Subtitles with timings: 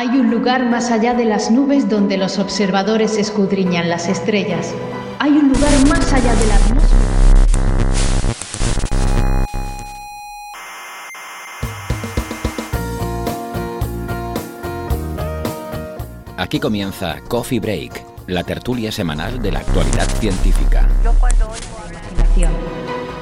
[0.00, 4.74] Hay un lugar más allá de las nubes donde los observadores escudriñan las estrellas.
[5.18, 6.96] Hay un lugar más allá de la atmósfera.
[16.38, 20.88] Aquí comienza Coffee Break, la tertulia semanal de la actualidad científica.
[21.04, 22.52] imaginación.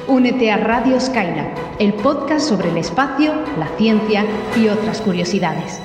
[0.07, 4.23] Únete a Radio Skylab, el podcast sobre el espacio, la ciencia
[4.55, 5.81] y otras curiosidades.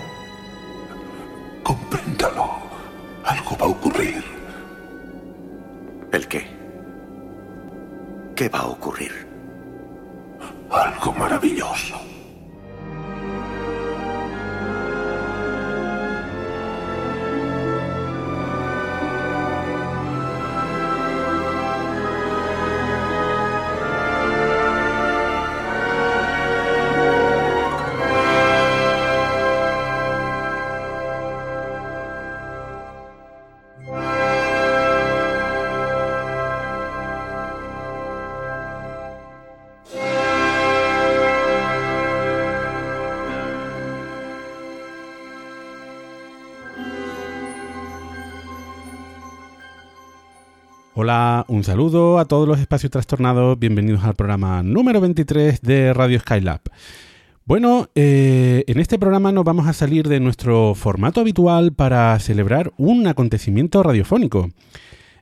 [51.55, 56.61] Un saludo a todos los espacios trastornados, bienvenidos al programa número 23 de Radio Skylab.
[57.45, 62.73] Bueno, eh, en este programa nos vamos a salir de nuestro formato habitual para celebrar
[62.77, 64.51] un acontecimiento radiofónico.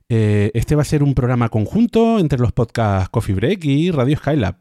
[0.09, 4.17] Eh, este va a ser un programa conjunto entre los podcasts Coffee Break y Radio
[4.17, 4.57] Skylab.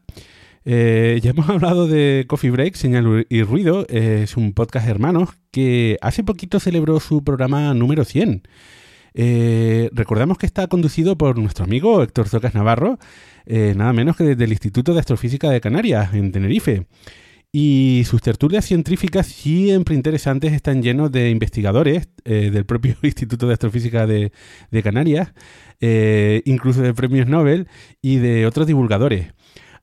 [0.66, 5.96] Eh, ya hemos hablado de Coffee Break, Señal y Ruido, es un podcast hermano que
[6.02, 8.42] hace poquito celebró su programa número 100.
[9.14, 12.98] Eh, recordamos que está conducido por nuestro amigo Héctor Zocas Navarro,
[13.46, 16.86] eh, nada menos que desde el Instituto de Astrofísica de Canarias, en Tenerife.
[17.54, 23.52] Y sus tertulias científicas, siempre interesantes, están llenos de investigadores eh, del propio Instituto de
[23.52, 24.32] Astrofísica de,
[24.70, 25.32] de Canarias,
[26.44, 27.66] incluso de premios Nobel
[28.00, 29.34] y de otros divulgadores.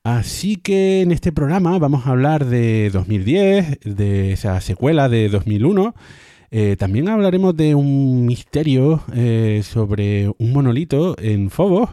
[0.02, 5.94] Así que en este programa vamos a hablar de 2010, de esa secuela de 2001
[6.50, 11.90] eh, también hablaremos de un misterio eh, sobre un monolito en Phobos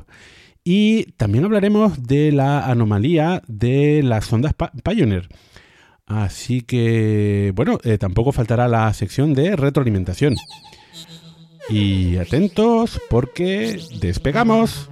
[0.64, 4.54] y también hablaremos de la anomalía de las ondas
[4.84, 5.30] Pioneer.
[6.08, 10.36] Así que, bueno, eh, tampoco faltará la sección de retroalimentación.
[11.70, 14.90] Y atentos porque despegamos.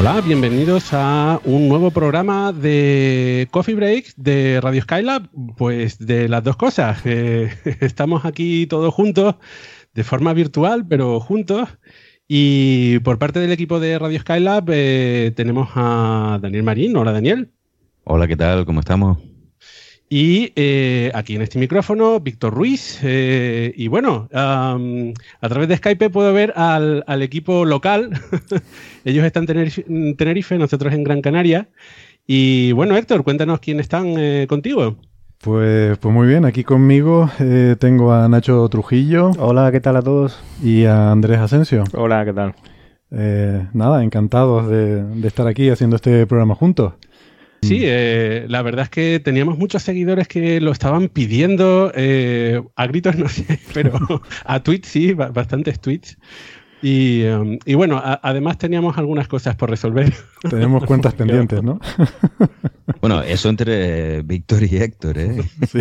[0.00, 5.28] Hola, bienvenidos a un nuevo programa de Coffee Break de Radio Skylab.
[5.58, 7.04] Pues de las dos cosas.
[7.04, 9.34] Estamos aquí todos juntos,
[9.92, 11.68] de forma virtual, pero juntos.
[12.26, 16.96] Y por parte del equipo de Radio Skylab eh, tenemos a Daniel Marín.
[16.96, 17.50] Hola, Daniel.
[18.04, 18.64] Hola, ¿qué tal?
[18.64, 19.18] ¿Cómo estamos?
[20.12, 22.98] Y eh, aquí en este micrófono, Víctor Ruiz.
[23.04, 24.76] Eh, y bueno, a
[25.48, 28.10] través de Skype puedo ver al, equipo local.
[29.04, 31.68] Ellos están en Tenerife, nosotros en Gran Canaria.
[32.26, 34.96] Y bueno, Héctor, cuéntanos quién están eh, contigo.
[35.38, 37.30] Pues, pues muy bien, aquí conmigo
[37.78, 39.30] tengo a Nacho Trujillo.
[39.38, 40.42] Hola, ¿qué tal a todos?
[40.60, 41.84] Y a Andrés Asensio.
[41.94, 42.54] Hola, ¿qué tal?
[43.72, 46.94] nada, encantados de, de estar aquí haciendo este programa juntos.
[47.62, 47.82] Sí, mm.
[47.84, 53.16] eh, la verdad es que teníamos muchos seguidores que lo estaban pidiendo, eh, a gritos
[53.18, 53.98] no sé, pero
[54.44, 56.16] a tweets sí, bastantes tweets.
[56.82, 60.14] Y, um, bueno, además teníamos algunas cosas por resolver.
[60.48, 61.78] Tenemos cuentas pendientes, ¿no?
[63.02, 65.42] bueno, eso entre Víctor y Héctor, ¿eh?
[65.70, 65.80] Sí.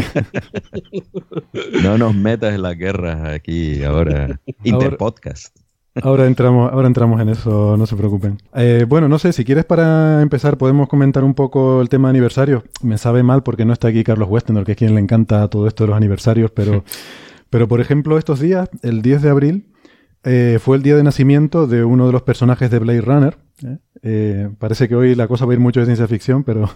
[1.82, 4.42] no nos metas en la guerra aquí ahora.
[4.66, 5.58] Interpodcast.
[6.04, 8.38] Ahora entramos, ahora entramos en eso, no se preocupen.
[8.54, 12.12] Eh, bueno, no sé, si quieres para empezar podemos comentar un poco el tema de
[12.12, 12.64] aniversario.
[12.82, 15.68] Me sabe mal porque no está aquí Carlos Westenor, que es quien le encanta todo
[15.68, 16.84] esto de los aniversarios, pero,
[17.50, 19.66] pero por ejemplo estos días, el 10 de abril,
[20.24, 23.38] eh, fue el día de nacimiento de uno de los personajes de Blade Runner.
[24.04, 24.50] ¿eh?
[24.58, 26.70] parece que hoy la cosa va a ir mucho de ciencia ficción, pero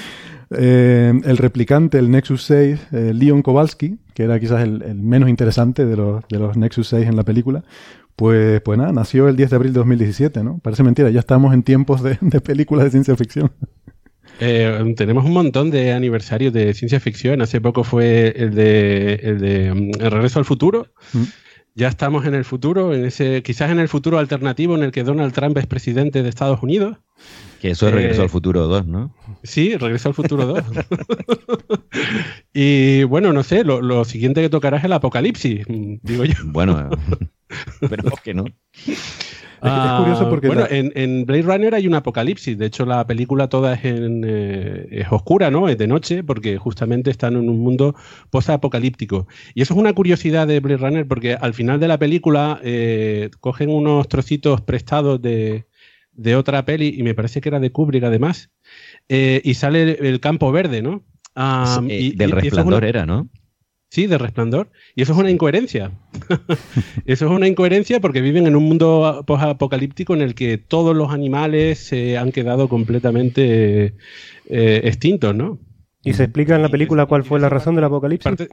[0.50, 5.96] el replicante, el Nexus 6, Leon Kowalski, que era quizás el, el menos interesante de
[5.96, 7.64] los, de los Nexus 6 en la película,
[8.16, 10.58] pues, pues nada, nació el 10 de abril de 2017, ¿no?
[10.60, 13.52] Parece mentira, ya estamos en tiempos de, películas de ciencia ficción.
[14.40, 17.40] Eh, tenemos un montón de aniversarios de ciencia ficción.
[17.40, 20.88] Hace poco fue el de el, de, mm, el Regreso al Futuro.
[21.12, 21.22] Mm.
[21.74, 25.04] Ya estamos en el futuro, en ese, quizás en el futuro alternativo en el que
[25.04, 26.96] Donald Trump es presidente de Estados Unidos.
[27.60, 29.14] Que eso es Regreso al eh, Futuro 2, ¿no?
[29.42, 30.64] Sí, Regreso al Futuro 2.
[32.58, 36.36] y bueno, no sé, lo, lo, siguiente que tocará es el apocalipsis, digo yo.
[36.46, 36.88] Bueno,
[37.90, 38.46] pero que no.
[38.46, 40.46] es, curioso porque.
[40.46, 42.56] Bueno, en, Blade Runner hay un apocalipsis.
[42.56, 45.68] De hecho, la película toda es, en, eh, es oscura, ¿no?
[45.68, 47.94] Es de noche, porque justamente están en un mundo
[48.30, 49.26] post-apocalíptico.
[49.52, 53.28] Y eso es una curiosidad de Blade Runner, porque al final de la película eh,
[53.40, 55.66] cogen unos trocitos prestados de,
[56.34, 58.48] otra peli, y me parece que era de Kubrick además,
[59.10, 61.04] eh, y sale el campo verde, ¿no?
[61.88, 63.28] Y, del resplandor era, ¿no?
[63.90, 64.70] Sí, de resplandor.
[64.94, 65.92] Y eso es una incoherencia.
[67.06, 71.12] eso es una incoherencia porque viven en un mundo apocalíptico en el que todos los
[71.12, 73.94] animales se han quedado completamente
[74.48, 75.58] eh, extintos, ¿no?
[76.02, 78.48] ¿Y se explica en la película cuál fue la razón del apocalipsis?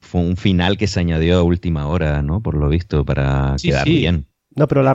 [0.00, 2.42] Fue un final que se añadió a última hora, ¿no?
[2.42, 4.26] Por lo visto, para quedar bien.
[4.54, 4.92] No, pero la,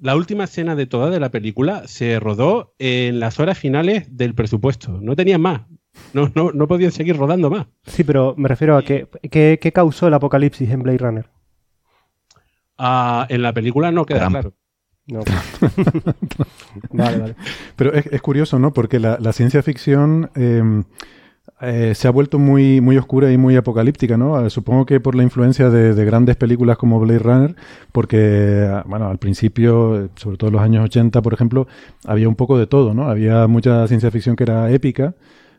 [0.00, 4.34] la, última escena de toda de la película se rodó en las horas finales del
[4.34, 5.00] presupuesto.
[5.02, 5.62] No tenían más.
[6.12, 7.66] No, no, no podían seguir rodando más.
[7.86, 11.26] Sí, pero me refiero a que, ¿qué causó el apocalipsis en Blade Runner?
[12.78, 14.52] Ah, en la película no queda claro.
[16.92, 17.34] vale, vale.
[17.76, 18.72] Pero es, curioso, ¿no?
[18.72, 20.84] Porque la, ciencia ficción em,
[21.60, 24.44] eh, se ha vuelto muy, muy oscura y muy apocalíptica, ¿no?
[24.44, 27.54] Eh, supongo que por la influencia de, de, grandes películas como Blade Runner,
[27.92, 31.68] porque, ah, bueno, al principio, sobre todo en los años 80, por ejemplo,
[32.06, 33.08] había un poco de todo, ¿no?
[33.08, 35.14] Había mucha ciencia ficción que era épica,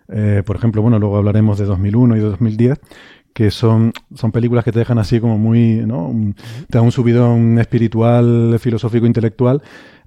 [0.10, 2.80] eh, por ejemplo, bueno, luego hablaremos de 2001 y de 2010,
[3.34, 6.14] que son, son películas que te dejan así como muy, ¿no?
[6.70, 9.62] te dan un subidón espiritual, filosófico, intelectual.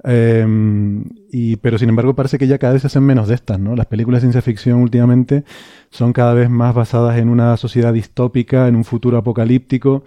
[0.04, 3.58] Em, y, pero sin embargo parece que ya cada vez se hacen menos de estas,
[3.58, 3.74] ¿no?
[3.74, 5.44] Las películas de ciencia ficción últimamente
[5.90, 10.04] son cada vez más basadas en una sociedad distópica, en un futuro apocalíptico.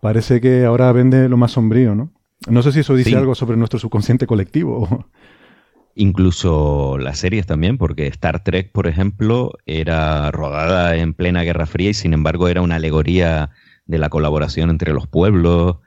[0.00, 2.10] Parece que ahora vende lo más sombrío, ¿no?
[2.48, 5.06] No sé si eso dice algo sobre nuestro subconsciente colectivo.
[5.94, 11.90] Incluso las series también, porque Star Trek, por ejemplo, era rodada en plena Guerra Fría
[11.90, 13.50] y sin embargo era una alegoría
[13.86, 15.78] de la colaboración entre los pueblos.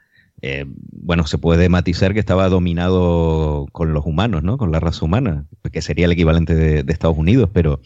[0.42, 4.58] Eh, bueno, se puede matizar que estaba dominado con los humanos, ¿no?
[4.58, 7.80] Con la raza humana, que sería el equivalente de, Estados Unidos, pero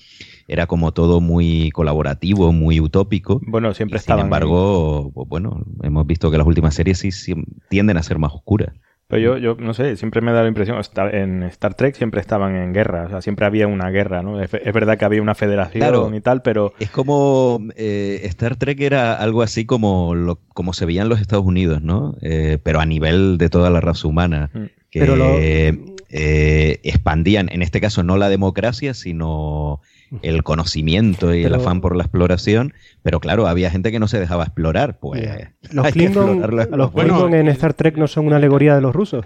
[0.48, 3.40] era como todo muy colaborativo, muy utópico.
[3.46, 7.34] Bueno, siempre Sin embargo, bueno, hemos visto que las últimas series sí
[7.68, 8.74] tienden a ser más oscuras.
[9.08, 10.78] Pero yo, yo no sé, siempre me da la impresión,
[11.12, 14.38] en Star Trek siempre estaban en guerra, o sea, siempre había una guerra, ¿no?
[14.42, 16.74] Es, verdad que había una federación y tal, pero...
[16.78, 21.22] Es como eh, Star Trek era algo así como, lo, como se veía en los
[21.22, 22.16] Estados Unidos, ¿no?
[22.20, 24.64] Eh, pero a nivel de toda la raza humana, mm.
[24.90, 25.74] que
[26.10, 29.80] eh, expandían, en este caso no la democracia, sino
[30.22, 32.72] el conocimiento y el afán por la exploración,
[33.02, 35.28] pero claro, había gente que no se dejaba explorar, pues.
[35.70, 36.40] Los Klingon,
[36.70, 39.22] los Klingon en Star Trek no son una alegoría de los rusos.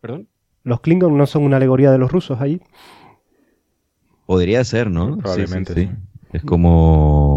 [0.00, 0.28] ¿Perdón?
[0.64, 2.60] Los Klingon no son una alegoría de los rusos ahí.
[4.26, 5.18] Podría ser, ¿no?
[5.18, 5.90] Probablemente sí.
[6.32, 7.31] Es como.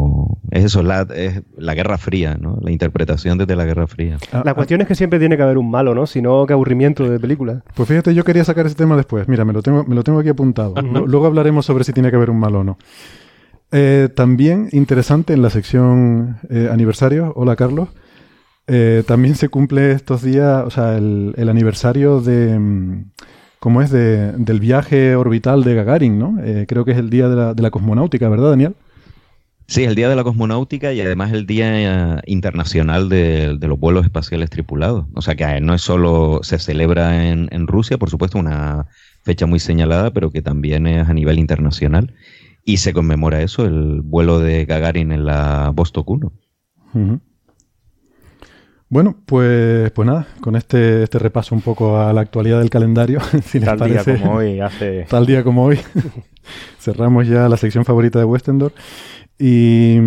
[0.51, 2.57] Es eso, la, es la Guerra Fría, ¿no?
[2.62, 4.18] La interpretación desde la Guerra Fría.
[4.31, 6.06] Ah, la cuestión es que siempre tiene que haber un malo, ¿no?
[6.07, 7.63] Si no, qué aburrimiento de película.
[7.74, 9.27] Pues fíjate, yo quería sacar ese tema después.
[9.27, 10.75] Mira, me lo tengo, me lo tengo aquí apuntado.
[10.81, 12.77] Luego hablaremos sobre si tiene que haber un malo o no.
[13.71, 17.33] Eh, también interesante en la sección eh, aniversario.
[17.35, 17.90] Hola, Carlos.
[18.68, 22.57] Eh, también se cumple estos días, o sea, el, aniversario de.
[22.57, 23.11] Mm,
[23.59, 23.90] ¿Cómo es?
[23.90, 26.37] De, del viaje orbital de Gagarin, ¿no?
[26.68, 28.75] creo que es el día de la, de la cosmonáutica, ¿verdad, Daniel?
[29.68, 34.06] Sí, el Día de la Cosmonáutica y además el Día eh, Internacional de, los Vuelos
[34.06, 35.06] Espaciales Tripulados.
[35.16, 38.86] O sea que eh, no es solo se celebra en, Rusia, por supuesto, una
[39.24, 42.14] fecha muy señalada, pero que también es a nivel internacional.
[42.64, 46.31] Y se conmemora eso, el vuelo de Gagarin en la Vostok 1.
[48.88, 53.19] Bueno, pues, pues nada, con este, este repaso un poco a la actualidad del calendario,
[53.44, 55.06] si tal día como hoy, hace...
[55.10, 55.80] Tal día como hoy,
[56.80, 58.74] cerramos ya la sección favorita de Westendor.
[59.37, 59.97] Y,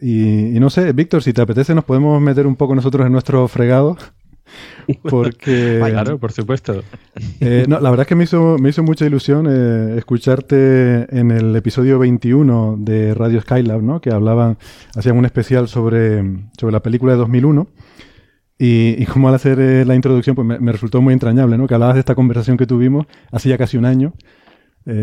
[0.00, 3.46] y, no sé, Víctor, si te apetece, nos podemos meter un poco nosotros en nuestro
[3.48, 3.96] fregado.
[5.02, 5.80] Porque.
[5.84, 6.82] claro, por supuesto.
[7.40, 11.30] Eh, no, la verdad es que me hizo, me hizo mucha ilusión eh, escucharte en
[11.30, 14.00] el episodio 21 de Radio Skylab, ¿no?
[14.00, 14.58] Que hablaban,
[14.96, 16.22] hacían un especial sobre,
[16.58, 17.68] sobre la película de 2001.
[18.58, 21.68] Y, y como al hacer eh, la introducción, pues me, resultó muy entrañable, ¿no?
[21.68, 24.14] Que hablabas de esta conversación que tuvimos hace ya casi un año,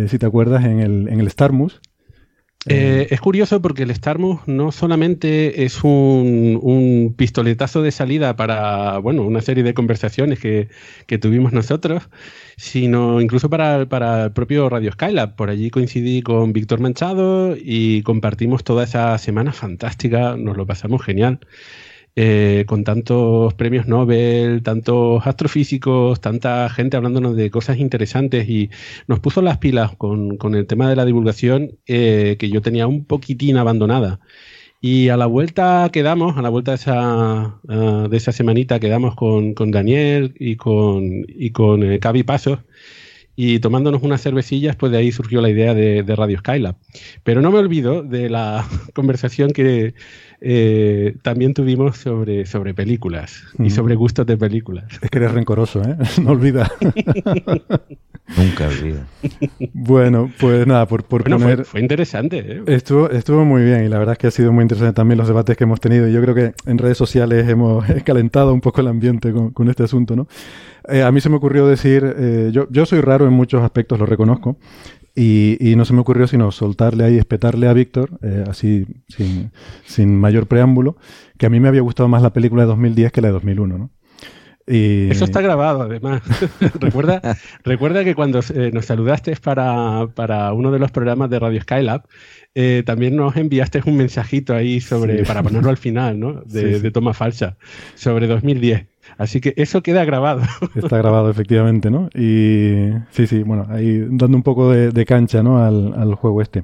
[0.08, 1.80] si te acuerdas, en el, en el Starmus
[2.68, 9.22] Eh, es curioso porque el Starmus no solamente es un, pistoletazo de salida para bueno,
[9.22, 10.70] una serie de conversaciones que,
[11.20, 12.10] tuvimos nosotros,
[12.58, 15.36] sino incluso para, el propio Radio Skylab.
[15.36, 21.04] Por allí coincidí con Víctor Manchado y compartimos toda esa semana fantástica, nos lo pasamos
[21.04, 21.40] genial.
[22.18, 28.70] Eh, con tantos premios Nobel, tantos astrofísicos, tanta gente hablándonos de cosas interesantes y
[29.08, 33.04] nos puso las pilas con, el tema de la divulgación eh, que yo tenía un
[33.04, 34.22] poquitín abandonada.
[34.80, 39.16] Y a la vuelta quedamos, a la vuelta de esa, ah, de esa semanita quedamos
[39.16, 42.60] con, con Daniel y con, y con eh, Pasos
[43.36, 46.78] y tomándonos unas cervecillas, pues de ahí surgió la idea de, de, Radio Skylab.
[47.24, 49.94] Pero no me olvido de la conversación que
[50.42, 54.86] eh, también tuvimos sobre, sobre películas y sobre gustos de películas.
[55.02, 55.96] Es que eres rencoroso, ¿eh?
[56.22, 56.72] No olvida.
[58.38, 59.06] Nunca olvida.
[59.74, 61.64] Bueno, pues nada, por, por poner...
[61.66, 62.64] Fue, interesante, ¿eh?
[62.68, 65.28] Estuvo, estuvo muy bien y la verdad es que ha sido muy interesante también los
[65.28, 66.08] debates que hemos tenido.
[66.08, 69.84] Yo creo que en redes sociales hemos calentado un poco el ambiente con, con este
[69.84, 70.28] asunto, ¿no?
[70.88, 74.00] Eh, a mí se me ocurrió decir, eh, yo, yo soy raro en muchos aspectos,
[74.00, 74.58] lo reconozco,
[75.16, 79.52] y, y, no se me ocurrió sino soltarle ahí, espetarle a Víctor, eh, así sin,
[79.86, 80.98] sin, mayor preámbulo,
[81.38, 83.78] que a mí me había gustado más la película de 2010 que la de 2001,
[83.78, 83.92] ¿no?
[84.68, 85.12] Y...
[85.12, 86.22] Eso está grabado, además.
[86.80, 87.22] recuerda,
[87.64, 88.42] recuerda que cuando
[88.74, 92.04] nos saludaste para, para, uno de los programas de Radio Skylab,
[92.56, 96.34] eh, también nos enviaste un mensajito ahí sobre, para ponerlo al final, ¿no?
[96.46, 97.58] De, de toma falsa,
[97.94, 98.86] sobre 2010.
[99.18, 100.42] Así que eso queda grabado.
[100.76, 102.10] Está grabado, efectivamente, ¿no?
[102.14, 105.64] Y sí, sí, bueno, ahí dando un poco de, cancha, ¿no?
[105.64, 106.64] Al, juego este.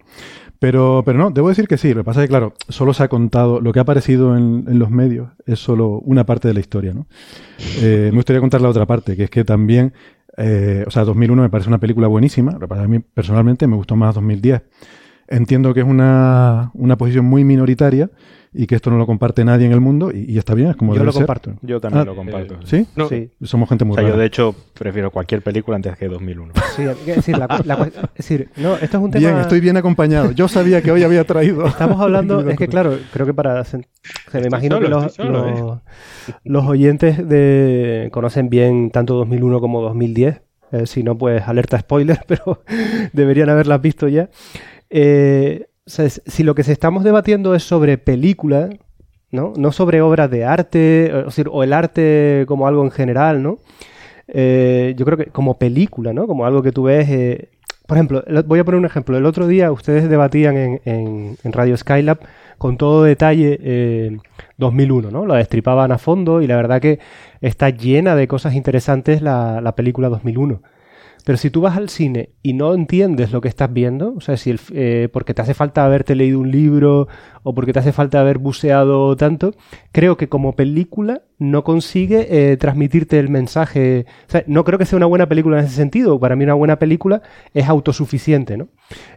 [0.60, 1.94] Pero, pero no, debo decir que sí.
[1.94, 4.66] Lo que pasa es que, claro, solo se ha contado, lo que ha aparecido en,
[4.78, 7.08] los medios es solo una parte de la historia, ¿no?
[7.82, 9.94] Eh, me gustaría contar la otra parte, que es que también,
[10.38, 13.96] eh, o sea, 2001 me parece una película buenísima, pero para mí personalmente me gustó
[13.96, 14.62] más 2010.
[15.32, 18.10] Entiendo que es una, una posición muy minoritaria,
[18.54, 20.94] y que esto no lo comparte nadie en el mundo y, está bien, es como
[20.94, 21.54] Yo lo comparto.
[21.62, 22.60] Yo también ah, lo comparto.
[22.66, 22.86] ¿Sí?
[23.08, 23.32] sí.
[23.44, 26.54] Somos gente muy o sea, Yo, de hecho, prefiero cualquier película antes que 2001.
[26.76, 29.28] Sí, es decir, es decir, no, esto es un tema...
[29.28, 30.32] Bien, estoy bien acompañado.
[30.32, 31.66] Yo sabía que hoy había traído...
[31.66, 32.50] Estamos hablando...
[32.50, 33.64] es que, claro, creo que para...
[33.66, 33.78] Se
[34.34, 35.24] me imagino que los, ¿eh?
[36.46, 40.42] los, oyentes de, conocen bien tanto 2001 como 2010.
[40.72, 42.64] Eh, si no, pues alerta spoiler, pero
[43.12, 44.30] deberían haberlas visto ya.
[44.92, 48.70] Eh, si lo que se estamos debatiendo es sobre película,
[49.32, 49.54] ¿no?
[49.56, 51.12] No sobre obras de arte,
[51.50, 53.58] o, el arte como algo en general, ¿no?
[54.28, 56.28] Eh, yo creo que como película, ¿no?
[56.28, 57.10] Como algo que tú ves...
[57.10, 57.50] Eh,
[57.88, 59.18] por ejemplo, voy a poner un ejemplo.
[59.18, 62.20] El otro día ustedes debatían en, Radio Skylab
[62.58, 64.18] con todo detalle
[64.58, 65.26] 2001, eh, ¿no?
[65.26, 67.00] Lo destripaban a fondo y la verdad que
[67.42, 70.62] está llena de cosas interesantes la, la película 2001.
[71.26, 74.38] Pero si tú vas al cine y no entiendes lo que estás viendo, o sea,
[74.38, 77.08] si el, eh, porque te hace falta haberte leído un libro
[77.44, 79.54] o porque te hace falta haber buceado tanto,
[79.92, 84.06] creo que como película no consigue eh, transmitirte el mensaje.
[84.28, 86.20] O sea, no creo que sea una buena película en ese sentido.
[86.20, 87.24] Para mí una buena película
[87.56, 88.68] es autosuficiente, ¿no?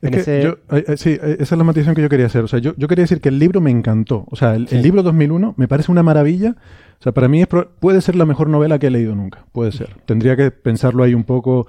[0.00, 2.42] Eh, sí, esa es la matización que yo quería hacer.
[2.42, 4.24] O sea, yo, yo, quería decir que el libro me encantó.
[4.30, 6.56] O sea, el, el libro 2001 me parece una maravilla.
[6.98, 7.44] O sea, para mí
[7.78, 9.44] puede ser la mejor novela que he leído nunca.
[9.52, 9.94] Puede ser.
[10.06, 11.66] Tendría que pensarlo ahí un poco,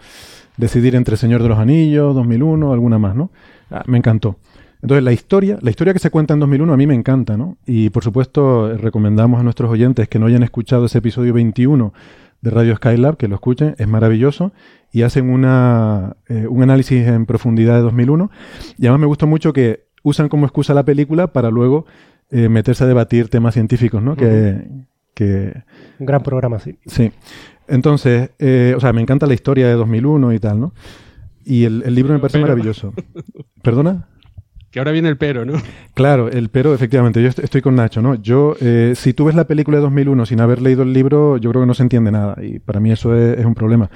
[0.56, 3.30] decidir entre Señor de los Anillos, 2001, alguna más, ¿no?
[3.70, 4.38] Ah, me encantó.
[4.86, 7.58] Entonces, la historia, la historia que se cuenta en 2001 a mí me encanta, ¿no?
[7.66, 11.92] Y por supuesto, recomendamos a nuestros oyentes que no hayan escuchado ese episodio 21
[12.42, 14.52] de Radio Skylab, que lo escuchen, es maravilloso,
[14.92, 18.30] y hacen una, eh, un análisis en profundidad de 2001.
[18.78, 21.88] Y además me gustó mucho que usan como excusa la película para luego
[22.30, 24.16] eh, meterse a debatir temas científicos, ¿no?
[24.16, 24.68] que,
[25.16, 25.64] que...
[25.98, 26.78] Un gran programa, sí.
[26.86, 27.12] Sí.
[27.68, 30.74] Entonces, eh, o sea, me encanta la historia de 2001 y tal, ¿no?
[31.44, 32.94] Y el, libro me parece maravilloso.
[33.64, 34.10] ¿Perdona?
[34.76, 35.54] Que ahora viene el pero, ¿no?
[35.94, 38.16] Claro, el pero, efectivamente, yo estoy con Nacho, ¿no?
[38.16, 41.50] Yo, eh, si tú ves la película de 2001 sin haber leído el libro, yo
[41.52, 43.90] creo que no se entiende nada y para mí eso es un problema.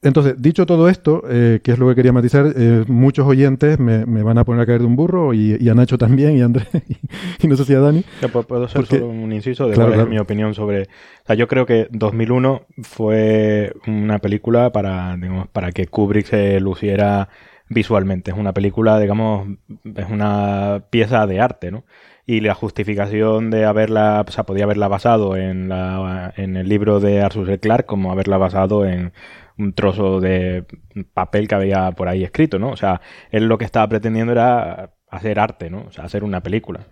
[0.00, 4.04] Entonces, dicho todo esto, eh, que es lo que quería matizar, eh, muchos oyentes me,
[4.04, 6.68] van a poner a caer de un burro y, a Nacho también y a Andrés
[7.42, 8.04] y, no sé si a Dani.
[8.46, 10.82] puedo ser solo un inciso de cuál es mi opinión sobre...
[10.82, 16.60] O sea, yo creo que 2001 fue una película para, digamos, para que Kubrick se
[16.60, 17.28] luciera
[17.74, 18.30] visualmente.
[18.30, 19.48] Es una película, digamos,
[19.84, 21.84] es una pieza de arte, ¿no?
[22.26, 27.00] y la justificación de haberla, o sea, podía haberla basado en, la, en el libro
[27.00, 27.60] de Arthur C.
[27.60, 29.12] Clarke como haberla basado en
[29.58, 30.64] un trozo de
[31.12, 32.70] papel que había por ahí escrito, ¿no?
[32.70, 33.00] O sea,
[33.30, 35.84] él lo que estaba pretendiendo era hacer arte, ¿no?
[35.88, 36.86] O sea, hacer una película.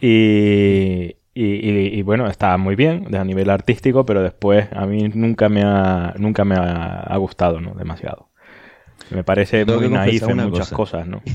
[0.00, 5.62] Y, y, bueno, está muy bien a nivel artístico, pero después a mí nunca me
[5.62, 7.74] ha, nunca me ha, gustado, ¿no?
[7.74, 8.29] Demasiado.
[9.10, 11.22] Me parece muy naif en muchas cosas, ¿no?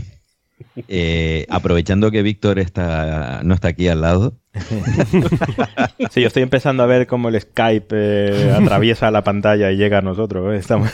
[0.87, 4.37] eh, aprovechando que Víctor está, no está aquí al lado.
[6.11, 9.99] sí, yo estoy empezando a ver cómo el Skype eh, atraviesa la pantalla y llega
[9.99, 10.53] a nosotros.
[10.53, 10.57] ¿eh?
[10.57, 10.91] Estamos...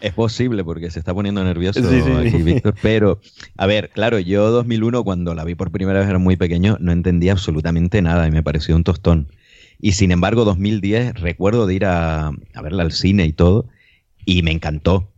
[0.00, 2.74] Es, posible porque se está poniendo nervioso aquí Víctor.
[2.82, 3.20] Pero,
[3.56, 6.92] a ver, claro, yo 2001 cuando la vi por primera vez era muy pequeño, no
[6.92, 9.28] entendía absolutamente nada y me pareció un tostón.
[9.80, 13.66] Y sin embargo, 2010 recuerdo de ir a, a verla al cine y todo
[14.24, 15.10] y me encantó.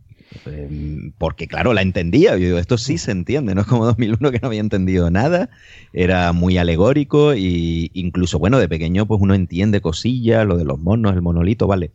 [0.46, 2.36] Em, porque claro, la entendía.
[2.36, 5.50] Yo esto sí se entiende, no es como 2001 que no había entendido nada.
[5.92, 10.78] Era muy alegórico y incluso, bueno, de pequeño pues uno entiende cosillas, lo de los
[10.78, 11.92] monos, el monolito, vale.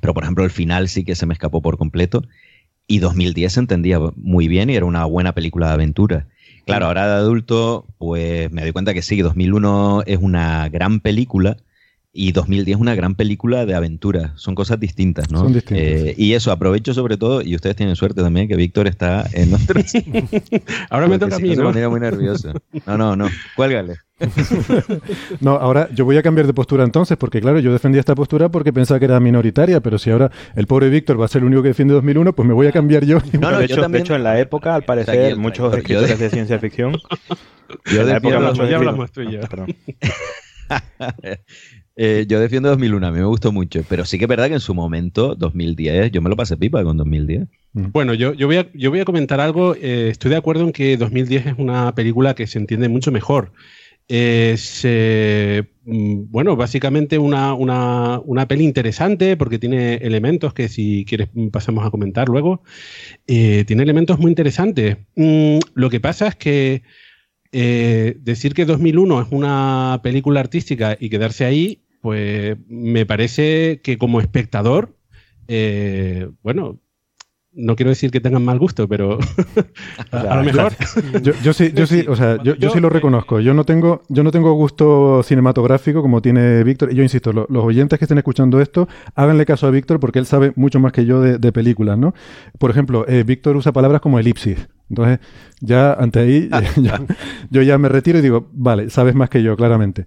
[0.00, 2.22] Pero por ejemplo, el final sí que se me escapó por completo.
[2.86, 6.26] Y 2010 se entendía muy bien y era una buena película de aventura.
[6.64, 11.56] Claro, ahora de adulto, pues me doy cuenta que sí, 2001 es una gran película,
[12.18, 14.32] y 2010 es una gran película de aventura.
[14.34, 15.38] Son cosas distintas, ¿no?
[15.38, 15.86] Son distintas.
[15.86, 19.50] Eh, y eso, aprovecho sobre todo, y ustedes tienen suerte también, que Víctor está en
[19.50, 19.80] nuestro...
[20.90, 21.72] ahora me toca a mí, ¿no?
[21.90, 22.52] muy nervioso.
[22.86, 23.28] No, no, no.
[23.54, 23.98] Cuélgale.
[25.40, 28.48] no, ahora yo voy a cambiar de postura entonces, porque claro, yo defendía esta postura
[28.48, 31.46] porque pensaba que era minoritaria, pero si ahora el pobre Víctor va a ser el
[31.46, 33.20] único que defiende 2001, pues me voy a cambiar yo.
[33.40, 36.30] No, no, de, hecho, de hecho, en la época, al parecer, muchos escritores de...
[36.30, 36.96] ciencia ficción...
[37.84, 39.40] Yo de, época ya hablamos tú y yo.
[42.00, 44.54] Eh, yo defiendo 2001, a mí me gustó mucho, pero sí que es verdad que
[44.54, 47.48] en su momento, 2010, yo me lo pasé pipa con 2010.
[47.72, 47.86] Mm.
[47.90, 49.74] Bueno, yo, yo, voy, a, yo voy a comentar algo.
[49.74, 53.50] Eh, estoy de acuerdo en que 2010 es una película que se entiende mucho mejor.
[54.06, 61.30] Es, mm, bueno, básicamente una, una, una, peli interesante porque tiene elementos que si quieres
[61.50, 62.62] pasamos a comentar luego.
[63.26, 64.98] Eh, tiene elementos muy interesantes.
[65.16, 66.82] Mm, lo que pasa es que
[67.50, 74.20] decir que 2001 es una película artística y quedarse ahí pues me parece que como
[74.20, 74.96] espectador,
[75.48, 76.80] eh, bueno,
[77.58, 79.18] no quiero decir que tengan mal gusto, pero
[80.12, 80.72] a, lo mejor.
[81.42, 83.40] Yo, sí, yo sí, o sea, yo, sí lo reconozco.
[83.40, 86.92] Yo no tengo, yo no tengo gusto cinematográfico como tiene Víctor.
[86.92, 90.26] Y yo insisto, los oyentes que estén escuchando esto, háganle caso a Víctor porque él
[90.26, 92.14] sabe mucho más que yo de, películas, ¿no?
[92.58, 94.68] Por ejemplo, eh, Víctor usa palabras como elipsis.
[94.88, 95.18] Entonces,
[95.60, 96.50] ya ante ahí,
[97.50, 100.06] yo ya me retiro y digo, vale, sabes más que yo, claramente.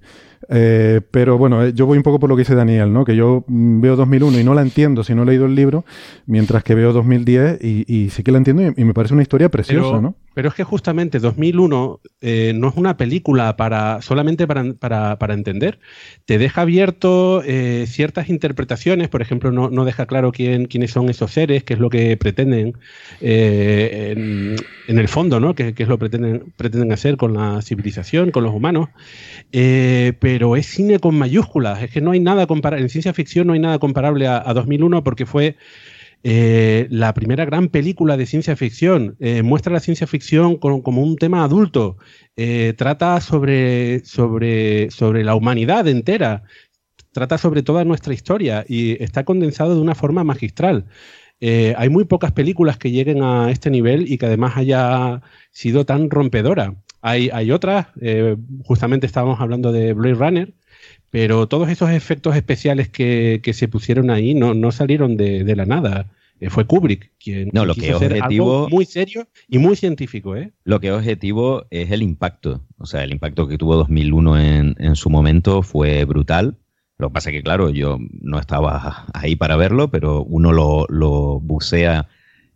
[0.50, 3.06] Eh, pero bueno, eh, yo voy un poco por lo que dice Daniel, ¿no?
[3.06, 5.86] Que yo mm, veo 2001 y no la entiendo si no he leído el libro,
[6.26, 10.02] mientras que veo 2010 y, sí que la entiendo y, me parece una historia preciosa,
[10.02, 10.16] ¿no?
[10.34, 14.74] Pero es que justamente 2001 eh, no es una película para solamente para,
[15.18, 15.80] para, entender.
[16.26, 17.42] Te deja abierto
[17.86, 21.80] ciertas interpretaciones, por ejemplo, no, no deja claro quién, quiénes son esos seres, qué es
[21.80, 22.76] lo que pretenden
[23.22, 24.56] en,
[24.88, 25.56] en, el fondo, ¿no?
[25.56, 28.90] Qué, es lo que pretenden, pretenden hacer con la civilización, con los humanos.
[29.52, 31.84] pero pero es cine con mayúsculas.
[31.84, 32.82] Es que no hay nada comparable.
[32.82, 35.56] En ciencia ficción no hay nada comparable a, 2001 porque fue
[36.24, 39.16] eh, la primera gran película de ciencia ficción.
[39.20, 41.98] Eh, muestra la ciencia ficción como, un tema adulto.
[42.36, 46.44] Eh, trata sobre, sobre, sobre la humanidad entera.
[47.12, 50.86] Trata sobre toda nuestra historia y está condensado de una forma magistral.
[51.42, 56.10] hay muy pocas películas que lleguen a este nivel y que además haya sido tan
[56.10, 56.76] rompedora.
[57.04, 60.54] Hay, otras, eh, justamente estábamos hablando de Blade Runner,
[61.12, 66.08] pero todos esos efectos especiales que, se pusieron ahí no, no salieron de, la nada.
[66.40, 70.36] Eh, fue Kubrick quien no, lo que objetivo, muy serio y muy científico.
[70.36, 70.52] ¿eh?
[70.64, 72.62] Lo que es objetivo es el impacto.
[72.80, 76.58] O sea, el impacto que tuvo 2001 en, en su momento fue brutal.
[76.98, 80.88] Lo que pasa es que, claro, yo no estaba ahí para verlo, pero uno lo,
[80.90, 82.08] lo bucea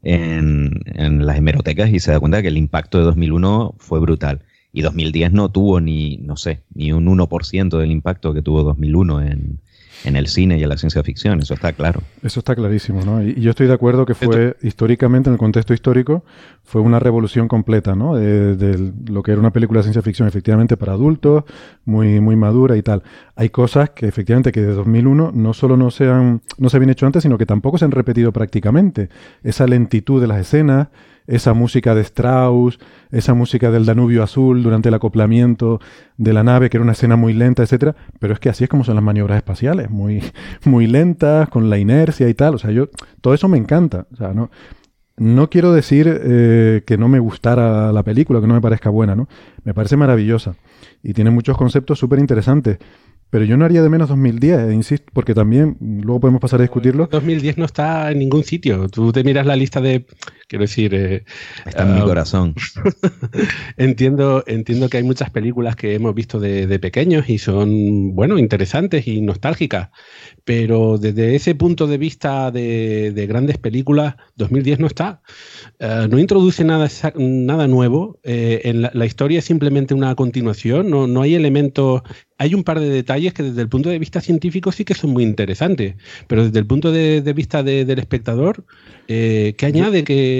[0.06, 4.42] en, las hemerotecas y se da cuenta que el impacto de 2001 fue brutal.
[4.76, 9.22] Y 2010 no tuvo ni, no sé, ni un 1% del impacto que tuvo 2001
[9.22, 9.60] en,
[10.04, 12.02] en el cine y en la ciencia ficción, eso está claro.
[12.22, 13.24] Eso está clarísimo, ¿no?
[13.24, 16.26] Y, yo estoy de acuerdo que fue, históricamente, en el contexto histórico,
[16.64, 18.16] fue una revolución completa, ¿no?
[18.16, 21.46] De, lo que era una película de ciencia ficción, efectivamente, para adultos,
[21.86, 23.02] muy, muy madura y tal.
[23.38, 26.90] Hay cosas que, efectivamente, que de 2001 no solo no se, han, no se habían
[26.90, 29.10] hecho antes, sino que tampoco se han repetido prácticamente.
[29.42, 30.90] Esa lentitud de las escenas,
[31.28, 32.80] esa música de Strauss,
[33.12, 35.80] esa música del Danubio Azul durante el acoplamiento
[36.18, 38.70] de la nave, que era una escena muy lenta, etcétera, pero es que así es
[38.70, 40.24] como son las maniobras espaciales, muy,
[40.66, 42.56] muy lentas, con la inercia y tal.
[42.56, 42.90] O sea, yo,
[43.22, 44.08] todo eso me encanta.
[44.14, 44.52] O sea, no,
[45.18, 49.16] no quiero decir eh, que no me gustara la película, que no me parezca buena,
[49.16, 49.28] ¿no?
[49.64, 50.56] Me parece maravillosa.
[51.02, 52.80] Y tiene muchos conceptos súper interesantes.
[53.30, 56.64] Pero yo no haría de menos 2010, eh, insisto, porque también luego podemos pasar a
[56.64, 57.08] discutirlo.
[57.08, 58.88] 2010 no está en ningún sitio.
[58.88, 60.06] Tú te miras la lista de
[60.48, 60.94] Quiero decir...
[60.94, 61.24] Eh,
[61.66, 62.56] Está en mi ah, corazón.
[63.78, 69.08] entiendo, entiendo que hay muchas películas que hemos visto de, pequeños y son, bueno, interesantes
[69.08, 69.90] y nostálgicas,
[70.44, 75.22] pero desde ese punto de vista de, grandes películas, 2010 no está.
[75.80, 78.20] Eh, no introduce nada, nada nuevo.
[78.24, 82.04] Eh, en la, historia es simplemente una continuación, no, no hay elementos
[82.38, 85.12] hay un par de detalles que desde el punto de vista científico sí que son
[85.12, 85.96] muy interesantes,
[86.28, 88.66] pero desde el punto de, vista del espectador,
[89.08, 90.35] eh, ¿qué añade que,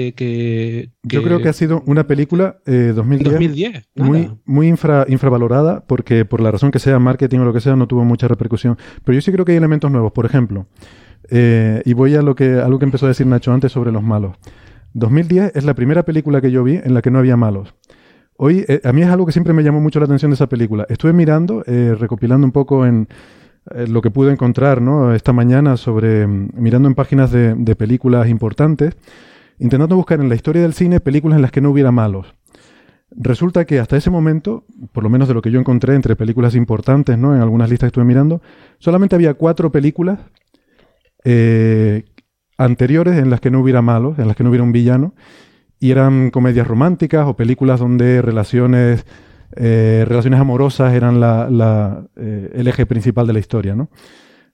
[1.02, 6.50] Yo creo que ha sido una película 2010, 2010 muy, muy infravalorada, porque por la
[6.50, 8.76] razón que sea, marketing o lo que sea, no tuvo mucha repercusión.
[9.04, 10.12] Pero yo sí creo que hay elementos nuevos.
[10.12, 10.66] Por ejemplo,
[11.30, 14.02] eh, y voy a lo que, algo que empezó a decir Nacho antes sobre los
[14.02, 14.36] malos.
[14.94, 17.74] 2010 es la primera película que yo vi en la que no había malos.
[18.38, 20.48] Hoy, eh, a mí es algo que siempre me llamó mucho la atención de esa
[20.48, 20.86] película.
[20.88, 23.08] Estuve mirando, eh, recopilando un poco en
[23.74, 25.14] eh, lo que pude encontrar ¿no?
[25.14, 28.94] esta mañana sobre, mm, mirando en páginas de, películas importantes,
[29.58, 32.34] intentando buscar en la historia del cine películas en las que no hubiera malos.
[33.10, 36.54] Resulta que hasta ese momento, por lo menos de lo que yo encontré entre películas
[36.54, 37.34] importantes, ¿no?
[37.34, 38.42] en algunas listas que estuve mirando,
[38.78, 40.18] solamente había cuatro películas
[42.58, 45.14] anteriores en las que no hubiera malos, en las que no hubiera un villano,
[45.78, 49.06] y eran comedias románticas o películas donde relaciones,
[49.56, 51.20] eh, relaciones amorosas eran
[52.16, 53.90] eh, el eje principal de la historia, ¿no?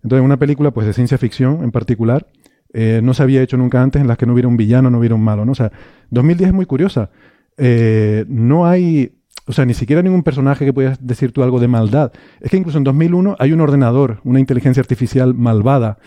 [0.02, 2.26] Entonces, una película pues, de ciencia ficción en particular
[2.72, 4.98] eh, no se había hecho nunca antes en las que no hubiera un villano, no
[4.98, 5.52] hubiera un malo, ¿no?
[5.52, 5.72] O sea,
[6.10, 7.10] 2010 es muy curiosa.
[7.58, 12.12] no hay, o sea, ni siquiera ningún personaje que puedas decir tú algo de maldad.
[12.40, 15.98] Es que incluso en 2001 hay un ordenador, una inteligencia artificial malvada,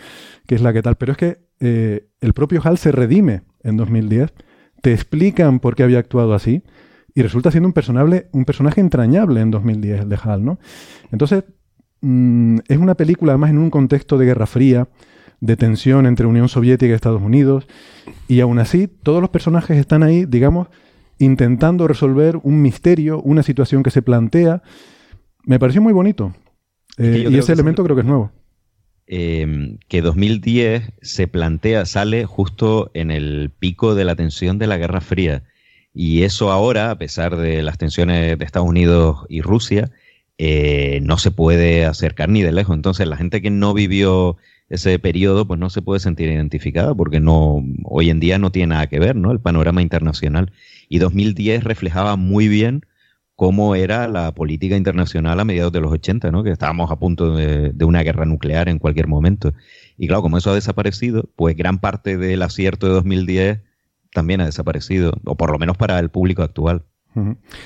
[0.46, 0.96] que es la que tal.
[0.96, 4.32] Pero es que el propio HAL se redime en 2010
[4.86, 6.62] te explican por qué había actuado así
[7.14, 10.58] y resulta siendo un personaje, un personaje entrañable en 2010, el de Hal, ¿no?
[11.10, 11.44] Entonces,
[12.02, 14.88] mm, es una película además en un contexto de Guerra Fría,
[15.40, 17.66] de tensión entre Unión Soviética y Estados Unidos,
[18.28, 20.68] y aún así todos los personajes están ahí, digamos,
[21.18, 24.62] intentando resolver un misterio, una situación que se plantea.
[25.44, 26.34] Me pareció muy bonito.
[26.98, 28.32] Eh, y ese elemento creo que es nuevo.
[29.06, 34.78] Em, que 2010 se plantea, sale justo en el pico de la tensión de la
[34.78, 35.44] Guerra Fría.
[35.94, 39.92] Y eso ahora, a pesar de las tensiones de Estados Unidos y Rusia,
[40.38, 42.74] eh, no se puede acercar ni de lejos.
[42.74, 44.36] Entonces, la gente que no vivió
[44.68, 48.74] ese periodo, pues no se puede sentir identificada porque no, hoy en día no tiene
[48.74, 49.30] nada que ver, ¿no?
[49.30, 50.52] El panorama internacional.
[50.88, 52.82] Y 2010 reflejaba muy bien
[53.36, 56.42] cómo era la política internacional a mediados de los 80, ¿no?
[56.42, 59.52] que estábamos a punto de, una guerra nuclear en cualquier momento.
[59.98, 63.60] Y claro, como eso ha desaparecido, pues gran parte del acierto de 2010
[64.12, 66.84] también ha desaparecido, o por lo menos para el público actual.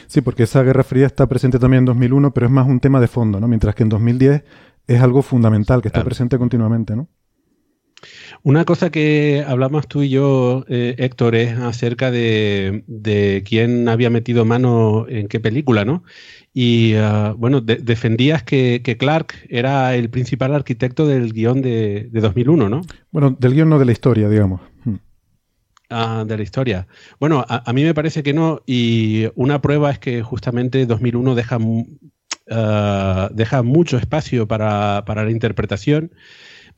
[0.06, 3.00] Sí, porque esa Guerra Fría está presente también en 2001, pero es más un tema
[3.00, 3.48] de fondo, ¿no?
[3.48, 4.44] Mientras que en 2010
[4.90, 7.08] es algo fundamental que está presente continuamente, ¿no?
[8.42, 14.44] Una cosa que hablamos tú y yo, eh, Héctor, es acerca de, quién había metido
[14.44, 16.02] mano en qué película, ¿no?
[16.52, 22.80] Y ah, bueno, defendías que, Clark era el principal arquitecto del guion de, 2001, ¿no?
[23.12, 24.62] Bueno, del guion no de la historia, digamos.
[24.84, 24.96] Hmm.
[25.90, 26.88] Ah, de la historia.
[27.20, 31.58] Bueno, a, mí me parece que no, y una prueba es que justamente 2001 deja,
[32.50, 36.12] ah, deja mucho espacio para, para la interpretación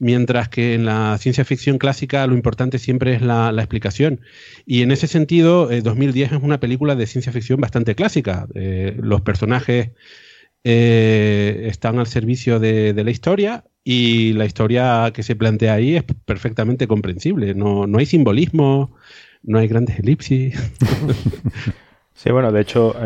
[0.02, 4.20] mientras que en la ciencia ficción clásica lo importante siempre es la, explicación.
[4.66, 8.48] Y en ese sentido, 2010 eh, es una película de ciencia ficción bastante clásica.
[8.56, 9.90] Eh, los personajes
[10.64, 16.02] eh, están al servicio de, la historia y la historia que se plantea ahí es
[16.24, 17.54] perfectamente comprensible.
[17.54, 18.96] No, hay simbolismo,
[19.44, 20.54] no hay grandes elipsis.
[22.14, 22.96] sí, bueno, de hecho...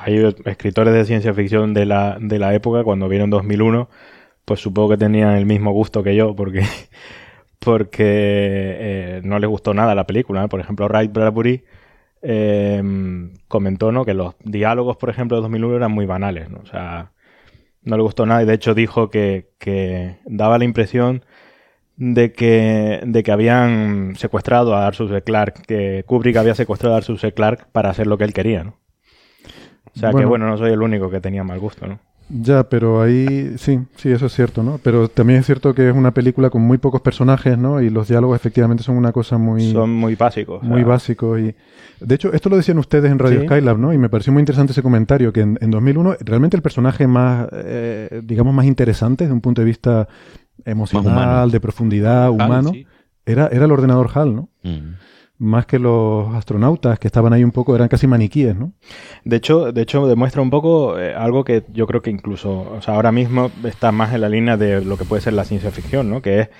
[0.00, 3.88] hay escritores de ciencia ficción de la, de la época, cuando vieron 2001,
[4.44, 6.62] pues supongo que tenían el mismo gusto que yo, porque,
[7.58, 10.46] porque eh, no les gustó nada la película.
[10.48, 11.64] Por ejemplo, Wright Bradbury
[12.22, 12.82] eh,
[13.48, 14.04] comentó ¿no?
[14.04, 16.50] que los diálogos, por ejemplo, de 2001 eran muy banales.
[16.50, 16.60] ¿no?
[16.60, 17.12] O sea,
[17.82, 19.48] no le gustó nada y de hecho dijo que,
[20.26, 21.24] daba la impresión
[21.96, 25.22] de que, de que habían secuestrado a Arthur C.
[25.22, 27.32] Clarke, que Kubrick había secuestrado a Arthur C.
[27.32, 28.64] Clarke para hacer lo que él quería.
[28.64, 28.78] ¿no?
[29.98, 31.98] O sea que bueno, no soy el único que tenía mal gusto, ¿no?
[32.30, 34.78] Ya, pero ahí sí, sí, eso es cierto, ¿no?
[34.82, 37.80] Pero también es cierto que es una película con muy pocos personajes, ¿no?
[37.80, 39.72] Y los diálogos efectivamente son una cosa muy...
[39.72, 40.62] Son muy básicos.
[40.62, 41.54] Muy básicos y...
[42.00, 43.92] De hecho, esto lo decían ustedes en Radio Skylab, ¿no?
[43.94, 48.20] Y me pareció muy interesante ese comentario, que en, 2001 realmente el personaje más, eh,
[48.22, 50.06] digamos, más interesante desde un punto de vista
[50.64, 52.72] emocional, de profundidad, humano,
[53.24, 54.48] era, era el ordenador HAL, ¿no?
[54.62, 55.07] Mm
[55.38, 58.72] más que los astronautas que estaban ahí un poco, eran casi maniquíes, ¿no?
[59.24, 62.82] De hecho, de hecho demuestra un poco eh, algo que yo creo que incluso, o
[62.82, 65.70] sea, ahora mismo está más en la línea de lo que puede ser la ciencia
[65.70, 66.22] ficción, ¿no?
[66.22, 66.50] Que es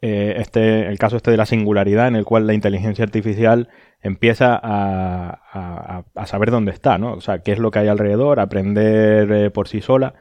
[0.00, 3.68] eh, este, el caso este de la singularidad en el cual la inteligencia artificial
[4.00, 7.14] empieza a, saber dónde está, ¿no?
[7.14, 10.14] O sea, qué es lo que hay alrededor, aprender eh, por sí sola.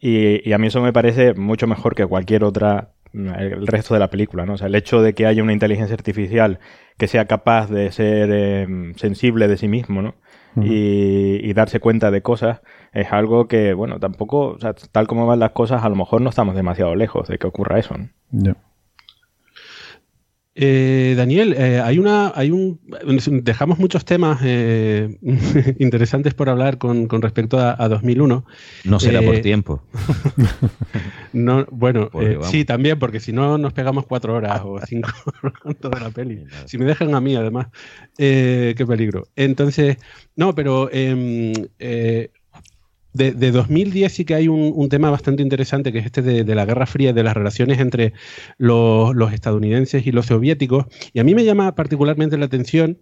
[0.00, 4.10] Y, a mí eso me parece mucho mejor que cualquier otra, el resto de la
[4.10, 4.54] película, ¿no?
[4.54, 6.58] O sea, el hecho de que haya una inteligencia artificial
[6.96, 10.14] que sea capaz de ser em, sensible de sí mismo, ¿no?
[10.56, 12.60] y, darse cuenta de cosas
[12.92, 16.22] es algo que, bueno, tampoco, o sea, tal como van las cosas, a lo mejor
[16.22, 17.94] no estamos demasiado lejos de que ocurra eso.
[18.30, 18.56] ¿no?
[20.62, 22.78] Eh, Daniel, eh, hay una, hay un,
[23.42, 25.16] dejamos muchos temas eh,
[25.78, 28.44] interesantes por hablar con, respecto a, 2001.
[28.84, 29.82] No será por tiempo.
[31.32, 32.10] no, bueno,
[32.42, 35.08] sí, también, porque si no nos pegamos cuatro horas o cinco
[35.62, 36.44] con toda la peli.
[36.66, 37.68] Si me dejan a mí, además,
[38.18, 39.28] qué peligro.
[39.36, 39.96] Entonces,
[40.36, 40.90] no, pero
[43.12, 46.86] de, 2010 sí que hay un, tema bastante interesante, que es este de, la Guerra
[46.86, 48.12] Fría, de las relaciones entre
[48.58, 50.86] los, estadounidenses y los soviéticos.
[51.12, 52.98] Y a mí me llama particularmente la atención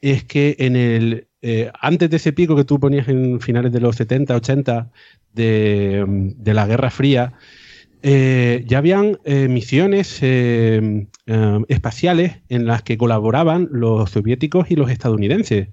[0.00, 3.80] es que en el eh, antes de ese pico que tú ponías en finales de
[3.80, 4.90] los 70, 80
[5.32, 7.34] de, la Guerra Fría,
[8.02, 10.20] eh, ya habían eh, misiones
[11.68, 15.68] espaciales en las que colaboraban los soviéticos y los estadounidenses.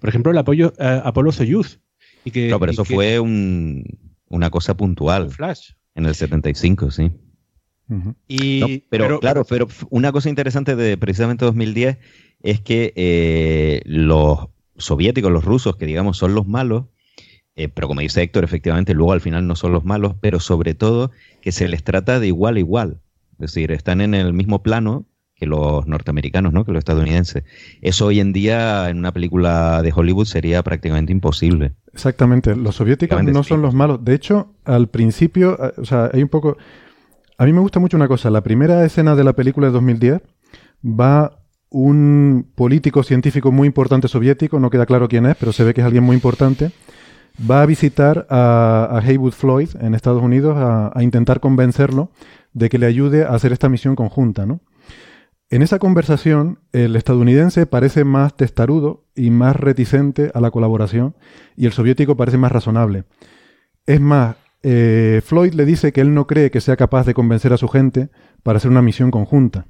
[0.00, 1.80] Por ejemplo, el apoyo Apolo Soyuz
[2.24, 5.30] no, pero eso fue una cosa puntual.
[5.30, 5.72] Flash.
[5.94, 7.10] En el 75, sí.
[8.28, 11.98] y, pero, claro, pero una cosa interesante de precisamente 2010
[12.42, 16.84] es que eh, los soviéticos, los rusos, que digamos son los malos,
[17.56, 20.74] eh, pero como dice Héctor, efectivamente luego al final no son los malos, pero sobre
[20.74, 23.00] todo que se les trata de igual a igual.
[23.32, 25.06] Es decir, están en el mismo plano
[25.38, 26.64] que los norteamericanos, ¿no?
[26.64, 27.44] que los estadounidenses.
[27.80, 31.72] Eso hoy en día en una película de Hollywood sería prácticamente imposible.
[31.92, 34.04] Exactamente, los soviéticos no son los malos.
[34.04, 36.56] De hecho, al principio, o sea, hay un poco...
[37.36, 38.30] A mí me gusta mucho una cosa.
[38.30, 40.22] La primera escena de la película de 2010
[40.84, 41.38] va
[41.70, 45.82] un político científico muy importante soviético, no queda claro quién es, pero se ve que
[45.82, 46.72] es alguien muy importante,
[47.48, 52.10] va a visitar a, Haywood Floyd en Estados Unidos a, a, intentar convencerlo
[52.54, 54.60] de que le ayude a hacer esta misión conjunta, ¿no?
[55.50, 61.16] En esa conversación, el estadounidense parece más testarudo y más reticente a la colaboración
[61.56, 63.04] y el soviético parece más razonable.
[63.86, 67.54] Es más, eh, Floyd le dice que él no cree que sea capaz de convencer
[67.54, 68.10] a su gente
[68.42, 69.68] para hacer una misión conjunta,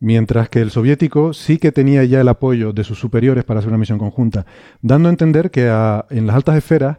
[0.00, 3.68] mientras que el soviético sí que tenía ya el apoyo de sus superiores para hacer
[3.68, 4.46] una misión conjunta,
[4.82, 5.68] dando a entender que
[6.10, 6.98] en las altas esferas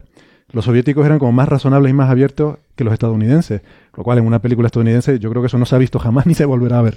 [0.52, 3.62] los soviéticos eran como más razonables y más abiertos que los estadounidenses,
[3.96, 6.26] lo cual en una película estadounidense yo creo que eso no se ha visto jamás
[6.26, 6.96] ni se volverá a ver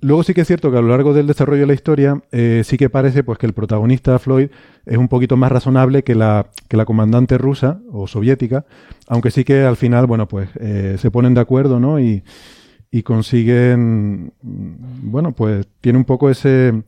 [0.00, 2.62] luego, sí que es cierto que a lo largo del desarrollo de la historia eh,
[2.64, 4.48] sí que parece pues que el protagonista Floyd
[4.84, 8.64] es un poquito más razonable que la, que la comandante rusa o soviética,
[9.06, 12.00] aunque sí que al final, bueno, pues eh, se ponen de acuerdo, ¿no?
[12.00, 12.22] Y,
[13.02, 16.84] consiguen, bueno, pues tiene un poco ese,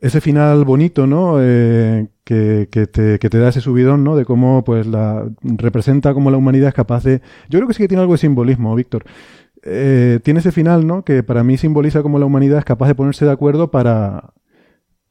[0.00, 1.36] ese final bonito, ¿no?
[1.40, 4.16] Eh, que, que, te, que, te, da ese subidón, ¿no?
[4.16, 7.20] De cómo, pues, la representa cómo la humanidad es capaz de...
[7.48, 9.04] Yo creo que sí que tiene algo de simbolismo, Víctor.
[9.64, 11.04] Eh, tiene ese final, ¿no?
[11.04, 14.32] Que para mí simboliza cómo la humanidad es capaz de ponerse de acuerdo para,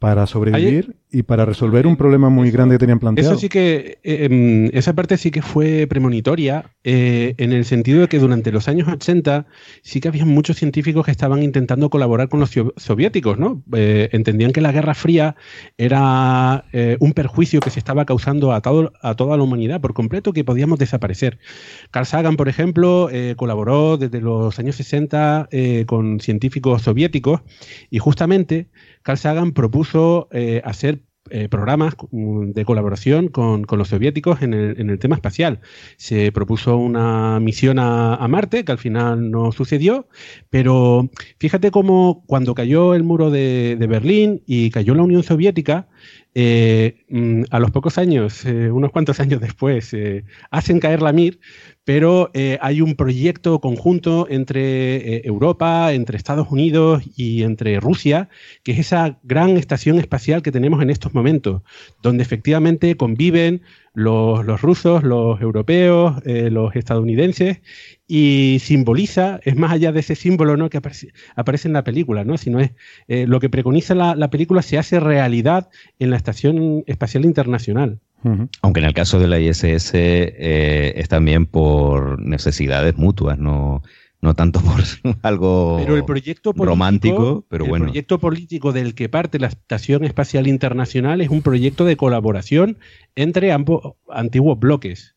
[0.01, 3.33] para sobrevivir y para resolver un problema muy grande que tenían planteado.
[3.33, 8.01] Eso sí que, eh, em, esa parte sí que fue premonitoria, eh, en el sentido
[8.01, 9.45] de que durante los años 80
[9.83, 13.61] sí que había muchos científicos que estaban intentando colaborar con los soviéticos, ¿no?
[13.75, 15.35] Eh, entendían que la Guerra Fría
[15.77, 16.65] era
[16.99, 20.43] un perjuicio que se estaba causando a, todo, a toda la humanidad por completo, que
[20.43, 21.37] podíamos desaparecer.
[21.91, 25.49] Carl Sagan, por ejemplo, colaboró desde los años 60
[25.85, 27.41] con científicos soviéticos
[27.91, 28.67] y justamente
[29.03, 34.99] Carl Sagan propuso eh, hacer eh, programas mm, de colaboración con, los soviéticos en el,
[34.99, 35.61] tema espacial.
[35.97, 40.07] Se propuso una misión a, Marte, que al final no sucedió,
[40.49, 41.09] pero
[41.39, 45.87] fíjate cómo cuando cayó el muro de, de Berlín y cayó la Unión Soviética,
[46.33, 49.95] eh, mm, a los pocos años, unos cuantos años después,
[50.49, 51.39] hacen caer la Mir,
[51.83, 58.29] pero hay un proyecto conjunto entre Europa, entre Estados Unidos y entre Rusia,
[58.63, 61.63] que es esa gran estación espacial que tenemos en estos momentos,
[62.03, 63.61] donde efectivamente conviven
[63.93, 67.61] los, rusos, los europeos, los estadounidenses,
[68.07, 70.69] y simboliza, es más allá de ese símbolo ¿no?
[70.69, 72.37] que aparece, en la película, ¿no?
[72.37, 72.71] sino es
[73.07, 77.99] lo que preconiza la película se hace realidad en la Estación Espacial Internacional.
[78.62, 83.81] Aunque en el caso de la ISS eh, es también por necesidades mutuas, no,
[84.21, 84.81] no tanto por
[85.23, 87.86] algo pero el proyecto romántico, pero bueno.
[87.86, 92.77] El proyecto político del que parte la Estación Espacial Internacional es un proyecto de colaboración
[93.15, 95.15] entre ambos antiguos bloques.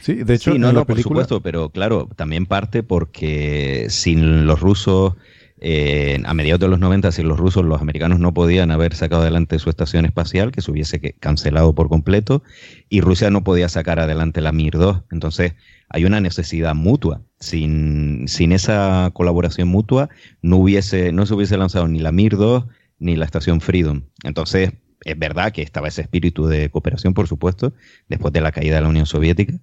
[0.00, 5.14] Sí, de hecho, no, no, por supuesto, pero claro, también parte porque sin los rusos,
[5.60, 9.58] a mediados de los 90, sin los rusos, los americanos no podían haber sacado adelante
[9.58, 12.42] su estación espacial, que se hubiese cancelado por completo,
[12.88, 15.02] y Rusia no podía sacar adelante la Mir 2.
[15.10, 15.54] Entonces,
[15.88, 17.22] hay una necesidad mutua.
[17.38, 20.08] Sin, sin esa colaboración mutua,
[20.42, 22.66] no, hubiese, no se hubiese lanzado ni la Mir 2
[22.98, 24.02] ni la estación Freedom.
[24.24, 24.72] Entonces,
[25.04, 27.74] es verdad que estaba ese espíritu de cooperación, por supuesto,
[28.08, 29.54] después de la caída de la Unión Soviética,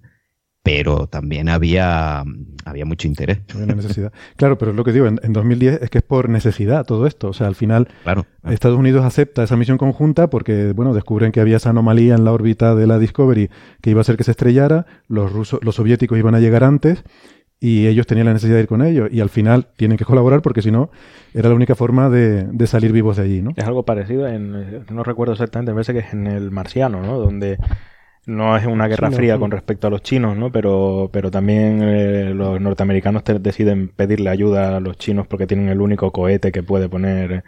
[0.64, 2.24] pero también había,
[2.64, 3.40] había mucho interés.
[3.54, 4.14] Había necesidad.
[4.36, 7.28] Claro, pero es lo que digo, en, 2010 es que es por necesidad todo esto.
[7.28, 7.86] O sea, al final
[8.48, 12.32] Estados Unidos acepta esa misión conjunta porque, bueno, descubren que había esa anomalía en la
[12.32, 13.50] órbita de la Discovery
[13.82, 17.04] que iba a hacer que se estrellara, los, rusos, los soviéticos iban a llegar antes
[17.60, 20.40] y ellos tenían la necesidad de ir con ellos y al final tienen que colaborar
[20.40, 20.90] porque si no
[21.34, 23.50] era la única forma de, salir vivos de allí, ¿no?
[23.54, 27.18] Es algo parecido en, no recuerdo exactamente, me parece que es en el Marciano, ¿no?
[27.18, 27.58] Donde
[28.26, 30.50] no es una guerra fría con respecto a los chinos, ¿no?
[30.50, 35.80] Pero, pero también eh, los norteamericanos deciden pedirle ayuda a los chinos porque tienen el
[35.80, 37.44] único cohete que puede poner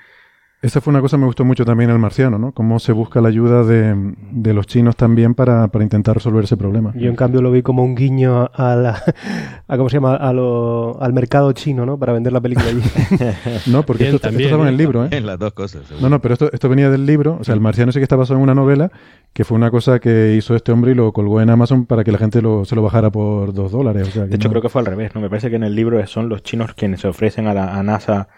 [0.62, 2.52] esa fue una cosa que me gustó mucho también el marciano, ¿no?
[2.52, 3.94] Cómo se busca la ayuda de,
[4.32, 6.92] de los chinos también para, para, intentar resolver ese problema.
[6.96, 9.02] Yo en cambio lo vi como un guiño a, la,
[9.68, 10.16] a ¿cómo se llama?
[10.16, 11.98] A lo, al mercado chino, ¿no?
[11.98, 12.82] Para vender la película allí.
[13.66, 15.08] no, porque esto, esto, estaba en el libro, ¿eh?
[15.12, 15.82] En las dos cosas.
[16.00, 17.36] No, no, pero esto, esto venía del libro.
[17.38, 18.90] O sea, el marciano sí que está basado en una novela
[19.34, 22.12] que fue una cosa que hizo este hombre y lo colgó en Amazon para que
[22.12, 24.08] la gente lo, se lo bajara por dos dólares.
[24.08, 25.20] O sea, de hecho, creo que fue al revés, ¿no?
[25.20, 27.82] Me parece que en el libro son los chinos quienes se ofrecen a, la, a
[27.82, 28.28] NASA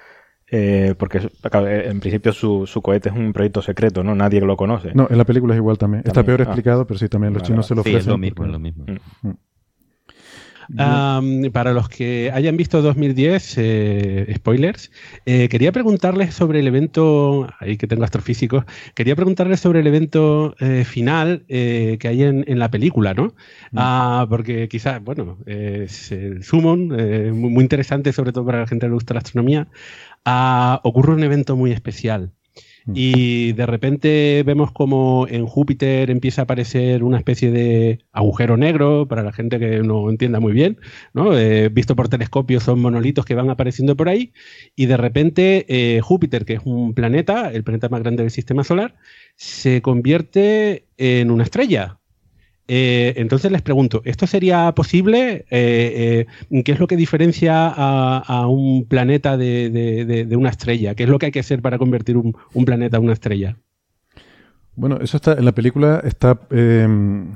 [0.51, 4.15] eh, porque en principio su, su, cohete es un proyecto secreto, ¿no?
[4.15, 4.93] Nadie lo conoce.
[4.95, 6.03] No, en la película es igual también.
[6.07, 6.45] Está peor ah.
[6.45, 8.01] explicado, pero sí, también los chinos se lo ofrecen.
[8.01, 8.85] Sí, es lo mismo, es lo mismo.
[9.23, 9.31] Mm.
[10.71, 11.51] Mm.
[11.51, 14.91] para los que hayan visto 2010, eh, spoilers,
[15.25, 20.55] eh, quería preguntarles sobre el evento, ahí que tengo astrofísicos, quería preguntarles sobre el evento
[20.85, 23.29] final que hay en, en, la película, ¿no?
[23.73, 23.77] Mm.
[23.77, 28.85] Ah, porque quizás, bueno, es el Summon, muy, muy, interesante, sobre todo para la gente
[28.85, 29.69] que le gusta la astronomía
[30.83, 32.33] ocurre un evento muy especial.
[32.88, 32.93] Mm.
[32.95, 39.07] Y de repente vemos como en Júpiter empieza a aparecer una especie de agujero negro,
[39.07, 40.79] para la gente que no entienda muy bien,
[41.12, 41.37] ¿no?
[41.37, 44.33] Eh, visto por telescopio son monolitos que van apareciendo por ahí,
[44.75, 48.64] y de repente eh, Júpiter, que es un planeta, el planeta más grande del sistema
[48.64, 48.97] solar,
[49.37, 51.98] se convierte en una estrella,
[52.70, 55.46] eh, entonces les pregunto, ¿esto sería posible?
[55.50, 60.94] Eh, eh, ¿Qué es lo que diferencia a, un planeta de, una estrella?
[60.94, 62.35] ¿Qué es lo que hay que hacer para convertir un,
[62.66, 63.57] planeta en una estrella?
[64.76, 67.35] Bueno, eso está en la película está em,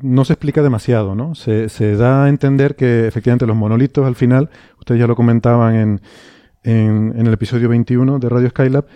[0.00, 1.34] no se explica demasiado, ¿no?
[1.34, 6.00] Se, da a entender que efectivamente los monolitos al final, ustedes ya lo comentaban en,
[6.62, 8.86] en el episodio 21 de Radio Skylab,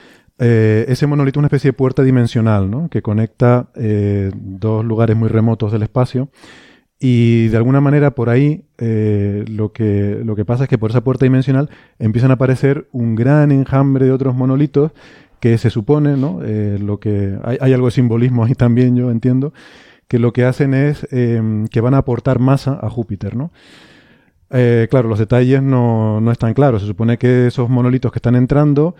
[0.42, 2.88] eh, ese monolito es una especie de puerta dimensional, ¿no?
[2.88, 6.30] Que conecta eh, dos lugares muy remotos del espacio.
[6.98, 10.90] Y de alguna manera por ahí eh, lo, que, lo que pasa es que por
[10.90, 14.92] esa puerta dimensional empiezan a aparecer un gran enjambre de otros monolitos
[15.40, 16.40] que se supone, ¿no?
[16.42, 19.54] lo que hay, hay, algo de simbolismo ahí también, yo entiendo,
[20.06, 23.50] que lo que hacen es em, que van a aportar masa a Júpiter, ¿no?
[24.50, 26.82] claro, los detalles no, no están claros.
[26.82, 28.94] Se supone que esos monolitos que están entrando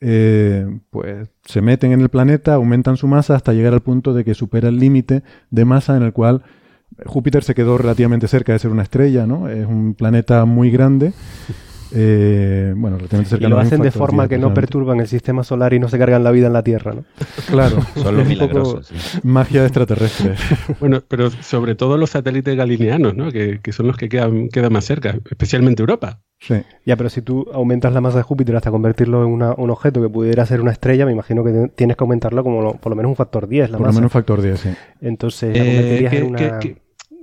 [0.00, 4.24] eh, pues se meten en el planeta, aumentan su masa hasta llegar al punto de
[4.24, 6.42] que supera el límite de masa en el cual
[7.04, 9.48] Júpiter se quedó relativamente cerca de ser una estrella, ¿no?
[9.48, 11.12] Es un planeta muy grande
[11.92, 12.98] eh, bueno,
[13.38, 16.24] y lo hacen de forma que no perturban el sistema solar y no se cargan
[16.24, 17.04] la vida en la Tierra, ¿no?
[17.50, 18.92] Claro, son los milagrosos.
[19.22, 20.34] Magia extraterrestre.
[20.80, 23.30] bueno, pero sobre todo los satélites galileanos, ¿no?
[23.30, 26.20] Que, son los que quedan, quedan más cerca, especialmente Europa.
[26.38, 26.56] Sí.
[26.84, 30.08] Ya, pero si tú aumentas la masa de Júpiter hasta convertirlo en un objeto que
[30.08, 33.16] pudiera ser una estrella, me imagino que tienes que aumentarlo como por lo menos un
[33.16, 33.70] factor 10.
[33.70, 34.68] La por lo menos un factor 10, sí.
[35.00, 36.60] Entonces, eh, en una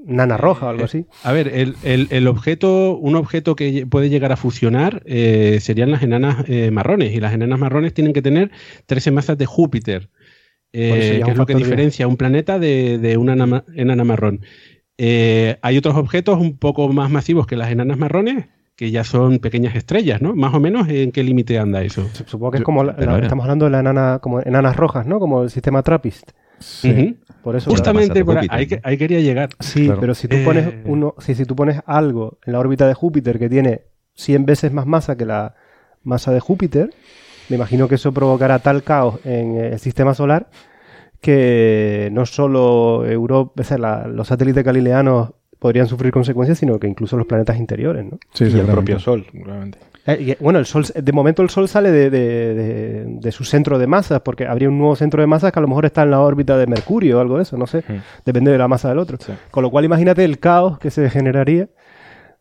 [0.05, 1.05] nana roja o algo así.
[1.23, 6.45] A ver, el, objeto, un objeto que puede llegar a fusionar eh, serían las enanas
[6.47, 7.13] eh, marrones.
[7.13, 8.51] Y las enanas marrones tienen que tener
[8.85, 10.09] 13 masas de Júpiter,
[10.71, 14.41] eh, que es lo que diferencia un planeta de, una enana, marrón.
[14.97, 19.75] hay otros objetos un poco más masivos que las enanas marrones, que ya son pequeñas
[19.75, 20.35] estrellas, ¿no?
[20.35, 22.09] Más o menos, ¿en qué límite anda eso?
[22.25, 25.19] Supongo que es como, estamos hablando de la enana, como enanas rojas, ¿no?
[25.19, 26.31] Como el sistema Trappist.
[26.63, 27.17] Sí.
[27.43, 29.49] Por eso Justamente por ahí, ahí, quería llegar.
[29.59, 30.81] Sí, pero si tú pones eh.
[30.85, 33.81] uno, si, si tú pones algo en la órbita de Júpiter que tiene
[34.15, 35.55] 100 veces más masa que la
[36.03, 36.93] masa de Júpiter,
[37.49, 40.49] me imagino que eso provocará tal caos en el sistema solar
[41.23, 43.53] que no solo Europa,
[44.07, 48.19] los satélites galileanos podrían sufrir consecuencias, sino que incluso los planetas interiores, ¿no?
[48.33, 49.79] Sí, y el propio Sol, realmente.
[50.05, 54.45] Eh, bueno, el Sol, de momento el Sol sale de, su centro de masas, porque
[54.45, 56.67] habría un nuevo centro de masas que a lo mejor está en la órbita de
[56.67, 57.83] Mercurio o algo de eso, no sé,
[58.25, 59.17] depende de la masa del otro.
[59.51, 61.67] Con lo cual imagínate el caos que se generaría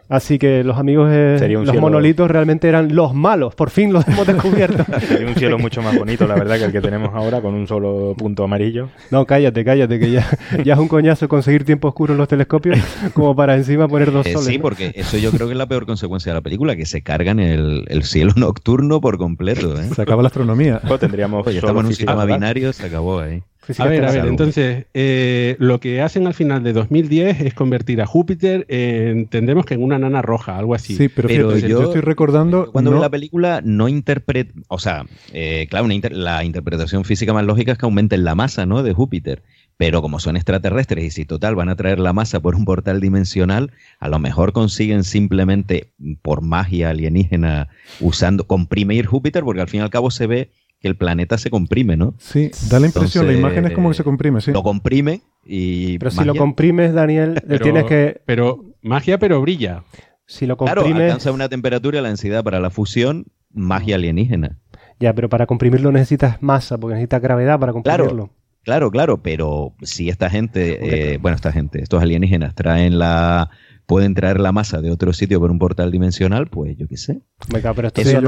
[0.09, 3.55] Así que los amigos, de los monolitos realmente eran los malos.
[3.55, 4.84] Por fin los hemos descubierto.
[5.09, 7.66] Sería un cielo mucho más bonito, la verdad, que el que tenemos ahora, con un
[7.66, 8.88] solo punto amarillo.
[9.11, 10.26] No, cállate, cállate, que ya,
[10.64, 12.78] ya es un coñazo conseguir tiempo oscuro en los telescopios,
[13.14, 14.48] como para encima poner dos eh, soles.
[14.48, 17.03] sí, porque eso yo creo que es la peor consecuencia de la película, que se
[17.03, 19.80] cargan el, el cielo nocturno por completo.
[19.80, 19.88] ¿eh?
[19.94, 20.80] Se acaba la astronomía.
[20.86, 21.46] Pues tendríamos.
[21.46, 23.42] estamos en un sistema binario, se acabó ahí.
[23.79, 28.03] A ver, a ver, entonces, eh, lo que hacen al final de 2010 es convertir
[28.03, 30.97] a Júpiter, entendemos que en una nana roja, algo así.
[30.97, 32.73] Sí, pero, yo, estoy recordando...
[32.73, 34.53] Cuando veo la película, no interpreta...
[34.67, 38.83] O sea, eh, claro, la interpretación física más lógica es que aumenten la masa, ¿no?,
[38.83, 39.43] de Júpiter.
[39.77, 43.01] Pero como son extraterrestres y si total van a traer la masa por un portal
[43.01, 47.69] dimensional, a lo mejor consiguen simplemente por magia alienígena
[48.01, 50.51] usando, comprimir Júpiter, porque al fin y al cabo se ve
[50.83, 52.14] que el planeta se comprime, ¿no?
[52.18, 54.51] Sí, da la impresión, la imagen es como que se comprime, sí.
[54.51, 55.97] Lo comprime y...
[55.99, 58.20] Pero si lo comprimes, Daniel, tienes que...
[58.26, 59.85] Pero magia, pero brilla.
[60.26, 60.85] Si lo comprimes...
[60.85, 64.59] Claro, alcanza una temperatura y la densidad para la fusión, magia alienígena.
[64.99, 68.30] Ya, pero para comprimirlo necesitas masa, porque necesitas gravedad para comprimirlo.
[68.64, 73.51] Claro, claro, pero si esta gente, eh, bueno, esta gente, estos alienígenas traen la
[73.87, 77.22] pueden traer la masa de otro sitio por un portal dimensional, pues yo qué sé.
[77.51, 78.20] pero esto en la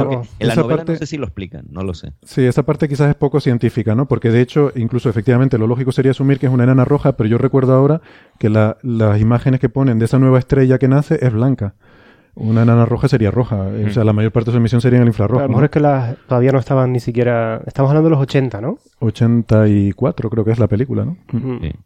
[0.55, 2.12] novela no sé si lo explican, no lo sé.
[2.22, 4.07] Sí, esa parte quizás es poco científica, ¿no?
[4.07, 7.28] Porque de hecho, incluso efectivamente, lo lógico sería asumir que es una enana roja, pero
[7.28, 8.00] yo recuerdo ahora
[8.38, 11.74] que las imágenes que ponen de esa nueva estrella que nace es blanca.
[12.37, 13.68] Una enana roja sería roja.
[13.87, 15.41] O sea, la mayor parte de su emisión sería en el infrarrojo.
[15.41, 17.61] A lo mejor es que las, todavía no estaban ni siquiera.
[17.66, 18.78] Estamos hablando de los 80, ¿no?
[18.99, 21.16] 84, creo que es la película, ¿no?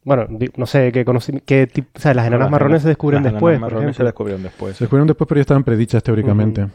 [0.05, 0.27] Bueno,
[0.57, 1.05] no sé qué
[1.45, 1.89] qué tipo.
[1.95, 3.61] O sea, las enanas marrones se descubren después.
[3.61, 4.77] Marrones se descubrieron después.
[4.77, 6.67] Se descubrieron después, pero ya estaban predichas teóricamente.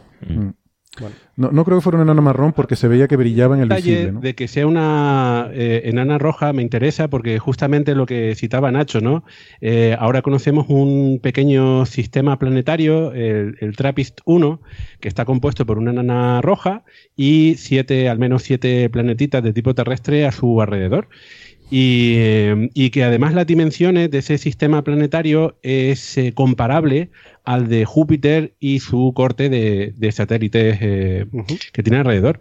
[1.35, 3.69] No, no, creo que fuera una enana marrón porque se veía que brillaba en el
[3.69, 4.11] visible.
[4.11, 4.19] ¿no?
[4.19, 9.01] De que sea una eh, enana roja me interesa porque justamente lo que citaba Nacho,
[9.01, 9.23] ¿no?
[9.59, 14.61] Eh, ahora conocemos un pequeño sistema planetario, el, el, TRAPPIST 1,
[14.99, 16.83] que está compuesto por una enana roja
[17.15, 21.07] y siete, al menos siete planetitas de tipo terrestre a su alrededor.
[21.71, 27.09] Y, eh, y, que además las dimensiones de ese sistema planetario es comparable
[27.43, 31.25] al de Júpiter y su corte de, satélites eh,
[31.71, 32.39] que tiene alrededor.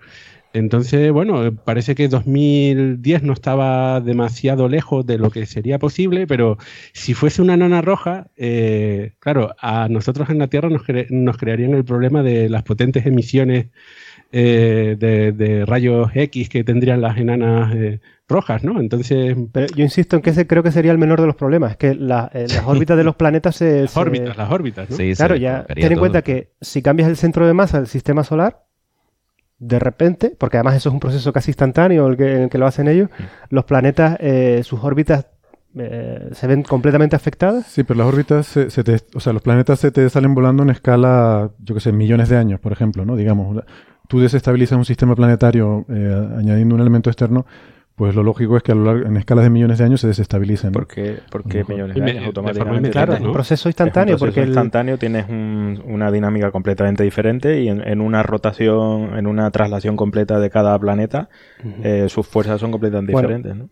[0.55, 6.59] Entonces, bueno, parece que 2010 no estaba demasiado lejos de lo que sería posible, pero
[6.93, 11.73] si fuese una nana roja, eh, claro, a nosotros en la Tierra nos, nos crearían
[11.73, 13.69] el problema de las potentes emisiones
[14.33, 17.73] eh, de, rayos X que tendrían las enanas
[18.33, 18.81] rojas, ¿no?
[18.81, 19.37] Entonces...
[19.53, 21.77] Pero yo insisto en que ese creo que sería el menor de los problemas, es
[21.77, 22.31] que eh, las
[22.65, 23.83] órbitas de los planetas se...
[23.83, 24.97] Las órbitas, las órbitas, ¿no?
[24.97, 28.25] Sí, claro, ya ten en cuenta que si cambias el centro de masa del sistema
[28.25, 28.65] solar,
[29.59, 32.59] de repente, porque además eso es un proceso casi instantáneo el que, en el que
[32.59, 33.11] lo hacen ellos,
[33.49, 35.27] los planetas, eh, sus órbitas
[35.79, 37.67] eh, se ven completamente afectadas.
[37.67, 40.71] Sí, pero las órbitas, se, te, o sea, los planetas se te salen volando en
[40.71, 43.15] escala, yo que sé, millones de años, por ejemplo, ¿no?
[43.15, 43.63] Digamos,
[44.13, 47.47] tú desestabilizas un sistema planetario añadiendo un elemento externo,
[47.97, 50.07] pues lo lógico es que a lo largo, en escalas de millones de años se
[50.07, 50.71] desestabilicen.
[50.71, 51.17] ¿Por qué,
[51.67, 52.91] millones de años automáticamente?
[52.91, 54.19] Claro, un proceso instantáneo.
[54.19, 60.41] porque instantáneo tienes una dinámica completamente diferente y en, una rotación, en una traslación completa
[60.41, 61.31] de cada planeta,
[61.83, 63.57] eh, sus fuerzas son completamente diferentes.
[63.57, 63.71] ¿no?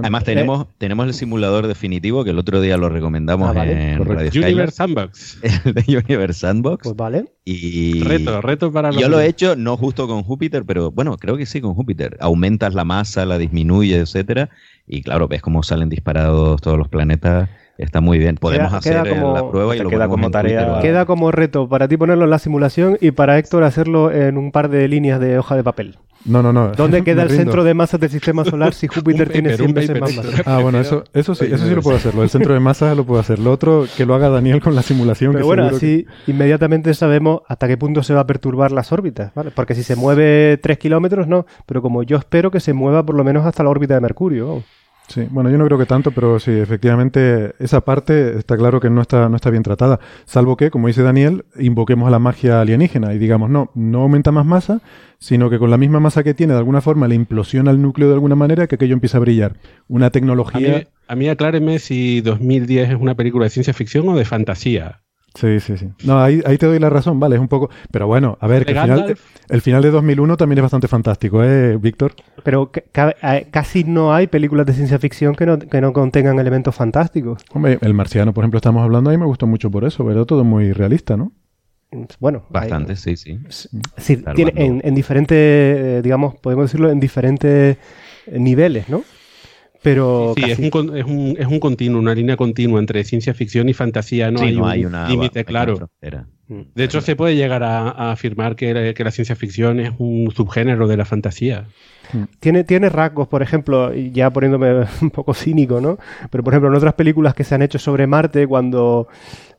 [0.00, 4.30] Además tenemos, tenemos el simulador definitivo que el otro día lo recomendamos ah, en Radio
[4.42, 5.40] Universe Sandbox.
[5.66, 6.82] El de Universe Sandbox.
[6.82, 7.35] Pues vale.
[7.48, 11.36] Y reto, reto para Yo lo he hecho no justo con Júpiter, pero bueno, creo
[11.36, 12.16] que sí con Júpiter.
[12.18, 14.50] Aumentas la masa, la disminuye, etcétera,
[14.84, 17.48] y claro, ves cómo salen disparados todos los planetas.
[17.78, 18.34] Está muy bien.
[18.34, 20.80] Podemos hacer la prueba y lo queda como tarea.
[20.80, 24.50] Queda como reto para ti ponerlo en la simulación y para Héctor hacerlo en un
[24.50, 25.98] par de líneas de hoja de papel.
[26.26, 26.72] No, no, no.
[26.72, 30.14] ¿Dónde queda el centro de masas del sistema solar si Júpiter tiene 100 veces más
[30.14, 30.42] masa?
[30.44, 32.22] Ah, bueno, eso, eso sí, eso sí lo puedo hacerlo.
[32.22, 33.38] El centro de masas lo puedo hacer.
[33.38, 35.32] Lo otro, que lo haga Daniel con la simulación.
[35.32, 39.50] Pero bueno, así inmediatamente sabemos hasta qué punto se va a perturbar las órbitas, ¿vale?
[39.50, 41.46] Porque si se mueve 3 kilómetros, no.
[41.66, 44.62] Pero como yo espero que se mueva por lo menos hasta la órbita de Mercurio.
[45.08, 48.90] Sí, bueno, yo no creo que tanto, pero sí, efectivamente, esa parte está claro que
[48.90, 50.00] no está, no está bien tratada.
[50.24, 54.32] Salvo que, como dice Daniel, invoquemos a la magia alienígena y digamos, no, no aumenta
[54.32, 54.80] más masa,
[55.18, 58.08] sino que con la misma masa que tiene, de alguna forma, le implosiona el núcleo
[58.08, 59.56] de alguna manera que aquello empieza a brillar.
[59.88, 60.76] Una tecnología.
[60.76, 64.24] A mí, a mí acláreme si 2010 es una película de ciencia ficción o de
[64.24, 65.02] fantasía.
[65.36, 65.88] Sí, sí, sí.
[66.04, 67.70] No, ahí, ahí, te doy la razón, vale, es un poco...
[67.90, 69.16] Pero bueno, a ver, que el final,
[69.48, 72.14] el final de 2001 también es bastante fantástico, ¿eh, Víctor?
[72.42, 72.70] Pero
[73.50, 77.42] casi no hay películas de ciencia ficción que no, que no contengan elementos fantásticos.
[77.52, 80.44] Hombre, El Marciano, por ejemplo, estamos hablando ahí, me gustó mucho por eso, pero todo
[80.44, 81.32] muy realista, ¿no?
[82.18, 83.38] Bueno, bastante, sí, sí.
[83.96, 87.76] sí tiene en, en, diferentes, eh, digamos, podemos decirlo, en diferentes
[88.30, 89.04] niveles, ¿no?
[89.86, 93.68] Pero sí, es, un, es, un, es, un, continuo, una línea continua entre ciencia ficción
[93.68, 94.32] y fantasía.
[94.32, 95.88] No hay un límite claro.
[96.48, 96.60] Mm.
[96.74, 100.88] De hecho, se puede llegar a, afirmar que, que, la ciencia ficción es un subgénero
[100.88, 101.68] de la fantasía.
[102.12, 102.22] Mm.
[102.40, 105.98] Tiene, tiene rasgos, por ejemplo, ya poniéndome un poco cínico, ¿no?
[106.30, 109.08] Pero, por ejemplo, en otras películas que se han hecho sobre Marte, cuando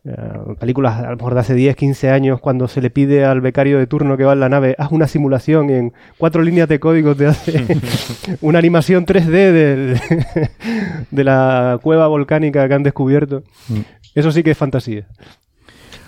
[0.06, 3.42] eh, películas a lo mejor de hace 10, 15 años, cuando se le pide al
[3.42, 6.80] becario de turno que va en la nave, haz una simulación en cuatro líneas de
[6.80, 7.66] código, te hace
[8.42, 10.00] una animación 3D
[11.12, 13.44] de la cueva volcánica que han descubierto.
[13.68, 13.82] Mm.
[14.16, 15.08] Eso sí que es fantasía.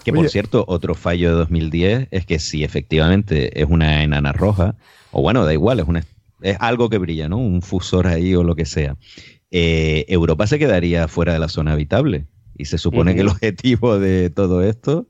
[0.05, 4.75] Que por cierto, otro fallo de 2010 es que si efectivamente es una enana roja,
[5.11, 6.03] o bueno, da igual, es, una,
[6.41, 7.37] es algo que brilla, ¿no?
[7.37, 8.97] Un fusor ahí o lo que sea.
[9.51, 12.27] Eh, Europa se quedaría fuera de la zona habitable.
[12.57, 15.07] Y se supone que el objetivo de todo esto,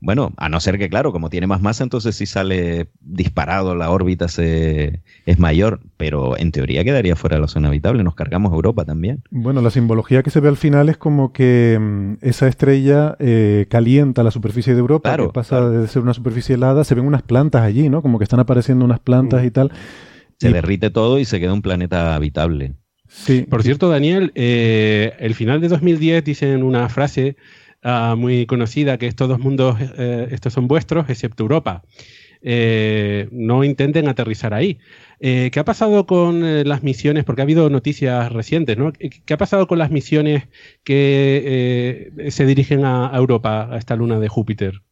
[0.00, 3.90] bueno, a no ser que, claro, como tiene más masa, entonces si sale disparado, la
[3.90, 8.52] órbita se, es mayor, pero en teoría quedaría fuera de la zona habitable, nos cargamos
[8.52, 9.22] Europa también.
[9.30, 13.66] Bueno, la simbología que se ve al final es como que mm, esa estrella eh,
[13.68, 17.22] calienta la superficie de Europa, que pasa de ser una superficie helada, se ven unas
[17.22, 18.02] plantas allí, ¿no?
[18.02, 19.72] Como que están apareciendo unas plantas y tal.
[20.38, 22.74] Se derrite todo y se queda un planeta habitable.
[23.08, 23.42] Sí.
[23.48, 27.36] Por cierto, Daniel, eh, el final de 2010 dicen una frase
[27.82, 31.82] ah, muy conocida que estos dos mundos, eh, estos son vuestros, excepto Europa.
[32.42, 34.78] Eh, no intenten aterrizar ahí.
[35.18, 37.24] ¿Qué ha pasado con las misiones?
[37.24, 38.92] Porque ha habido noticias recientes, ¿no?
[38.92, 40.44] ¿Qué ha pasado con las misiones
[40.84, 44.82] que se dirigen a, Europa, a esta luna de Júpiter?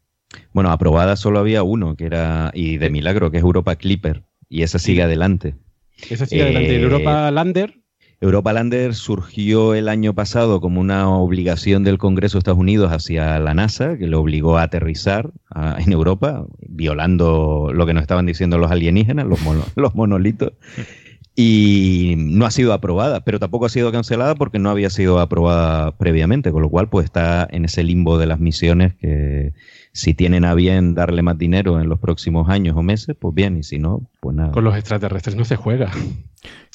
[0.55, 4.22] Bueno, aprobada solo había uno, que era, y de milagro, que es Europa Clipper,
[4.55, 5.57] y esa sigue adelante.
[6.11, 6.76] Esa sigue adelante.
[6.76, 7.74] ¿El Europa Lander?
[8.20, 13.40] Europa Lander surgió el año pasado como una obligación del Congreso de Estados Unidos hacia
[13.40, 15.32] la NASA, que lo obligó a aterrizar
[15.78, 19.40] en Europa, violando lo que nos estaban diciendo los alienígenas, los,
[19.74, 20.52] los monolitos.
[21.34, 25.96] Y no ha sido aprobada, pero tampoco ha sido cancelada porque no había sido aprobada
[25.98, 29.52] previamente, con lo cual pues está en ese limbo de las misiones que
[29.95, 33.57] si tienen a bien darle más dinero en los próximos años o meses, pues bien,
[33.57, 34.51] y si no, pues nada.
[34.51, 35.92] Con los extraterrestres no se juega.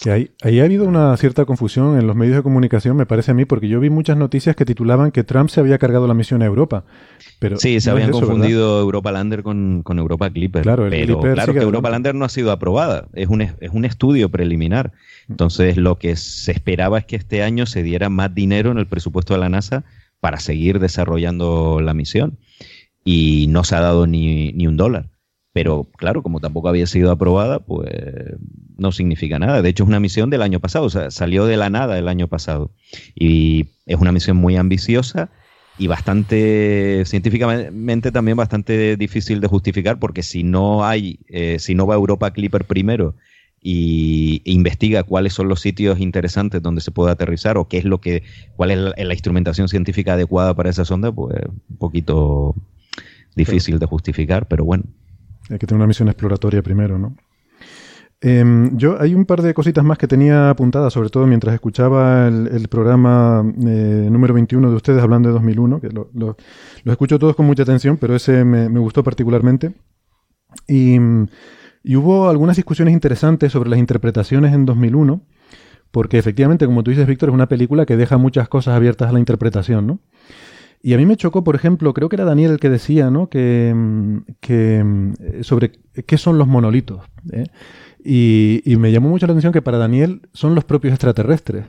[0.01, 3.31] Que ahí, ahí ha habido una cierta confusión en los medios de comunicación, me parece
[3.31, 6.13] a mí, porque yo vi muchas noticias que titulaban que Trump se había cargado la
[6.13, 6.85] misión a Europa.
[7.39, 10.63] Pero sí, se habían confundido Europa Lander con, Europa Clipper.
[10.63, 13.83] Claro, el pero claro que Europa Lander no ha sido aprobada, es un, es un
[13.83, 14.93] estudio preliminar.
[15.27, 18.87] Entonces, lo que se esperaba es que este año se diera más dinero en el
[18.87, 19.83] presupuesto de la NASA
[20.21, 22.39] para seguir desarrollando la misión
[23.03, 25.09] y no se ha dado ni, ni un dólar.
[25.51, 27.89] Pero claro, como tampoco había sido aprobada, pues
[28.77, 29.61] no significa nada.
[29.61, 32.07] De hecho, es una misión del año pasado, o sea, salió de la nada el
[32.07, 32.71] año pasado.
[33.15, 35.29] Y es una misión muy ambiciosa
[35.77, 41.87] y bastante, científicamente también bastante difícil de justificar, porque si no hay, eh, si no
[41.87, 43.15] va Europa Clipper primero
[43.61, 47.85] y e investiga cuáles son los sitios interesantes donde se puede aterrizar o qué es
[47.85, 48.23] lo que,
[48.55, 51.35] cuál es la instrumentación científica adecuada para esa sonda, pues
[51.69, 52.55] un poquito
[53.39, 54.83] difícil de justificar, pero bueno.
[55.49, 57.15] Hay que tener una misión exploratoria primero, ¿no?
[58.21, 62.27] Em, yo hay un par de cositas más que tenía apuntadas, sobre todo mientras escuchaba
[62.27, 66.35] el, programa eh, número 21 de ustedes hablando de 2001, que lo, lo,
[66.85, 69.73] escucho todos con mucha atención, pero ese me, gustó particularmente.
[70.67, 70.97] Y,
[71.81, 75.21] y, hubo algunas discusiones interesantes sobre las interpretaciones en 2001,
[75.91, 79.13] porque efectivamente, como tú dices, Víctor, es una película que deja muchas cosas abiertas a
[79.13, 79.99] la interpretación, ¿no?
[80.81, 83.27] Y a mí me chocó, por ejemplo, creo que era Daniel el que decía, ¿no?
[83.27, 85.71] Que, mm, que mm, sobre
[86.05, 87.01] qué son los monolitos.
[87.31, 87.45] ¿eh?
[88.03, 91.65] Y, y, me llamó mucho la atención que para Daniel son los propios extraterrestres.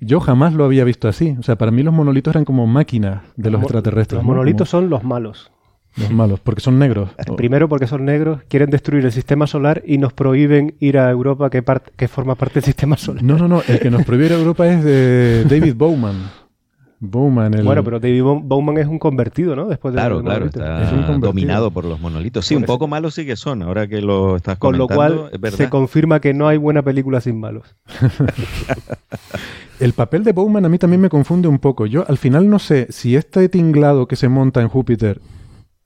[0.00, 1.36] Yo jamás lo había visto así.
[1.38, 4.18] O sea, para mí los monolitos eran como máquinas de los, extraterrestres.
[4.18, 5.52] Los monolitos son los malos.
[5.96, 7.10] Los malos, porque son negros.
[7.36, 11.50] Primero porque son negros, quieren destruir el sistema solar y nos prohíben ir a Europa
[11.50, 11.62] que,
[11.96, 13.22] que forma parte del sistema solar.
[13.22, 16.39] No, no, no, el que nos prohíbe ir a Europa es de David Bowman.
[17.00, 17.54] Bowman.
[17.54, 17.64] El...
[17.64, 19.66] Bueno, pero David Bowman es un convertido, ¿no?
[19.66, 20.84] Después de claro, claro, está
[21.18, 22.44] dominado por los monolitos.
[22.46, 24.86] Sí, un poco malos sí que son, ahora que lo estás comentando.
[24.94, 27.74] Con lo cual se confirma que no hay buena película sin malos.
[29.80, 31.86] el papel de Bowman a mí también me confunde un poco.
[31.86, 35.20] Yo al final no sé si este tinglado que se monta en Júpiter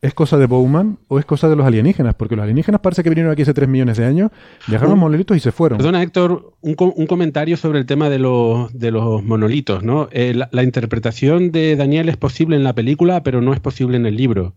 [0.04, 2.14] ¿Es cosa de Bowman o es cosa de los alienígenas?
[2.14, 4.30] Porque los alienígenas parece que vinieron aquí hace 3 millones de años,
[4.66, 5.78] dejaron los monolitos y se fueron.
[5.78, 9.82] Perdona, Héctor, un, comentario sobre el tema de los, de los monolitos.
[9.82, 10.08] ¿no?
[10.12, 14.04] Eh, la, interpretación de Daniel es posible en la película, pero no es posible en
[14.04, 14.52] el libro.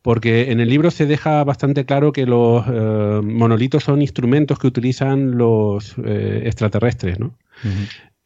[0.00, 4.68] Porque en el libro se deja bastante claro que los eh, monolitos son instrumentos que
[4.68, 7.18] utilizan los eh, extraterrestres.
[7.18, 7.34] ¿no?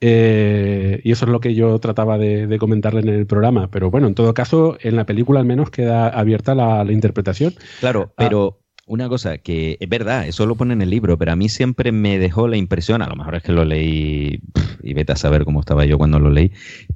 [0.01, 3.69] Eh, y eso es lo que yo trataba de, comentarle en el programa.
[3.71, 7.55] Pero bueno, en todo caso, en la película al menos queda abierta la, interpretación.
[7.81, 8.15] Claro, ah.
[8.17, 11.49] pero una cosa que es verdad, eso lo pone en el libro, pero a mí
[11.49, 14.41] siempre me dejó la impresión, a lo mejor es que lo leí
[14.83, 16.53] y vete a saber cómo estaba yo cuando lo leí,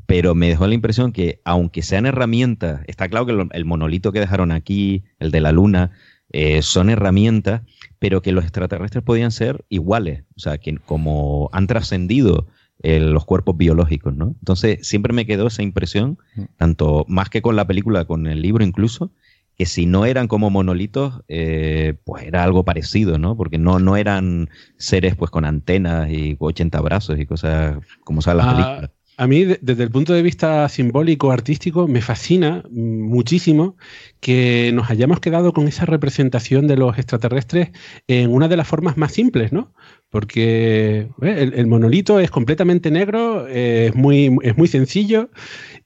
[0.06, 4.20] pero me dejó la impresión que aunque sean herramientas, está claro que el monolito que
[4.20, 5.90] dejaron aquí, el de la luna,
[6.30, 7.60] eh, son herramientas,
[7.98, 12.46] pero que los extraterrestres podían ser iguales, o sea, que como han trascendido
[12.82, 14.34] los cuerpos biológicos, ¿no?
[14.40, 16.42] Entonces siempre me quedó esa impresión, mm.
[16.56, 19.10] tanto más que con la película, con el libro incluso,
[19.56, 23.36] que si no eran como monolitos, eh, pues era algo parecido, ¿no?
[23.36, 28.46] Porque no, no eran seres pues con antenas y 80 brazos y cosas como salen
[28.46, 28.90] las ah, películas.
[29.18, 33.76] A mí, desde el punto de vista simbólico, artístico, me fascina muchísimo
[34.20, 37.70] que nos hayamos quedado con esa representación de los extraterrestres
[38.08, 39.74] en una de las formas más simples, ¿no?
[40.08, 45.30] Porque eh, el, monolito es completamente negro, es, muy, es muy sencillo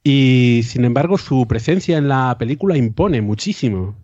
[0.04, 3.96] y, sin embargo, su presencia en la película impone muchísimo.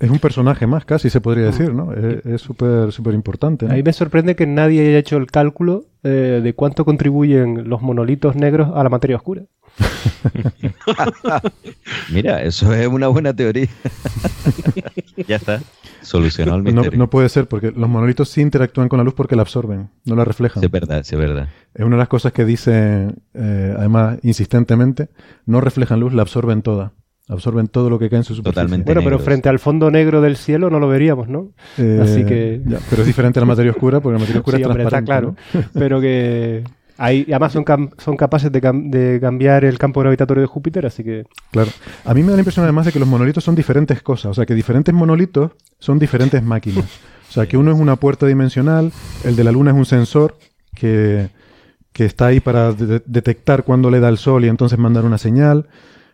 [0.00, 1.92] Es un personaje más, casi se podría decir, ¿no?
[1.94, 3.66] Es súper, súper importante.
[3.66, 7.82] A mí me sorprende que nadie haya hecho el cálculo eh, de cuánto contribuyen los
[7.82, 9.42] monolitos negros a la materia oscura.
[12.12, 13.66] Mira, eso es una buena teoría.
[15.26, 15.60] ya está.
[16.02, 16.96] Solucionó el misterio.
[16.96, 20.14] No, puede ser, porque los monolitos sí interactúan con la luz porque la absorben, no
[20.14, 20.62] la reflejan.
[20.62, 21.48] es verdad, es verdad.
[21.74, 25.08] Es una de las cosas que dice, eh, además, insistentemente,
[25.44, 26.92] no reflejan luz, la absorben toda.
[27.28, 28.62] Absorben todo lo que cae en su superficie.
[28.62, 28.84] Totalmente.
[28.92, 31.48] Bueno, pero frente al fondo negro del cielo no lo veríamos, ¿no?
[31.76, 32.60] Eh, Así que.
[32.88, 34.96] pero es diferente a la materia oscura, porque la materia oscura es transparente.
[34.96, 35.36] Está claro.
[35.74, 36.62] Pero que.
[36.98, 37.64] Hay, además son,
[37.98, 41.24] son capaces de, de, cambiar el campo gravitatorio de Júpiter, así que...
[41.50, 41.68] Claro.
[42.06, 44.30] A mí me da la impresión además de que los monolitos son diferentes cosas.
[44.30, 46.86] O sea, que diferentes monolitos son diferentes máquinas.
[47.28, 48.92] O sea, que uno es una puerta dimensional,
[49.24, 50.38] el de la Luna es un sensor
[50.74, 51.28] que,
[51.92, 55.66] que está ahí para detectar cuándo le da el sol y entonces mandar una señal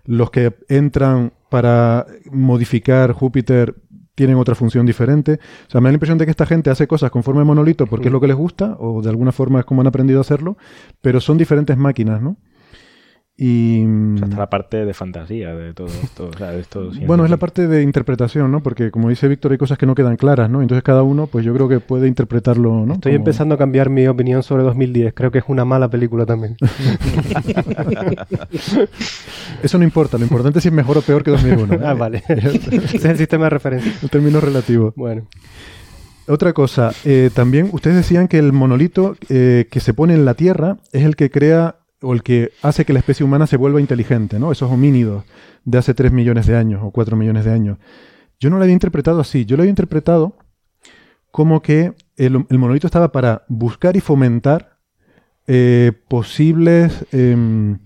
[0.04, 3.74] los que entran para modificar Júpiter
[4.14, 5.40] tienen otra función diferente.
[5.68, 8.08] O sea, me da la impresión de que esta gente hace cosas conforme monolito porque
[8.08, 10.56] es lo que les gusta o de alguna forma es como han aprendido a hacerlo,
[11.00, 12.36] pero son diferentes máquinas, ¿no?
[13.44, 13.84] Y,
[14.22, 16.30] hasta la parte de fantasía de todo esto.
[17.08, 18.62] bueno, es la parte de interpretación, ¿no?
[18.62, 20.62] Porque como dice Víctor, hay cosas que no quedan claras, ¿no?
[20.62, 22.94] Entonces cada uno, pues yo creo que puede interpretarlo, ¿no?
[22.94, 25.12] Estoy empezando a cambiar mi opinión sobre 2010.
[25.14, 26.56] Creo que es una mala película también.
[29.64, 30.18] Eso no importa.
[30.18, 31.80] Lo importante es si es mejor o peor que 2001.
[31.84, 32.22] ah, vale.
[32.28, 33.92] Ese es el sistema de referencia.
[34.02, 34.92] El término relativo.
[34.94, 35.26] Bueno.
[36.28, 40.34] Otra cosa, eh, también ustedes decían que el monolito eh, que se pone en la
[40.34, 43.80] Tierra es el que crea o el que hace que la especie humana se vuelva
[43.80, 44.52] inteligente, ¿no?
[44.52, 45.24] Esos homínidos
[45.64, 47.78] de hace 3 millones de años o 4 millones de años.
[48.40, 50.36] Yo no lo había interpretado así, yo lo había interpretado
[51.30, 54.78] como que el, monolito estaba para buscar y fomentar
[55.46, 57.78] eh, posibles, em,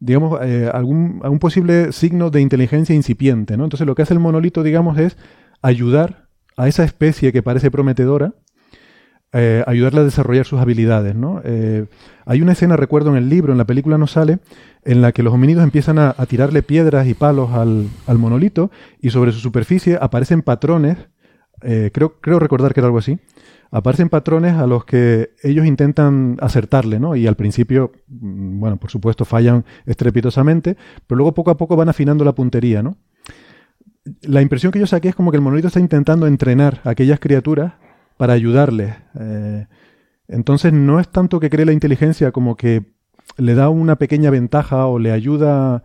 [0.00, 3.64] digamos, eh, algún, posible signo de inteligencia incipiente, ¿no?
[3.64, 5.16] Entonces lo que hace el monolito, digamos, es
[5.62, 8.34] ayudar a esa especie que parece prometedora
[9.38, 11.14] eh, ayudarle a desarrollar sus habilidades.
[11.14, 11.42] ¿no?
[11.44, 11.84] Eh,
[12.24, 14.38] hay una escena, recuerdo en el libro, en la película no sale,
[14.82, 18.70] en la que los homínidos empiezan a, tirarle piedras y palos al, monolito
[19.00, 20.96] y sobre su superficie aparecen patrones,
[21.62, 23.18] eh, creo, creo recordar que era algo así,
[23.70, 27.14] aparecen patrones a los que ellos intentan acertarle, ¿no?
[27.14, 31.90] Y al principio, mm, bueno, por supuesto fallan estrepitosamente, pero luego poco a poco van
[31.90, 32.96] afinando la puntería, ¿no?
[34.22, 37.20] La impresión que yo saqué es como que el monolito está intentando entrenar a aquellas
[37.20, 37.74] criaturas
[38.16, 38.96] para ayudarle.
[39.18, 39.66] Eh,
[40.28, 42.84] entonces no es tanto que cree la inteligencia como que
[43.36, 45.82] le da una pequeña ventaja o le ayuda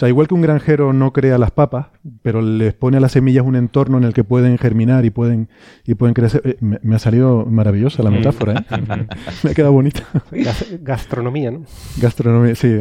[0.00, 1.88] sea, igual que un granjero no crea las papas,
[2.22, 5.48] pero les pone a las semillas un entorno en el que pueden germinar y pueden,
[5.86, 6.42] y pueden crecer.
[6.44, 8.76] Eh, me, ha salido maravillosa la metáfora, ¿eh?
[9.42, 10.02] me ha quedado bonita.
[10.80, 11.64] Gastronomía, ¿no?
[11.98, 12.78] Gastronomía, sí.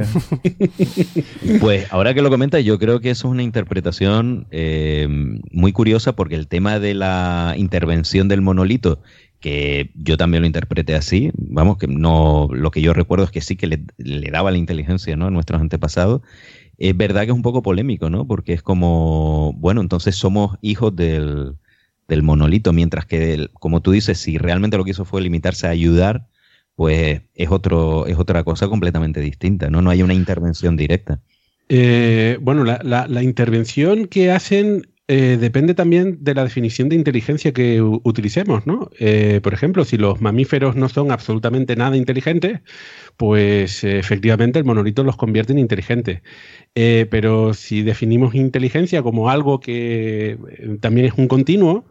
[1.59, 5.07] pues ahora que lo comentas, yo creo que eso es una interpretación eh,
[5.51, 9.01] muy curiosa porque el tema de la intervención del monolito
[9.39, 13.41] que yo también lo interpreté así, vamos, que no, lo que yo recuerdo es que
[13.41, 15.28] sí que le, le daba la inteligencia ¿no?
[15.28, 16.22] a nuestros antepasados,
[16.80, 18.25] es verdad que es un poco polémico, ¿no?
[18.25, 21.57] Porque es como, bueno, entonces somos hijos del,
[22.23, 26.27] monolito, mientras que, como tú dices, si realmente lo que hizo fue limitarse a ayudar,
[26.75, 29.82] pues es, otro, es otra cosa completamente distinta, ¿no?
[29.82, 31.19] No hay una intervención directa.
[31.67, 37.82] Eh, bueno, la, intervención que hacen eh, depende también de la definición de inteligencia que
[37.82, 38.91] utilicemos, ¿no?
[38.99, 42.60] Eh, por ejemplo, si los mamíferos no son absolutamente nada inteligentes,
[43.18, 46.22] pues efectivamente el monolito los convierte en inteligentes.
[46.74, 50.38] pero si definimos inteligencia como algo que
[50.80, 51.86] también es un continuo,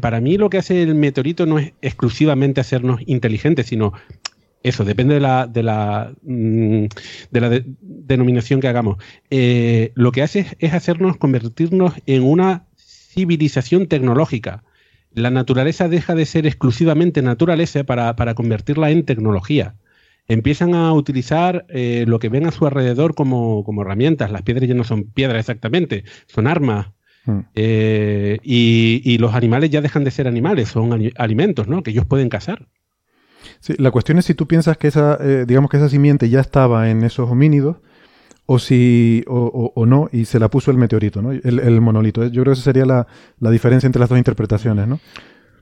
[0.00, 3.92] para mí lo que hace el meteorito no es exclusivamente hacernos inteligentes, sino
[4.64, 6.86] eso, depende de la, de la, mm,
[7.30, 8.96] de la denominación que hagamos.
[9.30, 14.64] Eh, lo que hace es, hacernos convertirnos en una civilización tecnológica.
[15.12, 19.74] La naturaleza deja de ser exclusivamente naturaleza para, convertirla en tecnología.
[20.28, 24.32] Empiezan a utilizar eh, lo que ven a su alrededor como, herramientas.
[24.32, 26.86] Las piedras ya no son piedras exactamente, son armas.
[27.26, 27.40] Hmm.
[27.54, 31.82] Eh, y, y, los animales ya dejan de ser animales, son alimentos, ¿no?
[31.82, 32.66] Que ellos pueden cazar.
[33.60, 36.40] Sí, la cuestión es si tú piensas que esa, eh, digamos que esa simiente ya
[36.40, 37.76] estaba en esos homínidos
[38.46, 41.32] o si o, no y se la puso el meteorito, ¿no?
[41.32, 42.24] El, monolito.
[42.26, 45.00] Yo creo que esa sería la, diferencia entre las dos interpretaciones, ¿no?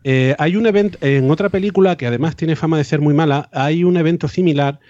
[0.05, 3.49] Eh, hay un evento en otra película que además tiene fama de ser muy mala.
[3.53, 4.81] Hay un evento similar,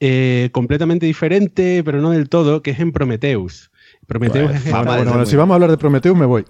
[0.00, 3.70] eh, completamente diferente, pero no del todo, que es en Prometheus.
[4.06, 6.44] Prometheus pues, es bueno, si vamos a hablar de Prometheus me voy.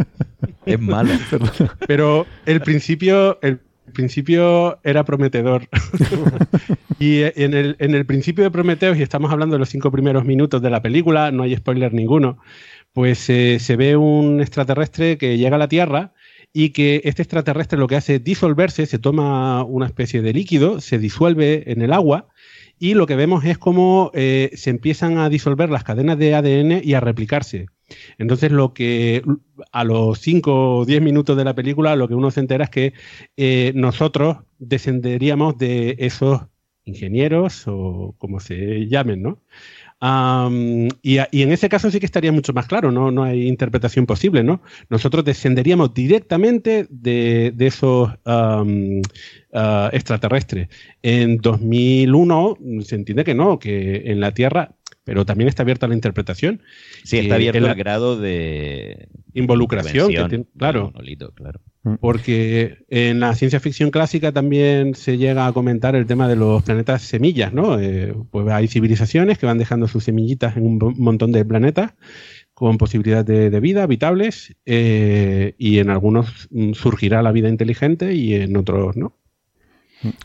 [0.66, 1.12] es malo.
[1.86, 3.60] pero el principio, el
[3.92, 5.68] principio era prometedor.
[6.98, 10.24] y en el, en el, principio de Prometeos, y estamos hablando de los cinco primeros
[10.24, 12.38] minutos de la película, no hay spoiler ninguno,
[12.92, 16.12] pues eh, se ve un extraterrestre que llega a la Tierra
[16.52, 20.80] y que este extraterrestre lo que hace es disolverse, se toma una especie de líquido,
[20.80, 22.28] se disuelve en el agua
[22.78, 26.80] y lo que vemos es cómo eh, se empiezan a disolver las cadenas de ADN
[26.82, 27.66] y a replicarse.
[28.18, 29.22] Entonces, lo que
[29.72, 32.70] a los 5 o 10 minutos de la película, lo que uno se entera es
[32.70, 32.92] que
[33.36, 36.42] eh, nosotros descenderíamos de esos
[36.84, 39.42] ingenieros o como se llamen, ¿no?
[41.02, 44.42] y, en ese caso sí que estaría mucho más claro, no, no hay interpretación posible,
[44.42, 44.60] ¿no?
[44.88, 48.64] Nosotros descenderíamos directamente de, esos ah,
[49.92, 50.68] extraterrestres.
[51.02, 54.74] En 2001 se entiende que no, que en la Tierra
[55.04, 56.62] pero también está abierta la interpretación.
[57.04, 60.12] Sí, está abierto el, grado de involucración,
[60.56, 60.92] claro,
[61.34, 61.60] claro.
[61.82, 61.94] Mm.
[62.00, 66.62] Porque en la ciencia ficción clásica también se llega a comentar el tema de los
[66.62, 67.80] planetas semillas, ¿no?
[67.80, 71.94] Eh, pues hay civilizaciones que van dejando sus semillitas en un montón de planetas
[72.54, 78.34] con posibilidades de, vida habitables eh, y en algunos mm, surgirá la vida inteligente y
[78.34, 79.16] en otros no.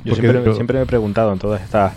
[0.03, 1.93] Yo siempre, siempre me he preguntado en todas estas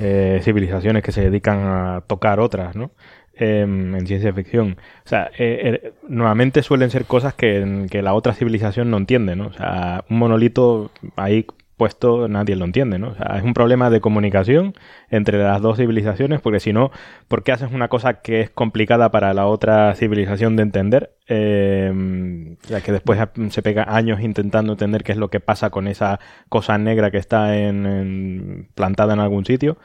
[0.00, 2.92] eh, civilizaciones que se dedican a tocar otras, ¿no?
[3.34, 4.76] Em, en ciencia ficción.
[5.04, 9.36] O sea, eh, eh, nuevamente suelen ser cosas que, que, la otra civilización no entiende,
[9.36, 9.46] ¿no?
[9.46, 11.46] O sea, un monolito ahí
[11.82, 13.16] puesto nadie lo entiende, ¿no?
[13.36, 14.72] Es un problema de comunicación
[15.10, 16.92] entre las dos civilizaciones, porque si no,
[17.26, 21.10] ¿por qué haces una cosa que es complicada para la otra civilización de entender?
[21.26, 23.18] Eh, ya que después
[23.48, 27.18] se pega años intentando entender qué es lo que pasa con esa cosa negra que
[27.18, 29.76] está en, plantada en algún sitio.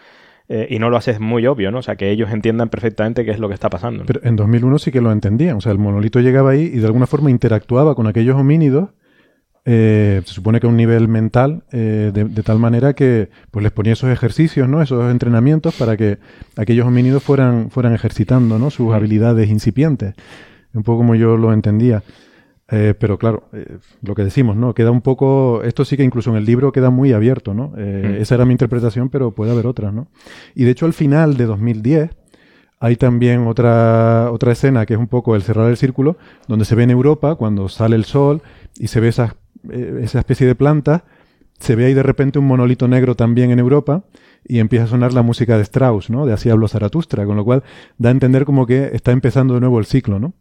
[0.49, 1.79] Eh, y no lo haces muy obvio, ¿no?
[1.79, 4.03] O sea, que ellos entiendan perfectamente qué es lo que está pasando.
[4.05, 5.57] Pero en 2001 sí que lo entendían.
[5.57, 8.91] O sea, el monolito llegaba ahí y de alguna forma interactuaba con aquellos homínidos
[9.69, 13.73] eh, se supone que a un nivel mental, eh, de, tal manera que pues les
[13.73, 14.81] ponía esos ejercicios, ¿no?
[14.81, 16.19] esos entrenamientos para que
[16.55, 18.69] aquellos homínidos fueran, fueran ejercitando ¿no?
[18.69, 20.15] sus habilidades incipientes.
[20.73, 22.01] Un poco como yo lo entendía.
[22.69, 23.49] Eh, pero claro,
[24.01, 24.73] lo que decimos, ¿no?
[24.73, 25.61] Queda un poco.
[25.63, 27.73] Esto sí que incluso en el libro queda muy abierto, ¿no?
[27.77, 30.07] Esa era mi interpretación, pero puede haber otras, ¿no?
[30.53, 32.09] Y de hecho, al final de 2010,
[32.79, 36.75] hay también otra, otra escena que es un poco el cerrar el círculo, donde se
[36.75, 38.41] ve en Europa cuando sale el sol
[38.77, 39.33] y se ve esas
[39.71, 41.05] eh, esa especie de planta,
[41.59, 44.03] se ve ahí de repente un monolito negro también en Europa
[44.45, 46.25] y empieza a sonar la música de Strauss, ¿no?
[46.25, 47.63] De Así habló Zaratustra, con lo cual
[47.97, 50.33] da a entender como que está empezando de nuevo el ciclo, ¿no?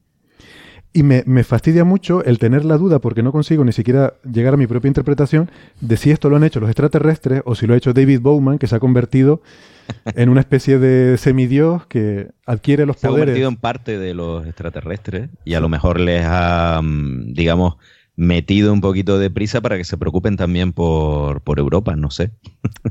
[0.92, 4.56] Y me, fastidia mucho el tener la duda, porque no consigo ni siquiera llegar a
[4.56, 7.76] mi propia interpretación de si esto lo han hecho los extraterrestres o si lo ha
[7.76, 9.42] hecho David Bowman, que se ha convertido
[10.06, 13.02] en una especie de semidios que adquiere los poderes.
[13.02, 17.34] Se ha convertido en parte de los extraterrestres y a lo mejor les ha, mm,
[17.34, 17.76] digamos,
[18.16, 22.32] metido un poquito de prisa para que se preocupen también por, por Europa, no sé.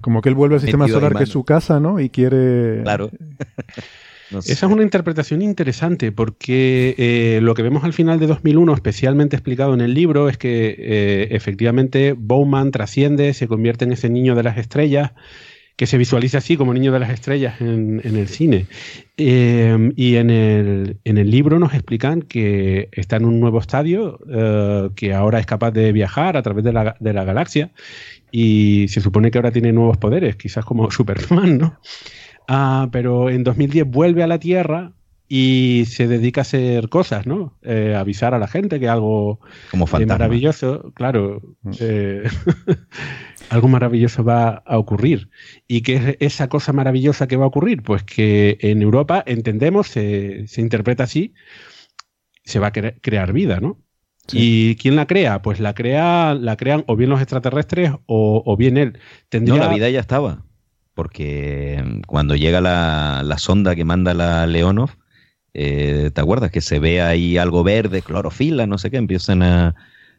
[0.02, 2.00] Como que él vuelve al sistema solar que es su casa, ¿no?
[2.00, 2.82] Y quiere...
[2.84, 3.10] Claro.
[4.32, 9.36] Esa es una interpretación interesante porque eh, lo que vemos al final de 2001, especialmente
[9.36, 14.36] explicado en el libro, es que eh, efectivamente Bowman trasciende, se convierte en ese niño
[14.36, 15.12] de las estrellas
[15.76, 18.66] que se visualiza así como niño de las estrellas en, el cine.
[19.18, 24.20] Eh, y en el, en el, libro nos explican que está en un nuevo estadio,
[24.30, 27.72] eh, que ahora es capaz de viajar a través de la, de la, galaxia
[28.32, 31.80] y se supone que ahora tiene nuevos poderes, quizás como Superman, ¿no?
[32.48, 34.94] Ah, pero en 2010 vuelve a la Tierra
[35.28, 37.58] y se dedica a hacer cosas, ¿no?
[37.64, 39.40] Eh, avisar a la gente que algo
[39.72, 41.72] Como maravilloso, claro, mm.
[41.80, 42.24] eh,
[43.50, 45.30] algo maravilloso va a ocurrir.
[45.68, 47.84] ¿Y qué es esa cosa maravillosa que va a ocurrir?
[47.84, 51.34] Pues que en Europa, entendemos, se, interpreta así,
[52.44, 53.80] se va a crear vida, ¿no?
[54.32, 55.42] ¿Y quién la crea?
[55.42, 59.00] Pues la crea, la crean o bien los extraterrestres o, bien él.
[59.42, 60.44] No, la vida ya estaba.
[60.96, 64.92] Porque cuando llega la, la sonda que manda la Leonov,
[65.58, 66.52] eh, ¿Te acuerdas?
[66.52, 69.74] Que se ve ahí algo verde, clorofila, no sé qué, empiezan a...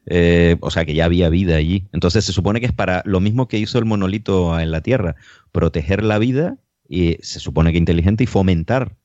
[0.06, 1.88] Eh, o sea, que ya había vida allí.
[1.92, 5.16] Entonces se supone que es para lo mismo que hizo el monolito en la Tierra,
[5.52, 8.96] proteger la vida y se supone que inteligente y fomentar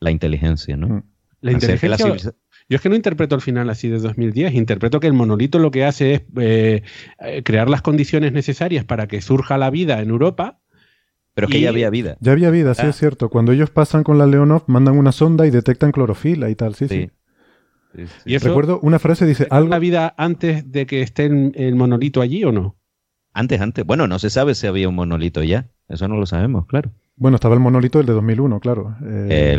[0.00, 0.88] la inteligencia, ¿no?
[0.88, 1.02] Mm.
[1.42, 2.32] La inteligencia...
[2.68, 5.72] Yo es que no interpreto el final así de 2010, interpreto que el monolito lo
[5.72, 6.82] que hace es eh,
[7.42, 10.60] crear las condiciones necesarias para que surja la vida en Europa
[11.34, 12.16] pero que ya había vida.
[12.20, 12.90] Ya había vida, sí ah.
[12.90, 13.28] es cierto.
[13.28, 16.88] Cuando ellos pasan con la Leonov, mandan una sonda y detectan clorofila y tal, sí,
[16.88, 17.10] sí.
[18.24, 19.68] Y Recuerdo una frase dice algo.
[19.68, 22.76] ¿La vida antes de que esté el, monolito allí o no?
[23.32, 23.84] Antes, antes.
[23.84, 25.68] Bueno, no se sabe si había un monolito ya.
[25.88, 26.92] Eso no lo sabemos, claro.
[27.16, 28.96] Bueno, estaba el monolito el de 2001, claro.
[29.04, 29.56] Eh,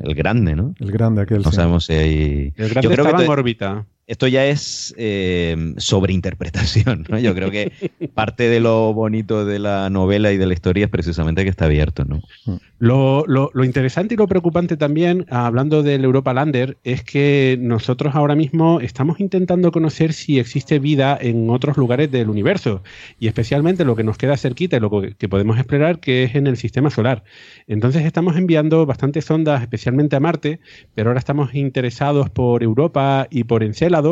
[0.00, 0.74] el, grande, ¿no?
[0.78, 1.42] El grande, aquel.
[1.42, 2.52] No sabemos si hay.
[2.56, 7.18] El grande Yo creo estaba que en órbita esto ya es eh, sobreinterpretación, ¿no?
[7.18, 7.72] Yo creo que
[8.14, 11.66] parte de lo bonito de la novela y de la historia es precisamente que está
[11.66, 12.22] abierto, ¿no?
[12.46, 12.56] Mm.
[12.80, 18.80] Lo, interesante y lo preocupante también, hablando del Europa Lander, es que nosotros ahora mismo
[18.80, 22.82] estamos intentando conocer si existe vida en otros lugares del universo,
[23.18, 26.46] y especialmente lo que nos queda cerquita y lo que podemos esperar, que es en
[26.46, 27.24] el sistema solar.
[27.66, 30.60] Entonces estamos enviando bastantes sondas, especialmente a Marte,
[30.94, 33.64] pero ahora estamos interesados por Europa y por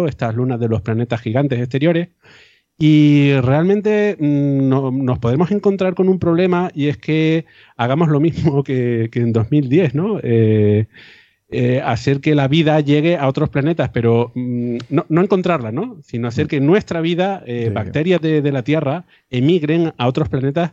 [0.08, 2.08] Estas lunas de los planetas gigantes exteriores,
[2.78, 4.68] y realmente mm,
[5.04, 9.94] nos podemos encontrar con un problema y es que hagamos lo mismo que, en 2010,
[9.94, 10.20] ¿no?
[10.22, 10.86] Eh,
[11.48, 15.98] eh, hacer que la vida llegue a otros planetas, pero mm, no, encontrarla, ¿no?
[16.02, 20.72] Sino hacer que nuestra vida, eh, bacterias de, la Tierra, emigren a otros planetas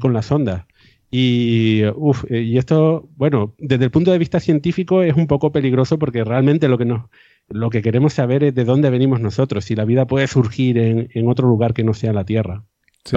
[0.00, 0.64] con las ondas.
[1.10, 1.82] Y,
[2.30, 6.66] y esto, bueno, desde el punto de vista científico es un poco peligroso porque realmente
[6.66, 7.10] lo que nos,
[7.48, 11.28] lo que queremos saber es de dónde venimos nosotros, si la vida puede surgir en,
[11.28, 12.64] otro lugar que no sea la Tierra.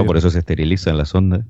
[0.06, 1.46] por eso se esterilizan las ondas.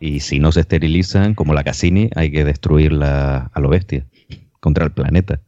[0.00, 4.06] Y si no se esterilizan, como la Cassini, hay que destruirla a lo bestia,
[4.60, 5.40] contra el planeta.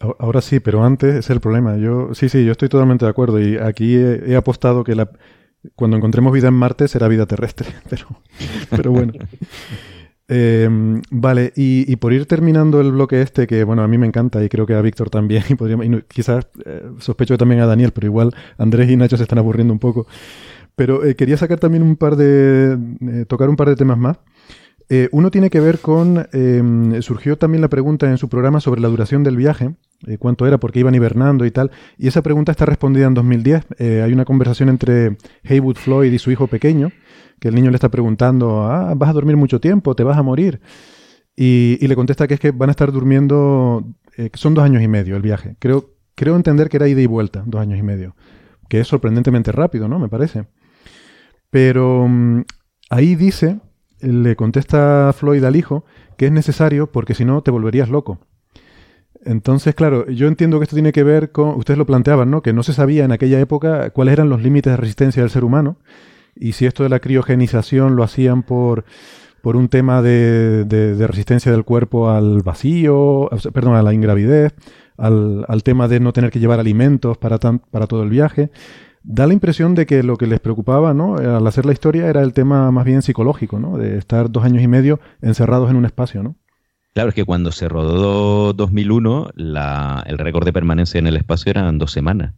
[0.00, 1.76] Ahora sí, pero antes es el problema.
[1.76, 5.10] Yo sí, sí, yo estoy totalmente de acuerdo y aquí he, apostado que la,
[5.74, 8.06] cuando encontremos vida en Marte será vida terrestre, pero,
[8.70, 9.12] pero bueno.
[10.30, 14.44] Em, vale, y, por ir terminando el bloque este, que bueno, a mí me encanta
[14.44, 18.06] y creo que a Víctor también, y, podríamos, quizás eh, sospecho también a Daniel, pero
[18.06, 20.06] igual Andrés y Nacho se están aburriendo un poco.
[20.76, 22.78] Pero eh, quería sacar también un par de.
[23.00, 24.18] Eh, tocar un par de temas más.
[25.12, 26.28] uno tiene que ver con.
[26.32, 29.74] Em, surgió también la pregunta en su programa sobre la duración del viaje,
[30.18, 31.70] cuánto era, porque iban hibernando y tal.
[31.96, 33.66] Y esa pregunta está respondida en 2010.
[33.78, 36.90] hay una conversación entre Haywood Floyd y su hijo pequeño
[37.38, 40.22] que el niño le está preguntando, ah, vas a dormir mucho tiempo, te vas a
[40.22, 40.60] morir.
[41.36, 43.84] Y, le contesta que es que van a estar durmiendo,
[44.16, 45.56] eh, son dos años y medio el viaje.
[45.60, 48.16] Creo, creo entender que era ida y vuelta, dos años y medio,
[48.68, 49.98] que es sorprendentemente rápido, ¿no?
[49.98, 50.46] Me parece.
[51.50, 52.42] Pero mm,
[52.90, 53.60] ahí dice,
[54.00, 55.84] le contesta Floyd al hijo,
[56.16, 58.18] que es necesario porque si no te volverías loco.
[59.24, 62.42] Entonces, claro, yo entiendo que esto tiene que ver con, ustedes lo planteaban, ¿no?
[62.42, 65.44] Que no se sabía en aquella época cuáles eran los límites de resistencia del ser
[65.44, 65.78] humano
[66.34, 68.84] y si esto de la criogenización lo hacían por,
[69.42, 74.54] por un tema de, de, resistencia del cuerpo al vacío, perdón, a la ingravidez,
[74.96, 78.50] al, al tema de no tener que llevar alimentos para, para todo el viaje,
[79.02, 81.16] da la impresión de que lo que les preocupaba, ¿no?
[81.16, 83.78] Al hacer la historia era el tema más bien psicológico, ¿no?
[83.78, 86.36] De estar dos años y medio encerrados en un espacio, ¿no?
[86.94, 91.50] Claro, es que cuando se rodó 2001, la, el récord de permanencia en el espacio
[91.50, 92.34] eran dos semanas.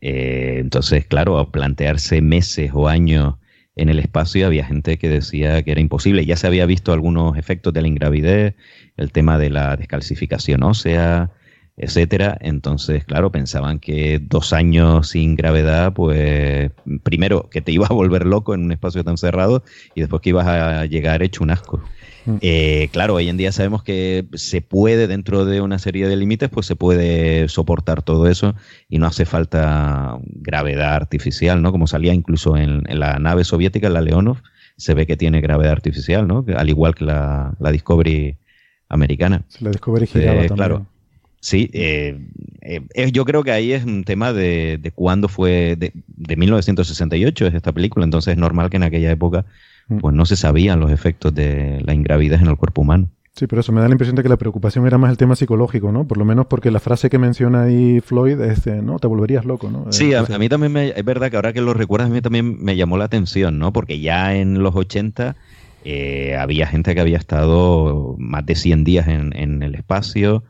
[0.00, 3.36] Eh, entonces, claro, plantearse meses o años
[3.76, 6.26] en el espacio había gente que decía que era imposible.
[6.26, 8.54] Ya se había visto algunos efectos de la ingravidez,
[8.96, 11.30] el tema de la descalcificación ósea,
[11.76, 12.36] etcétera.
[12.40, 16.72] Entonces, claro, pensaban que dos años sin gravedad, pues
[17.02, 19.62] primero que te ibas a volver loco en un espacio tan cerrado
[19.94, 21.82] y después que ibas a llegar hecho un asco.
[22.24, 22.36] Mm.
[22.40, 26.48] Eh, claro, hoy en día sabemos que se puede, dentro de una serie de límites,
[26.50, 28.54] pues se puede soportar todo eso
[28.88, 31.72] y no hace falta gravedad artificial, ¿no?
[31.72, 34.38] Como salía incluso en, la nave soviética, la Leonov,
[34.76, 36.44] se ve que tiene gravedad artificial, ¿no?
[36.56, 38.36] Al igual que la, Discovery
[38.88, 39.44] americana.
[39.60, 40.56] La Discovery giraba también.
[40.56, 40.86] Claro.
[41.40, 42.20] Sí, eh,
[42.60, 47.48] eh, yo creo que ahí es un tema de, de cuándo fue, de, de 1968
[47.48, 49.44] es esta película, entonces es normal que en aquella época.
[50.00, 53.08] Pues no se sabían los efectos de la ingravidez en el cuerpo humano.
[53.34, 55.36] Sí, pero eso me da la impresión de que la preocupación era más el tema
[55.36, 56.06] psicológico, ¿no?
[56.06, 58.98] Por lo menos porque la frase que menciona ahí Floyd es, ¿no?
[58.98, 59.90] Te volverías loco, ¿no?
[59.90, 62.62] Sí, a, mí también me, es verdad que ahora que lo recuerdas, a mí también
[62.62, 63.72] me llamó la atención, ¿no?
[63.72, 65.34] Porque ya en los 80
[65.84, 70.44] eh, había gente que había estado más de 100 días en, en el espacio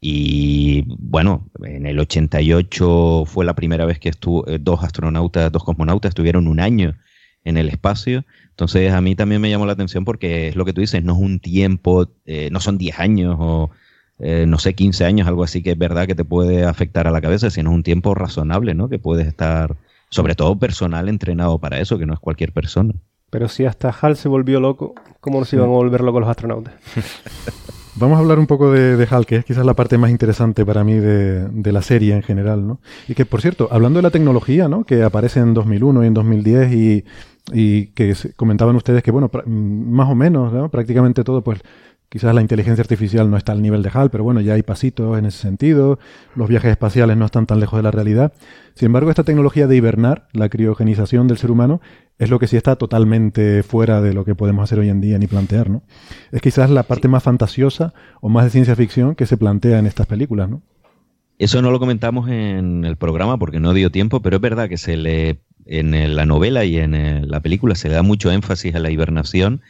[0.00, 5.64] y bueno, en el 88 fue la primera vez que estuvo, eh, dos astronautas, dos
[5.64, 6.94] cosmonautas estuvieron un año
[7.44, 8.24] en el espacio.
[8.56, 11.12] Entonces a mí también me llamó la atención porque es lo que tú dices, no
[11.12, 13.70] es un tiempo, eh, no son 10 años o
[14.18, 17.10] eh, no sé, 15 años, algo así que es verdad que te puede afectar a
[17.10, 18.88] la cabeza, sino es un tiempo razonable, ¿no?
[18.88, 19.76] Que puedes estar,
[20.08, 22.94] sobre todo personal, entrenado para eso, que no es cualquier persona.
[23.28, 26.72] Pero si hasta Hal se volvió loco, ¿cómo nos iban a volver locos los astronautas?
[27.96, 30.84] Vamos a hablar un poco de, HAL, que es quizás la parte más interesante para
[30.84, 32.78] mí de, la serie en general, ¿no?
[33.08, 34.84] Y que, por cierto, hablando de la tecnología, ¿no?
[34.84, 37.04] Que aparece en 2001 y en 2010 y,
[37.52, 40.70] y que comentaban ustedes que, bueno, más o menos, ¿no?
[40.70, 41.62] Prácticamente todo, pues
[42.08, 45.18] Quizás la inteligencia artificial no está al nivel de HAL, pero bueno, ya hay pasitos
[45.18, 45.98] en ese sentido.
[46.36, 48.32] Los viajes espaciales no están tan lejos de la realidad.
[48.74, 51.80] Sin embargo, esta tecnología de hibernar, la criogenización del ser humano,
[52.18, 55.18] es lo que sí está totalmente fuera de lo que podemos hacer hoy en día
[55.18, 55.82] ni plantear, ¿no?
[56.30, 59.86] Es quizás la parte más fantasiosa o más de ciencia ficción que se plantea en
[59.86, 60.62] estas películas, ¿no?
[61.38, 64.78] Eso no lo comentamos en el programa porque no dio tiempo, pero es verdad que
[64.78, 68.78] se le en la novela y en la película se le da mucho énfasis a
[68.78, 69.62] la hibernación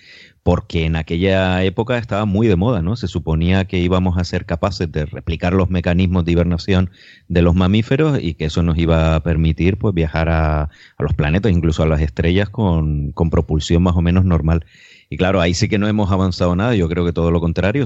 [0.47, 2.95] porque en aquella época estaba muy de moda, ¿no?
[2.95, 6.91] Se suponía que íbamos a ser capaces de replicar los mecanismos de hibernación
[7.27, 10.71] de los mamíferos y que eso nos iba a permitir pues viajar a,
[11.01, 14.65] los planetas, incluso a las estrellas con, propulsión más o menos normal.
[15.11, 17.85] Y claro, ahí sí que no hemos avanzado nada, yo creo que todo lo contrario,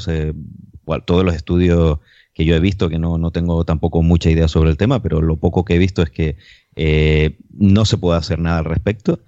[1.07, 2.01] todos los estudios
[2.35, 5.23] que yo he visto, que no, no, tengo tampoco mucha idea sobre el tema, pero
[5.23, 6.37] lo poco que he visto es que
[6.77, 9.21] eh, no se puede hacer nada al respecto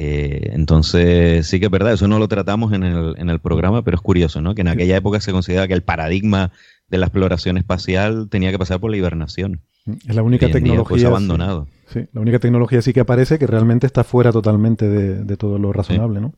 [0.00, 3.82] eh, entonces, sí que es verdad, eso no lo tratamos en el, en el programa,
[3.82, 4.54] pero es curioso, ¿no?
[4.54, 6.52] Que en aquella época se consideraba que el paradigma
[6.88, 9.60] de la exploración espacial tenía que pasar por la hibernación.
[10.06, 11.08] Es la única tecnología.
[11.08, 11.66] abandonado.
[11.88, 15.72] Sí, la única tecnología sí que aparece que realmente está fuera totalmente de, todo lo
[15.72, 16.32] razonable, ¿no?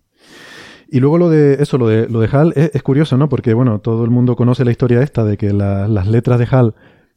[0.89, 3.29] Y luego lo de eso, lo de, lo de HAL, es, curioso, ¿no?
[3.29, 6.75] Porque, bueno, todo el mundo conoce la historia esta de que las letras de HAL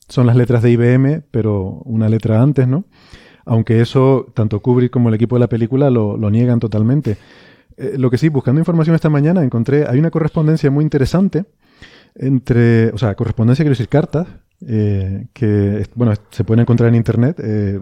[0.09, 2.83] son las letras de IBM, pero una letra antes, ¿no?
[3.45, 7.17] Aunque eso tanto Kubrick como el equipo de la película lo, niegan totalmente.
[7.77, 11.45] Eh, lo que sí, buscando información esta mañana, encontré, hay una correspondencia muy interesante
[12.15, 14.27] entre, o sea, correspondencia, quiero decir, cartas,
[14.67, 17.79] eh, que, bueno, se pueden encontrar en Internet, eh,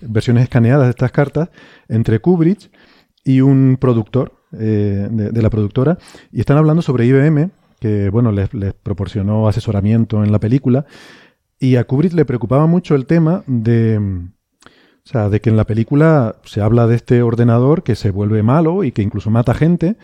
[0.00, 1.50] versiones escaneadas de estas cartas,
[1.88, 2.70] entre Kubrick
[3.22, 5.98] y un productor de, la productora,
[6.30, 7.50] y están hablando sobre IBM,
[7.80, 8.48] que, bueno, les
[8.82, 10.86] proporcionó asesoramiento en la película,
[11.58, 15.64] y a Kubrick le preocupaba mucho el tema de, o sea, de que en la
[15.64, 19.96] película se habla de este ordenador que se vuelve malo y que incluso mata gente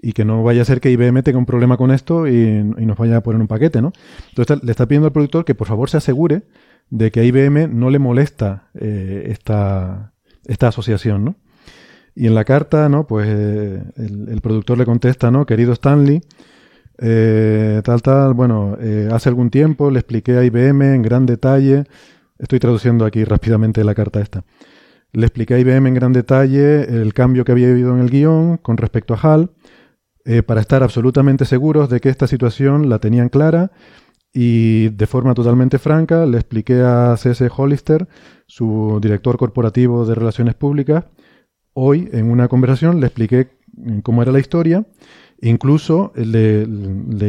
[0.00, 2.96] y que no vaya a ser que IBM tenga un problema con esto y, nos
[2.96, 3.92] vaya a poner un paquete, ¿no?
[4.28, 6.42] Entonces le está pidiendo al productor que por favor se asegure
[6.90, 10.12] de que a IBM no le molesta eh, esta,
[10.44, 11.36] esta asociación, ¿no?
[12.14, 13.06] Y en la carta, ¿no?
[13.06, 15.44] Pues eh, el, productor le contesta, ¿no?
[15.44, 16.22] Querido Stanley,
[16.98, 21.84] eh, tal, tal, bueno, eh, hace algún tiempo le expliqué a IBM en gran detalle,
[22.38, 24.44] estoy traduciendo aquí rápidamente la carta esta,
[25.12, 28.56] le expliqué a IBM en gran detalle el cambio que había habido en el guion
[28.58, 29.50] con respecto a HAL,
[30.24, 33.70] eh, para estar absolutamente seguros de que esta situación la tenían clara
[34.32, 37.48] y de forma totalmente franca le expliqué a C.S.
[37.56, 38.08] Hollister,
[38.46, 41.04] su director corporativo de relaciones públicas,
[41.74, 43.50] hoy en una conversación le expliqué
[44.02, 44.84] cómo era la historia
[45.40, 46.66] Incluso le,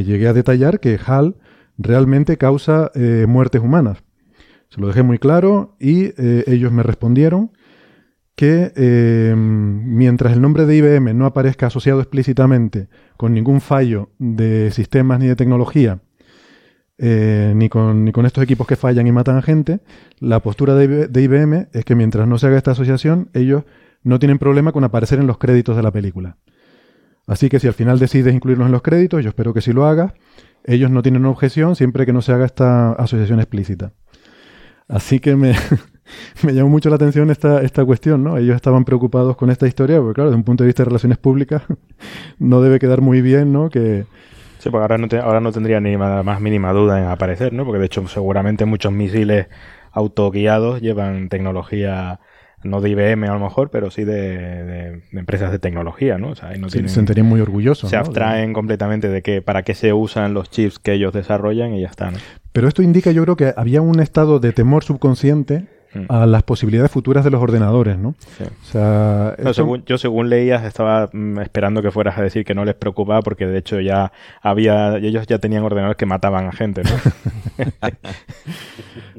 [0.03, 1.35] llegué a detallar que HAL
[1.77, 4.03] realmente causa eh, muertes humanas.
[4.69, 7.51] Se lo dejé muy claro y eh, ellos me respondieron
[8.35, 12.87] que eh, mientras el nombre de IBM no aparezca asociado explícitamente
[13.17, 16.01] con ningún fallo de sistemas ni de tecnología,
[16.99, 19.79] ni, con, ni, con, estos equipos que fallan y matan a gente,
[20.19, 23.63] la postura de IBM es que mientras no se haga esta asociación, ellos
[24.03, 26.37] no tienen problema con aparecer en los créditos de la película.
[27.27, 29.85] Así que si al final decides incluirlos en los créditos, yo espero que sí lo
[29.85, 30.13] hagas,
[30.63, 33.91] ellos no tienen una objeción siempre que no se haga esta asociación explícita.
[34.87, 35.53] Así que me,
[36.43, 38.37] me llamó mucho la atención esta, esta cuestión, ¿no?
[38.37, 41.17] Ellos estaban preocupados con esta historia, porque claro, desde un punto de vista de relaciones
[41.17, 41.63] públicas,
[42.39, 43.69] no debe quedar muy bien, ¿no?
[43.69, 44.05] Que,
[44.59, 47.63] Sí, porque ahora no, ahora no tendría ni más mínima duda en aparecer, ¿no?
[47.63, 49.47] Porque de hecho seguramente muchos misiles
[49.91, 52.19] autoguiados llevan tecnología
[52.63, 56.29] no de IBM a lo mejor, pero sí de, empresas de tecnología, ¿no?
[56.29, 57.89] O sea, no se sentirían muy orgullosos.
[57.89, 61.81] Se abstraen completamente de que para qué se usan los chips que ellos desarrollan y
[61.81, 62.17] ya está, ¿no?
[62.51, 65.67] Pero esto indica, yo creo que había un estado de temor subconsciente.
[66.09, 68.09] A las posibilidades futuras de los ordenadores, ¿no?
[68.09, 69.35] O sea,
[69.85, 73.47] yo según leías estaba mm, esperando que fueras a decir que no les preocupaba porque
[73.47, 77.67] de hecho ya había, ellos ya tenían ordenadores que mataban a gente, ¿no?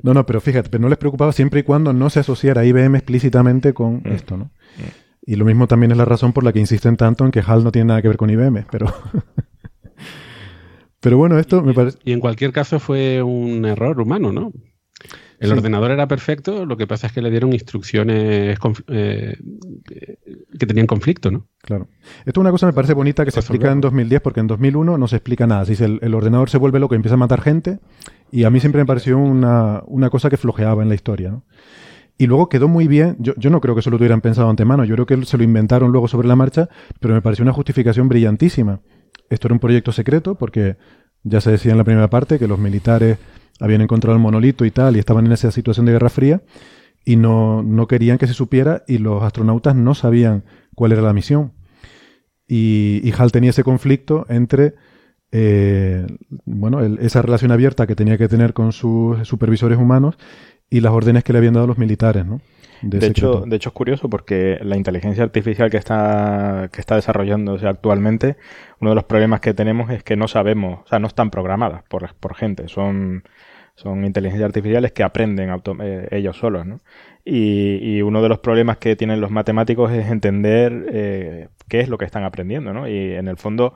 [0.02, 2.96] no, no, pero fíjate, pero no les preocupaba siempre y cuando no se asociara IBM
[2.96, 4.12] explícitamente con hmm.
[4.12, 4.50] esto, ¿no?
[5.24, 7.62] Y lo mismo también es la razón por la que insisten tanto en que HAL
[7.62, 8.86] no tiene nada que ver con IBM, pero...
[11.00, 11.98] Pero bueno, esto me parece...
[12.04, 14.52] Y en cualquier caso fue un error humano, ¿no?
[15.40, 18.58] El ordenador era perfecto, lo que pasa es que le dieron instrucciones
[18.88, 19.36] eh,
[20.58, 21.46] que tenían conflicto, ¿no?
[21.60, 21.88] Claro.
[22.26, 24.48] Esto es una cosa que me parece bonita que se explica en 2010, porque en
[24.48, 25.64] 2001 no se explica nada.
[25.64, 27.78] Se dice, el, ordenador se vuelve loco y empieza a matar gente,
[28.32, 31.44] y a mí siempre me pareció una, una cosa que flojeaba en la historia, ¿no?
[32.20, 33.14] Y luego quedó muy bien.
[33.20, 34.84] Yo, yo no creo que eso lo tuvieran pensado antemano.
[34.84, 36.68] Yo creo que se lo inventaron luego sobre la marcha,
[36.98, 38.80] pero me pareció una justificación brillantísima.
[39.30, 40.76] Esto era un proyecto secreto porque
[41.28, 43.18] ya se decía en la primera parte que los militares
[43.60, 46.42] habían encontrado el monolito y tal y estaban en esa situación de Guerra Fría
[47.04, 51.12] y no, no querían que se supiera y los astronautas no sabían cuál era la
[51.12, 51.52] misión.
[52.46, 54.74] Y, y Hal tenía ese conflicto entre
[55.30, 56.06] eh,
[56.46, 60.16] bueno, esa relación abierta que tenía que tener con sus supervisores humanos
[60.70, 62.40] y las órdenes que le habían dado los militares, ¿no?
[62.82, 67.66] De, hecho, de hecho es curioso porque la inteligencia artificial que está, que está desarrollándose
[67.66, 68.36] actualmente,
[68.80, 71.82] uno de los problemas que tenemos es que no sabemos, o sea, no están programadas
[71.88, 73.24] por, por gente, son,
[73.74, 75.50] son inteligencias artificiales que aprenden
[75.80, 76.80] eh, ellos solos, ¿no?
[77.24, 81.98] Y, uno de los problemas que tienen los matemáticos es entender eh, qué es lo
[81.98, 82.88] que están aprendiendo, ¿no?
[82.88, 83.74] Y en el fondo,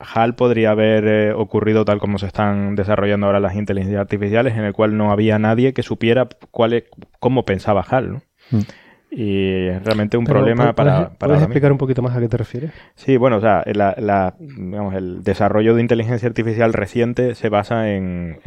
[0.00, 4.64] HAL podría haber eh, ocurrido tal como se están desarrollando ahora las inteligencias artificiales, en
[4.64, 6.84] el cual no había nadie que supiera cuál
[7.18, 8.12] cómo pensaba HAL.
[8.12, 8.22] ¿no?
[8.50, 8.60] Mm.
[9.12, 11.18] Y es realmente un problema para, para...
[11.18, 12.70] ¿Puedes explicar un poquito más a qué te refieres?
[12.94, 18.38] Sí, bueno, o sea, la, digamos, el desarrollo de inteligencia artificial reciente se basa en,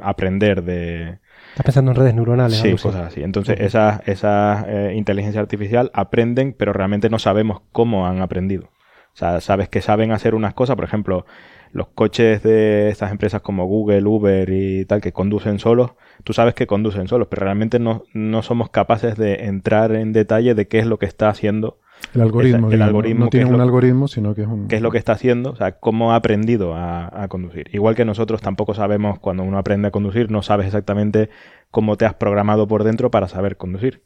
[0.00, 1.18] aprender de...
[1.50, 2.58] Estás pensando en redes neuronales.
[2.58, 3.22] Sí, cosas así.
[3.22, 8.68] Entonces, esas esa, eh, inteligencia artificial aprenden, pero realmente no sabemos cómo han aprendido.
[9.14, 11.24] O sea, sabes que saben hacer unas cosas, por ejemplo,
[11.72, 15.92] los coches de estas empresas como Google, Uber y tal, que conducen solos,
[16.22, 20.54] tú sabes que conducen solos, pero realmente no, no somos capaces de entrar en detalle
[20.54, 21.78] de qué es lo que está haciendo.
[22.12, 22.70] El algoritmo.
[22.70, 24.68] el algoritmo no tiene un algoritmo, sino que es un...
[24.68, 25.50] ¿Qué es lo que está haciendo?
[25.50, 27.68] O sea, cómo ha aprendido a, conducir.
[27.72, 31.30] Igual que nosotros tampoco sabemos, cuando uno aprende a conducir, no sabes exactamente
[31.70, 34.02] cómo te has programado por dentro para saber conducir.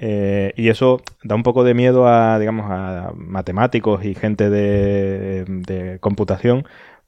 [0.00, 5.98] Eh, y eso da un poco de miedo a, digamos, a matemáticos y gente de,
[6.00, 6.64] computación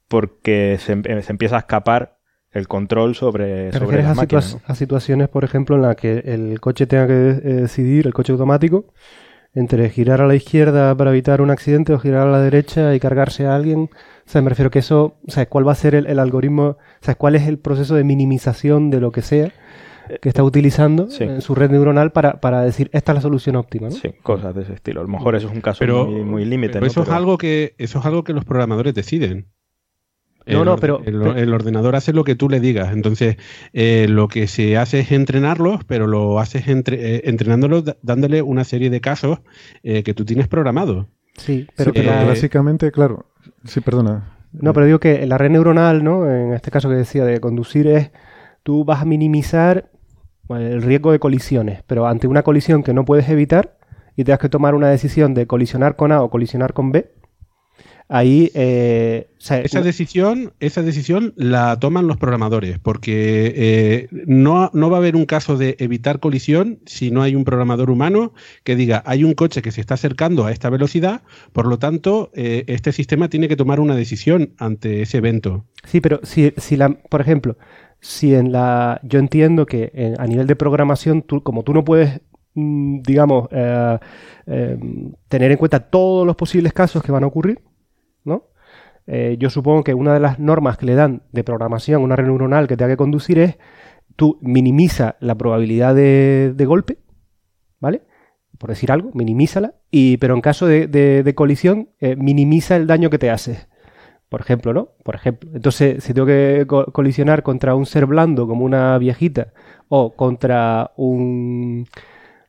[0.09, 2.17] porque se, empieza a escapar
[2.51, 6.85] el control sobre, sobre las a, a, situaciones, por ejemplo, en las que el coche
[6.85, 8.93] tenga que eh, decidir, el coche automático,
[9.53, 12.99] entre girar a la izquierda para evitar un accidente o girar a la derecha y
[12.99, 13.89] cargarse a alguien.
[14.27, 16.63] O sea, me refiero que eso, o sea, cuál va a ser el, el algoritmo,
[16.63, 19.53] o sea, cuál es el proceso de minimización de lo que sea
[20.21, 23.89] que está utilizando en su red neuronal para, para, decir esta es la solución óptima.
[23.89, 23.95] ¿no?
[23.95, 25.01] Sí, cosas de ese estilo.
[25.01, 26.73] A lo mejor eso es un caso muy, límite.
[26.73, 29.47] Pero eso, Es algo que, eso es algo que los programadores deciden.
[30.45, 32.93] No, no, pero el, ordenador hace lo que tú le digas.
[32.93, 33.37] Entonces,
[33.73, 38.63] eh, lo que se hace es entrenarlos, pero lo haces entre, eh, entrenándolos dándole una
[38.63, 39.39] serie de casos
[39.83, 41.05] eh, que tú tienes programados.
[41.37, 41.93] Sí, pero,
[42.27, 43.27] básicamente, claro.
[43.65, 44.37] Sí, perdona.
[44.51, 46.29] No, pero digo que la red neuronal, ¿no?
[46.29, 48.11] En este caso que decía de conducir es
[48.63, 49.89] tú vas a minimizar
[50.49, 53.77] el riesgo de colisiones, pero ante una colisión que no puedes evitar
[54.15, 57.09] y te has que tomar una decisión de colisionar con A o colisionar con B,
[58.11, 64.97] ahí eh, esa decisión esa decisión la toman los programadores porque eh, no, no, va
[64.97, 68.33] a haber un caso de evitar colisión si no hay un programador humano
[68.65, 71.21] que diga hay un coche que se está acercando a esta velocidad
[71.53, 76.01] por lo tanto eh, este sistema tiene que tomar una decisión ante ese evento sí
[76.01, 77.55] pero si, si la por ejemplo
[78.01, 78.99] si en la.
[79.03, 82.19] Yo entiendo que a nivel de programación, tú, como tú no puedes,
[82.55, 83.99] mm, digamos, eh,
[84.47, 84.77] eh,
[85.29, 87.61] tener en cuenta todos los posibles casos que van a ocurrir,
[88.25, 88.49] ¿no?
[89.07, 92.15] Eh, yo supongo que una de las normas que le dan de programación a una
[92.15, 93.57] red neuronal que tenga que conducir es
[94.15, 96.97] tú minimiza la probabilidad de, golpe,
[97.79, 98.03] ¿vale?
[98.57, 103.17] Por decir algo, minimízala, y, pero en caso de, de colisión, minimiza el daño que
[103.17, 103.67] te hace
[104.31, 104.87] por ejemplo, ¿no?
[105.03, 105.49] Por ejemplo.
[105.53, 109.47] Entonces, si tengo que colisionar contra un ser blando como una viejita
[109.89, 111.85] o contra un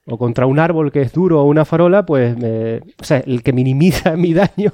[0.07, 3.53] o contra un árbol que es duro o una farola, pues, o sea, el que
[3.53, 4.73] minimiza mi daño.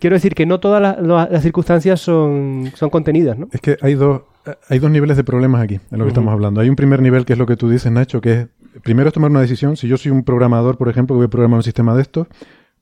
[0.00, 3.48] Quiero decir que no todas las, circunstancias son, son contenidas, ¿no?
[3.52, 4.22] Es que hay dos,
[4.70, 6.62] hay dos niveles de problemas aquí, en lo que estamos hablando.
[6.62, 8.48] Hay un primer nivel que es lo que tú dices, Nacho, que es,
[8.82, 9.76] primero es tomar una decisión.
[9.76, 12.28] Si yo soy un programador, por ejemplo, que voy a programar un sistema de estos,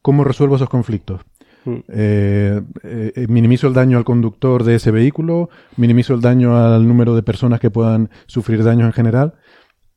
[0.01, 1.23] ¿cómo resuelvo esos conflictos?
[1.65, 1.77] Mm.
[1.89, 7.15] Eh, eh, minimizo el daño al conductor de ese vehículo, minimizo el daño al número
[7.15, 9.35] de personas que puedan sufrir daños en general.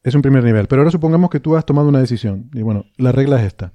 [0.04, 0.68] Es un primer nivel.
[0.68, 2.50] Pero ahora supongamos que tú has tomado una decisión.
[2.54, 3.74] Y bueno, la regla es esta.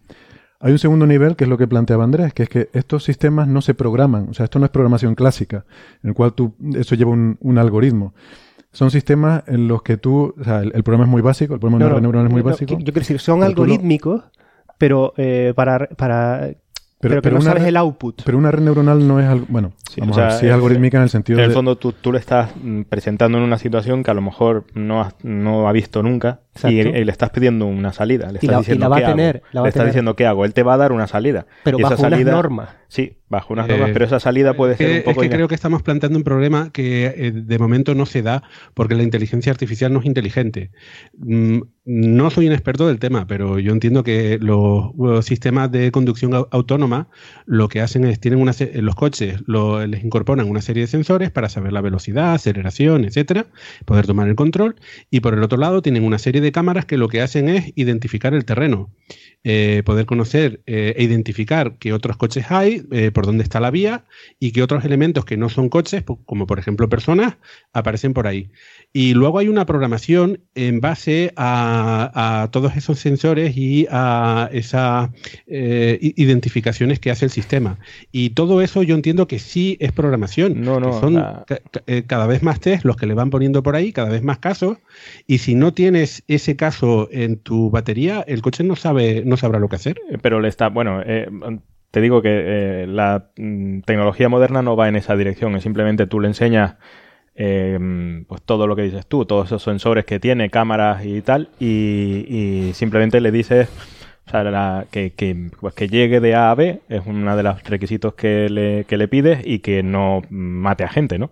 [0.61, 3.49] Hay un segundo nivel que es lo que planteaba Andrés, que es que estos sistemas
[3.49, 4.29] no se programan.
[4.31, 5.67] O sea, esto no es programación clásica,
[6.03, 8.15] en el cual tú, eso lleva un, algoritmo.
[8.71, 11.85] Son sistemas en los que tú, o sea, el, programa es muy básico, el programa
[11.85, 12.75] de neuronal es muy básico.
[12.79, 14.23] Yo quiero decir, son algorítmicos,
[14.79, 16.55] pero eh, para, para
[17.03, 18.23] pero, pero, no sabes el output.
[18.25, 19.47] Pero una red neuronal no es algo.
[19.49, 21.43] Bueno, sí, es algorítmica en el sentido de.
[21.43, 24.23] En el fondo, tú, tú, le estás mm, presentando en una situación que a lo
[24.23, 28.31] mejor no, no ha visto nunca y, le estás pidiendo una salida.
[28.31, 29.43] Le estás diciendo, va ¿qué a tener.
[29.53, 30.45] le estás diciendo qué hago.
[30.45, 31.47] Él te va a dar una salida.
[31.65, 32.69] Pero bajo esa salida, unas normas.
[32.93, 35.23] Sí, bajo unas normas, eh, pero esa salida puede ser un poco.
[35.23, 38.43] Es que creo que estamos planteando un problema que eh, de momento no se da
[38.75, 40.71] porque la inteligencia artificial no es inteligente.
[41.17, 44.93] Mm, no soy un experto del tema, pero yo entiendo que los,
[45.25, 47.09] sistemas de conducción autónoma
[47.47, 51.49] lo que hacen es tienen una los coches les incorporan una serie de sensores para
[51.49, 53.47] saber la velocidad, aceleración, etcétera,
[53.87, 54.77] poder tomar el control
[55.11, 57.73] y por el otro lado tienen una serie de cámaras que lo que hacen es
[57.75, 58.91] identificar el terreno,
[59.45, 63.73] eh, poder conocer eh, e identificar qué otros coches hay, eh, por dónde está la
[63.73, 64.05] vía
[64.39, 67.39] y qué otros elementos que no son coches, como por ejemplo personas,
[67.73, 68.51] aparecen por ahí.
[68.93, 75.11] Y luego hay una programación en base a, todos esos sensores y a esas
[75.47, 77.79] identificaciones que hace el sistema.
[78.13, 80.61] Y todo eso yo entiendo que sí es programación.
[80.61, 81.01] No, no.
[81.01, 81.15] Son
[82.07, 84.79] cada vez más test los que le van poniendo por ahí, cada vez más casos.
[85.27, 89.59] Y si no tienes ese caso en tu batería, el coche no sabe, no sabrá
[89.59, 90.01] lo que hacer.
[90.11, 91.29] Eh, pero le está, bueno, eh,
[91.91, 96.07] te digo que eh, la mm, tecnología moderna no va en esa dirección, es simplemente
[96.07, 96.77] tú le enseñas
[97.35, 102.71] pues todo lo que dices tú, todos esos sensores que tiene, cámaras y tal, y,
[102.75, 103.71] simplemente le dices
[104.91, 108.85] que, pues que llegue de A a B es uno de los requisitos que le,
[108.85, 111.31] que le pides y que no mate a gente, ¿no?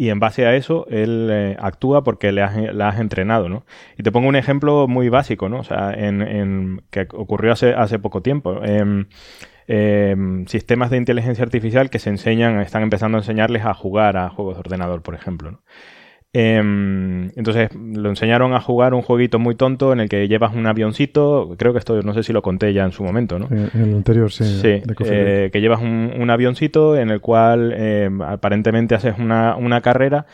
[0.00, 3.66] Y en base a eso él eh, actúa porque le has, la has entrenado, ¿no?
[3.98, 5.58] Y te pongo un ejemplo muy básico, ¿no?
[5.58, 8.64] O sea, en, que ocurrió hace, poco tiempo.
[8.64, 9.08] Em,
[9.66, 14.30] em, sistemas de inteligencia artificial que se enseñan, están empezando a enseñarles a jugar a
[14.30, 15.60] juegos de ordenador, por ejemplo, ¿no?
[16.32, 20.64] Em, entonces lo enseñaron a jugar un jueguito muy tonto en el que llevas un
[20.64, 23.48] avioncito, creo que esto no sé si lo conté ya en su momento, ¿no?
[23.50, 24.44] En el anterior, sí.
[24.44, 30.26] Sí, eh, que llevas un, avioncito en el cual em, aparentemente haces una, carrera,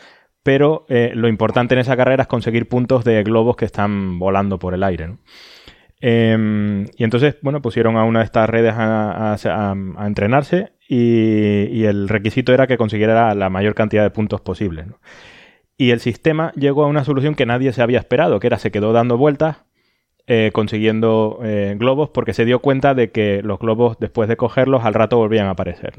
[0.43, 4.59] pero eh, lo importante en esa carrera es conseguir puntos de globos que están volando
[4.59, 5.19] por el aire, ¿no?
[5.99, 9.75] Em, y entonces, bueno, pusieron a una de estas redes a,
[10.07, 14.87] entrenarse y, y, el requisito era que consiguiera la mayor cantidad de puntos posibles.
[14.87, 14.99] ¿no?
[15.77, 18.71] Y el sistema llegó a una solución que nadie se había esperado, que era se
[18.71, 19.59] quedó dando vueltas,
[20.27, 24.85] eh, consiguiendo eh, globos, porque se dio cuenta de que los globos, después de cogerlos,
[24.85, 25.95] al rato volvían a aparecer.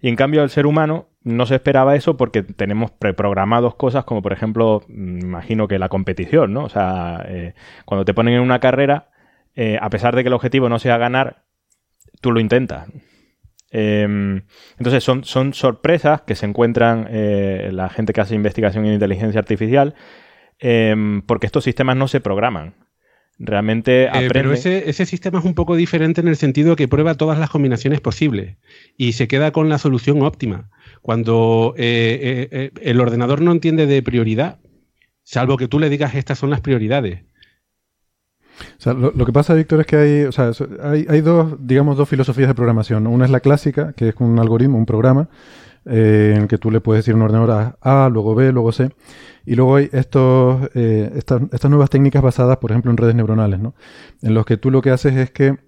[0.00, 4.22] Y en cambio, el ser humano no se esperaba eso porque tenemos preprogramados cosas como,
[4.22, 6.64] por ejemplo, mm, imagino que la competición, ¿no?
[6.64, 7.54] O sea, eh,
[7.84, 9.10] cuando te ponen en una carrera,
[9.80, 11.44] a pesar de que el objetivo no sea ganar,
[12.20, 12.88] tú lo intentas.
[13.76, 14.42] Em,
[14.78, 19.40] entonces son, son sorpresas que se encuentran eh, la gente que hace investigación en inteligencia
[19.40, 19.96] artificial
[20.60, 22.76] em, porque estos sistemas no se programan.
[23.36, 24.04] Realmente.
[24.04, 27.36] Eh, pero ese, ese, sistema es un poco diferente en el sentido que prueba todas
[27.36, 28.58] las combinaciones posibles
[28.96, 30.70] y se queda con la solución óptima.
[31.02, 34.60] Cuando eh, el ordenador no entiende de prioridad,
[35.24, 37.24] salvo que tú le digas estas son las prioridades.
[38.84, 40.50] Lo, que pasa, Víctor, es que hay, o sea,
[40.82, 43.06] hay, dos, digamos, dos filosofías de programación.
[43.06, 45.28] Una es la clásica, que es un algoritmo, un programa,
[45.86, 48.72] eh, en el que tú le puedes decir a un ordenador A, luego B, luego
[48.72, 48.90] C.
[49.46, 53.74] Y luego hay estos, eh, estas, nuevas técnicas basadas, por ejemplo, en redes neuronales, ¿no?
[54.22, 55.58] En los que tú lo que haces es que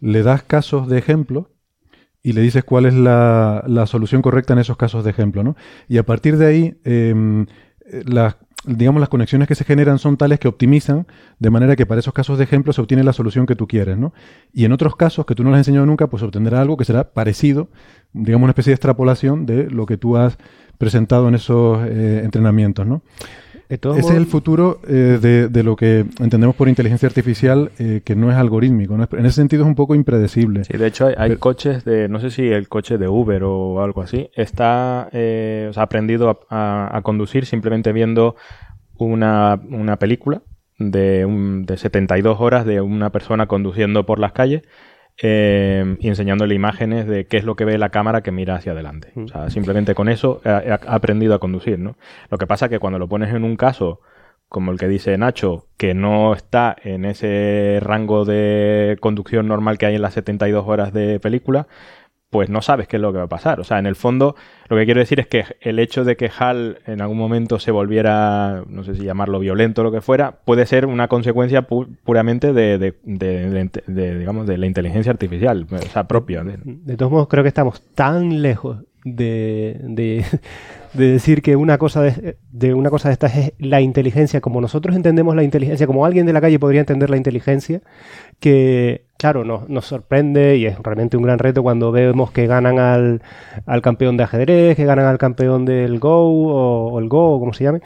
[0.00, 1.50] le das casos de ejemplo
[2.22, 5.56] y le dices cuál es la, solución correcta en esos casos de ejemplo, ¿no?
[5.88, 7.46] Y a partir de ahí, eh,
[8.06, 8.36] las
[8.66, 11.06] digamos, las conexiones que se generan son tales que optimizan,
[11.38, 13.96] de manera que para esos casos de ejemplo se obtiene la solución que tú quieres,
[13.96, 14.12] ¿no?
[14.52, 16.84] Y en otros casos que tú no les has enseñado nunca, pues obtendrá algo que
[16.84, 17.68] será parecido,
[18.12, 20.36] digamos, una especie de extrapolación de lo que tú has
[20.78, 23.02] presentado en esos eh, entrenamientos, ¿no?
[23.68, 28.30] Ese es el futuro eh, de, lo que entendemos por inteligencia artificial, eh, que no
[28.30, 28.94] es algorítmico.
[28.94, 30.64] En ese sentido es un poco impredecible.
[30.64, 34.02] Sí, de hecho hay, coches de, no sé si el coche de Uber o algo
[34.02, 38.36] así, está eh, o aprendido a, conducir simplemente viendo
[38.98, 39.58] una,
[39.98, 40.42] película
[40.78, 44.62] de, un, de 72 horas de una persona conduciendo por las calles
[45.22, 48.72] eh, y enseñándole imágenes de qué es lo que ve la cámara que mira hacia
[48.72, 49.12] adelante.
[49.16, 51.96] O sea, simplemente con eso ha, aprendido a conducir, ¿no?
[52.30, 54.00] Lo que pasa es que cuando lo pones en un caso
[54.48, 59.86] como el que dice Nacho, que no está en ese rango de conducción normal que
[59.86, 61.66] hay en las 72 horas de película,
[62.36, 63.60] pues no sabes qué es lo que va a pasar.
[63.60, 64.36] O sea, en el fondo,
[64.68, 67.70] lo que quiero decir es que el hecho de que Hal en algún momento se
[67.70, 72.52] volviera, no sé si llamarlo violento o lo que fuera, puede ser una consecuencia puramente
[72.52, 76.44] de, de, digamos, de la inteligencia artificial, o sea, propia.
[76.44, 80.24] De todos modos, creo que estamos tan lejos de, de,
[80.92, 85.36] decir que una cosa de, una cosa de estas es la inteligencia, como nosotros entendemos
[85.36, 87.82] la inteligencia, como alguien de la calle podría entender la inteligencia,
[88.40, 92.78] que claro, nos, nos sorprende y es realmente un gran reto cuando vemos que ganan
[92.78, 93.22] al,
[93.64, 97.64] al campeón de ajedrez, que ganan al campeón del Go o, el Go, como se
[97.64, 97.80] llame.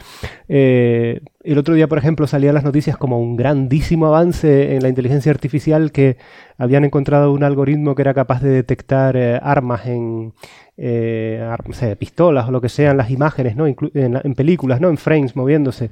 [0.49, 4.89] Eh, el otro día, por ejemplo, salían las noticias como un grandísimo avance en la
[4.89, 6.17] inteligencia artificial que
[6.57, 10.33] habían encontrado un algoritmo que era capaz de detectar eh, armas en,
[10.83, 13.67] eh, pistolas o lo que sean las imágenes, ¿no?
[13.67, 14.89] en, películas, ¿no?
[14.89, 15.89] En frames moviéndose.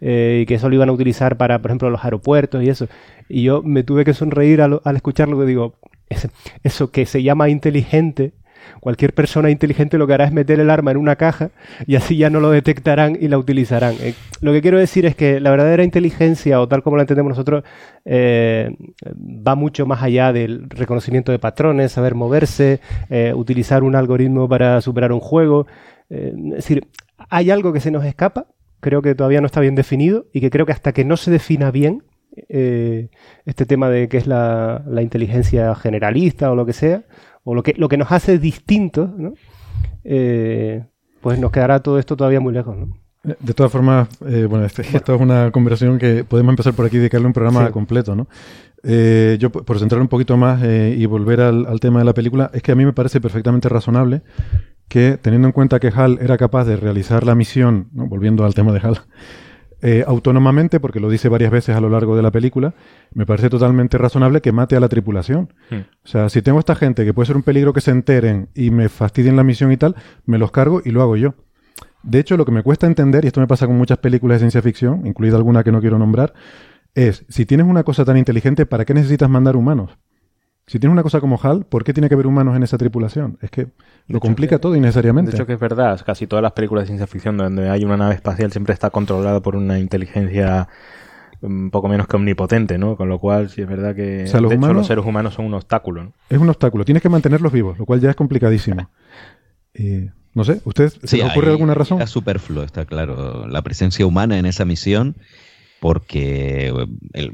[0.00, 2.88] Eh, y que eso lo iban a utilizar para, por ejemplo, los aeropuertos y eso.
[3.28, 5.74] Y yo me tuve que sonreír al, escucharlo, que digo,
[6.62, 8.32] eso que se llama inteligente
[8.80, 11.50] Cualquier persona inteligente lo que hará es meter el arma en una caja
[11.86, 13.94] y así ya no lo detectarán y la utilizarán.
[14.00, 17.30] Eh, lo que quiero decir es que la verdadera inteligencia, o tal como la entendemos
[17.30, 17.64] nosotros,
[18.04, 18.74] eh,
[19.06, 24.80] va mucho más allá del reconocimiento de patrones, saber moverse, eh, utilizar un algoritmo para
[24.80, 25.66] superar un juego.
[26.08, 26.88] es decir,
[27.28, 28.46] hay algo que se nos escapa,
[28.80, 31.30] creo que todavía no está bien definido y que creo que hasta que no se
[31.30, 32.02] defina bien,
[32.48, 37.04] este tema de qué es la, inteligencia generalista o lo que sea,
[37.44, 39.34] o lo que, lo que nos hace distintos, ¿no?
[40.04, 40.84] Eh,
[41.20, 42.76] pues nos quedará todo esto todavía muy lejos.
[42.76, 42.96] ¿no?
[43.22, 46.96] De todas formas, eh, bueno, este, esto es una conversación que podemos empezar por aquí
[46.96, 48.26] y dedicarle un programa completo, ¿no?
[48.82, 52.62] Eh, yo, por centrar un poquito más y volver al, tema de la película, es
[52.62, 54.22] que a mí me parece perfectamente razonable
[54.88, 58.06] que, teniendo en cuenta que Hal era capaz de realizar la misión, ¿no?
[58.06, 59.00] volviendo al tema de Hal,
[59.82, 62.74] eh, autónomamente, porque lo dice varias veces a lo largo de la película,
[63.14, 65.52] me parece totalmente razonable que mate a la tripulación.
[65.70, 65.80] Hmm.
[66.04, 68.70] O sea, si tengo esta gente que puede ser un peligro que se enteren y
[68.70, 69.96] me fastidien la misión y tal,
[70.26, 71.34] me los cargo y lo hago yo.
[72.02, 74.40] De hecho, lo que me cuesta entender, y esto me pasa con muchas películas de
[74.40, 76.32] ciencia ficción, incluida alguna que no quiero nombrar,
[76.94, 79.98] es, si tienes una cosa tan inteligente, ¿para qué necesitas mandar humanos?
[80.70, 83.38] Si tienes una cosa como HAL, ¿por qué tiene que haber humanos en esa tripulación?
[83.42, 83.66] Es que
[84.06, 85.32] lo complica todo innecesariamente.
[85.32, 87.96] De hecho que es verdad, casi todas las películas de ciencia ficción donde hay una
[87.96, 90.68] nave espacial siempre está controlada por una inteligencia
[91.40, 92.96] un poco menos que omnipotente, ¿no?
[92.96, 96.04] Con lo cual, sí es verdad que de hecho, los seres humanos son un obstáculo.
[96.04, 96.12] ¿no?
[96.28, 98.88] Es un obstáculo, tienes que mantenerlos vivos, lo cual ya es complicadísimo.
[100.34, 102.00] no sé, ¿usted se le ocurre alguna razón?
[102.00, 103.48] Es superfluo, está claro.
[103.48, 105.16] La presencia humana en esa misión
[105.80, 106.72] porque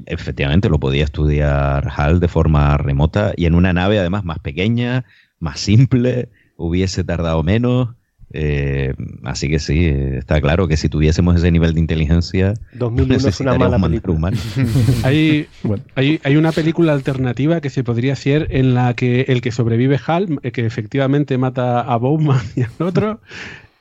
[0.06, 5.05] efectivamente lo podía estudiar HAL de forma remota y en una nave además más pequeña,
[5.40, 7.90] más simple, hubiese tardado menos.
[8.32, 8.93] Eh,
[9.23, 13.59] así que sí, está claro que si tuviésemos ese nivel de inteligencia, 2001 es una
[13.59, 14.32] mala película.
[15.05, 15.47] hay,
[15.94, 19.98] hay, hay, una película alternativa que se podría hacer en la que el que sobrevive
[20.06, 23.20] Hal, eh, que efectivamente mata a Bowman y al otro,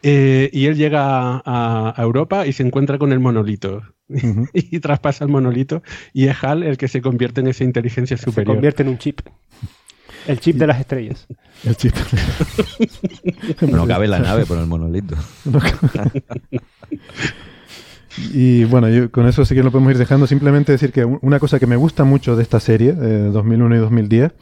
[0.07, 3.81] eh, y él llega a, Europa y se encuentra con el monolito.
[4.53, 5.81] y traspasa el monolito.
[6.13, 8.53] Y es Hal el que se convierte en esa inteligencia superior.
[8.53, 9.21] Se convierte en un chip.
[10.27, 11.25] El chip de las estrellas.
[11.63, 11.95] El chip.
[13.61, 15.15] no cabe la nave por el monolito.
[18.31, 20.27] y bueno, yo con eso sí que lo podemos ir dejando.
[20.27, 23.79] Simplemente decir que una cosa que me gusta mucho de esta serie, de 2001 y
[23.79, 24.33] 2010,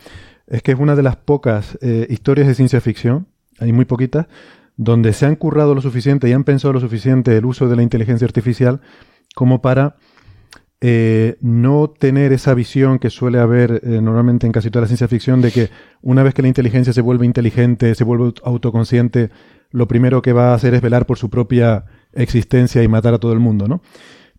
[0.48, 3.27] es que es una de las pocas eh, historias de ciencia ficción,
[3.60, 4.27] hay muy poquitas,
[4.78, 7.84] donde se han currado lo suficiente y han pensado lo suficiente el uso de la
[7.84, 8.82] inteligencia artificial
[9.36, 9.95] como para
[10.82, 15.08] eh, no tener esa visión que suele haber eh, normalmente en casi toda la ciencia
[15.08, 15.70] ficción de que
[16.02, 19.30] una vez que la inteligencia se vuelve inteligente, se vuelve autoconsciente,
[19.72, 23.18] lo primero que va a hacer es velar por su propia existencia y matar a
[23.18, 23.82] todo el mundo, ¿no?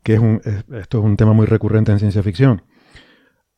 [0.02, 0.42] Que es un,
[0.78, 2.62] esto es un tema muy recurrente en ciencia ficción.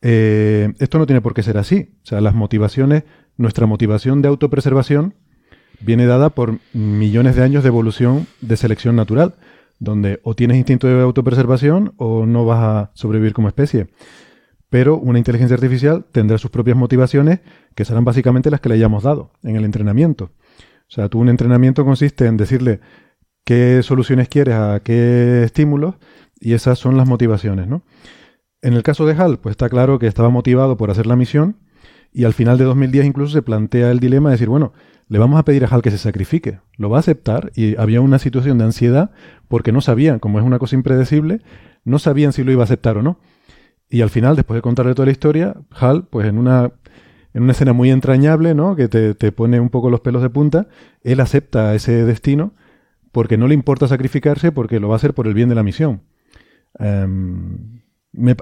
[0.01, 1.97] Eh, esto no tiene por qué ser así.
[2.03, 3.03] O sea, las motivaciones,
[3.35, 5.15] nuestra motivación de autopreservación
[5.79, 9.35] viene dada por millones de años de evolución de selección natural,
[9.79, 13.87] donde o tienes instinto de autopreservación o no vas a sobrevivir como especie.
[14.69, 17.39] Pero una inteligencia artificial tendrá sus propias motivaciones,
[17.75, 20.31] que serán básicamente las que le hayamos dado en el entrenamiento.
[20.89, 22.79] O sea, tú un entrenamiento consiste en decirle
[23.45, 25.95] qué soluciones quieres a qué estímulos
[26.39, 27.83] y esas son las motivaciones, ¿no?
[28.61, 31.57] En el caso de HAL, pues está claro que estaba motivado por hacer la misión
[32.11, 34.73] y al final de 2010 incluso se plantea el dilema de decir, bueno,
[35.09, 36.59] le vamos a pedir a Hal que se sacrifique.
[36.77, 39.11] Lo va a aceptar y había una situación de ansiedad
[39.47, 41.41] porque no sabían, como es una cosa impredecible,
[41.85, 43.19] no sabían si lo iba a aceptar o no.
[43.89, 46.71] Y al final, después de contarle toda la historia, Hal, pues en una,
[47.33, 48.75] en una escena muy entrañable, ¿no?
[48.75, 50.67] Que te, te pone un poco los pelos de punta,
[51.03, 52.53] él acepta ese destino
[53.11, 55.63] porque no le importa sacrificarse porque lo va a hacer por el bien de la
[55.63, 56.01] misión.
[56.79, 57.81] Em,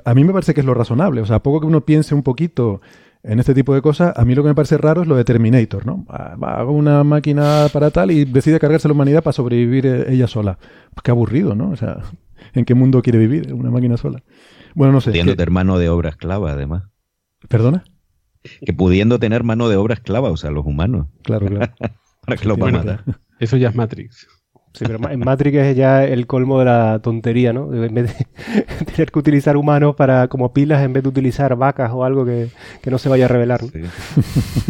[0.03, 1.21] a mí me parece que es lo razonable.
[1.21, 2.81] O sea, a poco que uno piense un poquito
[3.27, 5.23] en este tipo de cosas, a mí lo que me parece raro es lo de
[5.23, 6.05] Terminator, ¿no?
[6.09, 10.59] Hago una máquina para tal y decide cargarse la humanidad para sobrevivir eh, ella sola.
[10.93, 11.71] Pues qué aburrido, ¿no?
[11.71, 11.97] O sea,
[12.53, 14.23] ¿en qué mundo quiere vivir una máquina sola?
[14.75, 15.09] Bueno, no sé.
[15.09, 16.83] Pudiendo tener mano de obra esclava, además.
[17.47, 17.83] ¿Perdona?
[18.63, 21.07] Que pudiendo tener mano de obra esclava, o sea, los humanos.
[21.23, 21.73] Claro, claro.
[22.21, 22.83] para que lo bueno,
[23.39, 24.27] Eso ya es Matrix.
[24.75, 27.73] Sí, pero en Matrix es ya el colmo de la tontería, ¿no?
[27.73, 31.91] En vez de tener que utilizar humanos para como pilas en vez de utilizar vacas
[31.93, 32.49] o algo que,
[32.85, 33.61] no se vaya a revelar.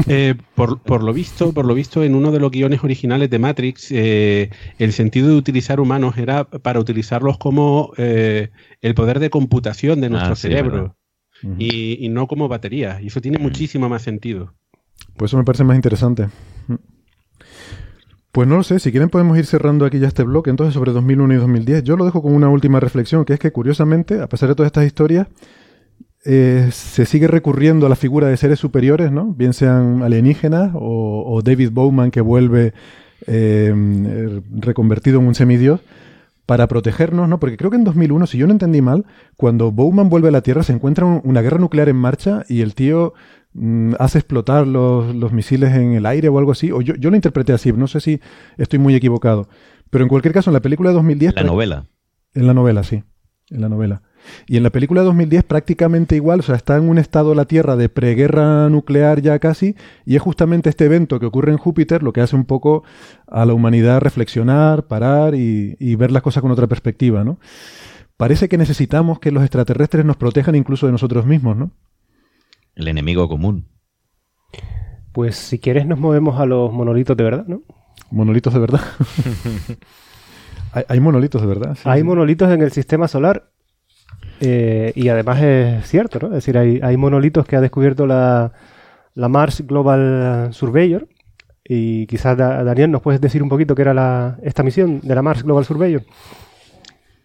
[0.07, 3.91] Eh, por, lo visto, por lo visto, en uno de los guiones originales de Matrix,
[3.91, 8.49] eh, el sentido de utilizar humanos era para utilizarlos como eh,
[8.82, 10.95] el poder de computación de nuestro ah, cerebro
[11.57, 12.99] y, y, no como batería.
[13.02, 14.53] Y eso tiene muchísimo más sentido.
[15.15, 16.27] Pues eso me parece más interesante.
[18.36, 20.91] Pues no lo sé, si quieren podemos ir cerrando aquí ya este bloque entonces sobre
[20.91, 21.86] 2001 y 2010.
[21.86, 24.68] Yo lo dejo con una última reflexión, que es que curiosamente, a pesar de todas
[24.68, 25.28] estas historias,
[26.26, 29.28] eh, se sigue recurriendo a la figura de seres superiores, ¿no?
[29.28, 32.74] Bien sean alienígenas o, David Bowman que vuelve
[33.26, 35.80] eh, reconvertido en un semidios
[36.45, 37.40] para protegernos, ¿no?
[37.40, 39.06] Porque creo que en 2001, si yo no entendí mal,
[39.38, 42.76] cuando Bowman vuelve a la Tierra se encuentra una guerra nuclear en marcha y el
[42.76, 43.14] tío
[43.99, 46.72] hace explotar los, misiles en el aire o algo así.
[46.72, 48.19] O yo, yo lo interpreté así, no sé si
[48.57, 49.48] estoy muy equivocado.
[49.90, 51.36] Pero en cualquier caso, en la película de 2010...
[51.36, 51.86] La novela.
[52.34, 53.03] En la novela, sí.
[53.49, 54.02] En la novela.
[54.48, 57.45] Y en la película de 2010 prácticamente igual, o sea, está en un estado la
[57.45, 62.02] Tierra de preguerra nuclear ya casi, y es justamente este evento que ocurre en Júpiter
[62.02, 62.84] lo que hace un poco
[63.27, 67.40] a la humanidad reflexionar, parar y, y ver las cosas con otra perspectiva, ¿no?
[68.18, 71.72] Parece que necesitamos que los extraterrestres nos protejan incluso de nosotros mismos, ¿no?
[72.76, 73.68] El enemigo común.
[75.12, 77.62] Pues si quieres nos movemos a los monolitos de verdad, ¿no?
[78.12, 78.82] Monolitos de verdad.
[80.90, 81.78] hay, monolitos de verdad.
[81.86, 83.50] hay monolitos en el sistema solar.
[84.42, 86.28] Eh, y además es cierto, ¿no?
[86.28, 88.52] Es decir, hay, monolitos que ha descubierto la,
[89.16, 91.08] Mars Global Surveyor.
[91.64, 95.44] Y quizás, Daniel, nos puedes decir un poquito qué era esta misión de la Mars
[95.44, 96.04] Global Surveyor.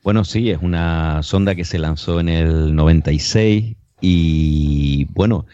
[0.02, 5.46] Bueno, sí, es una sonda que se lanzó en el 96 y bueno,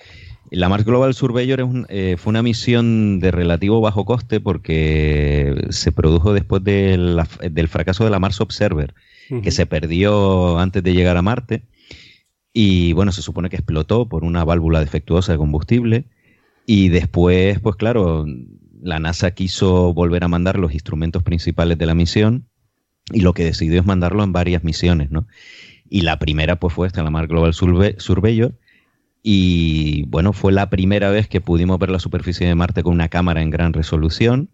[0.50, 6.32] la Mars Global Surveyor eh, fue una misión de relativo bajo coste porque se produjo
[6.32, 8.94] después del fracaso de la Mars Observer,
[9.42, 11.62] que se perdió antes de llegar a Marte.
[12.52, 16.04] Y bueno, se supone que explotó por una válvula defectuosa de combustible.
[16.64, 18.24] Y después, pues claro,
[18.80, 22.46] la NASA quiso volver a mandar los instrumentos principales de la misión
[23.12, 25.26] y lo que decidió es mandarlo en varias misiones, ¿no?
[25.88, 28.54] Y la primera pues fue esta, la Mars Global Surveyor.
[29.22, 33.08] Y bueno, fue la primera vez que pudimos ver la superficie de Marte con una
[33.08, 34.50] cámara en gran resolución.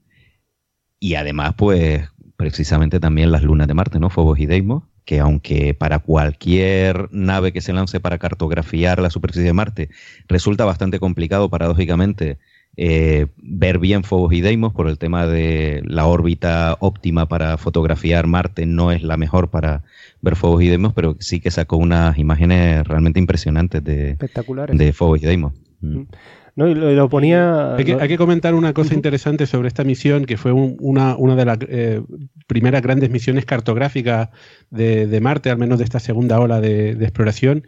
[0.99, 4.11] Y además, pues precisamente también las lunas de Marte, ¿no?
[4.11, 9.47] Fobos y Deimos, que aunque para cualquier nave que se lance para cartografiar la superficie
[9.47, 9.91] de Marte
[10.27, 12.39] resulta bastante complicado, paradójicamente,
[12.77, 18.27] eh, ver bien Fobos y Deimos por el tema de la órbita óptima para fotografiar
[18.27, 19.85] Marte no es la mejor para
[20.23, 24.79] ver Fobos y Deimos, pero sí que sacó unas imágenes realmente impresionantes de, Espectaculares.
[24.79, 25.53] de Fobos y Deimos.
[25.81, 25.99] Mm.
[25.99, 26.07] Mm.
[26.55, 27.77] No, y lo, ponía...
[27.77, 31.59] Hay que, comentar una cosa interesante sobre esta misión, que fue una, una, de las
[31.63, 32.03] eh,
[32.47, 34.29] primeras grandes misiones cartográficas
[34.71, 37.65] de, Marte, al menos de esta segunda ola de, exploración.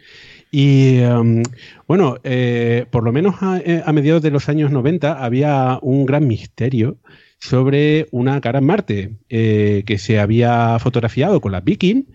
[0.51, 1.41] Y um,
[1.87, 6.27] bueno, eh, por lo menos eh, a, mediados de los años 90 había un gran
[6.27, 6.99] misterio
[7.39, 12.05] sobre una cara en Marte que se había fotografiado con la Viking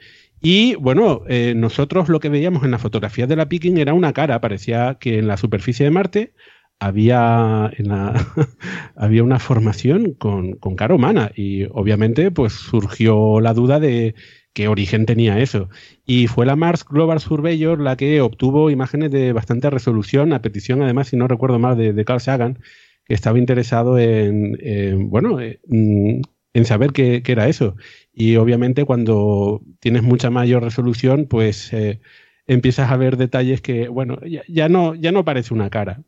[0.41, 4.13] y bueno, eh, nosotros lo que veíamos en las fotografías de la Picking era una
[4.13, 6.35] cara, parecía que en la superficie de Marte
[6.79, 8.15] había, en la,
[8.97, 14.15] había una formación con, con, cara humana y obviamente pues surgió la duda de
[14.55, 15.69] qué origen tenía eso.
[16.07, 20.83] Y fue la Mars Global Surveyor la que obtuvo imágenes de bastante resolución, a petición
[20.83, 22.59] además, si no recuerdo mal, de, Carl Sagan,
[23.05, 26.21] que estaba interesado en, bueno, eh, mm,
[26.55, 27.77] en saber qué, qué, era eso.
[28.21, 32.01] Y obviamente cuando tienes mucha mayor resolución, pues eh,
[32.47, 36.03] empiezas a ver detalles que, bueno, ya, no, ya no parece una cara.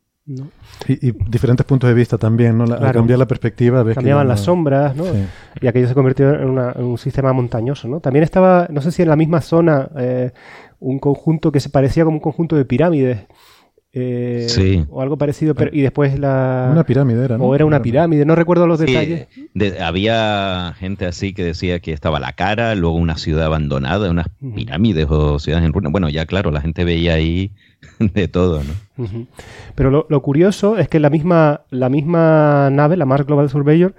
[0.87, 2.65] Y, diferentes puntos de vista también, ¿no?
[2.65, 5.05] Al cambiar la perspectiva, ves Cambiaban las sombras, ¿no?
[5.59, 6.49] Y aquello se convirtió en,
[6.83, 7.99] un sistema montañoso, ¿no?
[7.99, 10.33] También estaba, no sé si en la misma zona, eh,
[10.79, 13.25] un conjunto que se parecía como un conjunto de pirámides
[13.95, 14.83] eh, sí.
[14.89, 16.67] O algo parecido, pero, y después la...
[16.71, 17.43] Una pirámide era, ¿no?
[17.43, 19.27] O era una pirámide, no recuerdo los detalles.
[19.79, 25.05] había gente así que decía que estaba la cara, luego una ciudad abandonada, unas pirámides
[25.09, 25.91] o ciudades en ruinas.
[25.91, 27.51] Bueno, ya claro, la gente veía ahí
[27.99, 29.27] de todo, ¿no?
[29.75, 33.93] Pero lo, curioso es que la misma, la misma nave, la Mars Global Surveyor,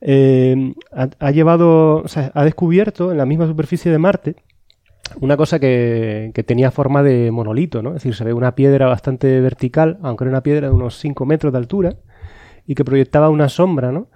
[0.00, 4.36] eh, ha, llevado, o sea, ha descubierto en la misma superficie de Marte
[5.20, 7.90] una cosa que, tenía forma de monolito, ¿no?
[7.90, 11.26] Es decir, se ve una piedra bastante vertical, aunque era una piedra de unos 5
[11.26, 11.96] metros de altura,
[12.66, 14.08] y que proyectaba una sombra, ¿no?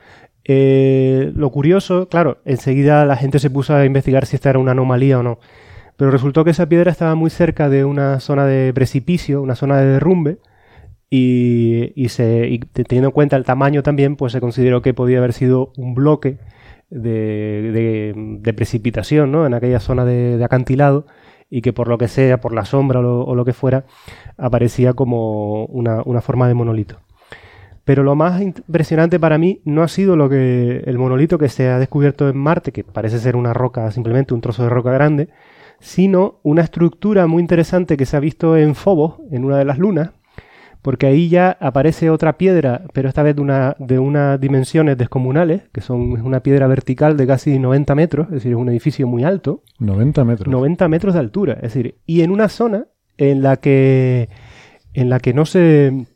[0.44, 4.72] Eh, lo curioso, claro, enseguida la gente se puso a investigar si esta era una
[4.72, 5.38] anomalía o no.
[5.96, 9.78] Pero resultó que esa piedra estaba muy cerca de una zona de precipicio, una zona
[9.78, 10.38] de derrumbe,
[11.10, 15.72] y, se, teniendo en cuenta el tamaño también, pues se consideró que podía haber sido
[15.76, 16.38] un bloque
[16.90, 19.46] de, precipitación ¿no?
[19.46, 21.06] en aquella zona de, acantilado
[21.50, 23.84] y que por lo que sea, por la sombra o lo, que fuera,
[24.36, 27.00] aparecía como una, una, forma de monolito.
[27.84, 31.68] Pero lo más impresionante para mí no ha sido lo que el monolito que se
[31.68, 35.30] ha descubierto en Marte, que parece ser una roca, simplemente un trozo de roca grande,
[35.80, 39.78] sino una estructura muy interesante que se ha visto en Phobos, en una de las
[39.78, 40.10] lunas,
[40.82, 45.62] porque ahí ya aparece otra piedra, pero esta vez de, una, de unas dimensiones descomunales,
[45.72, 49.24] que son una piedra vertical de casi 90 metros, es decir, es un edificio muy
[49.24, 49.62] alto.
[49.78, 50.48] 90 metros.
[50.48, 52.86] 90 metros de altura, es decir, y en una zona
[53.16, 54.28] en la que,
[54.94, 56.06] en la que no se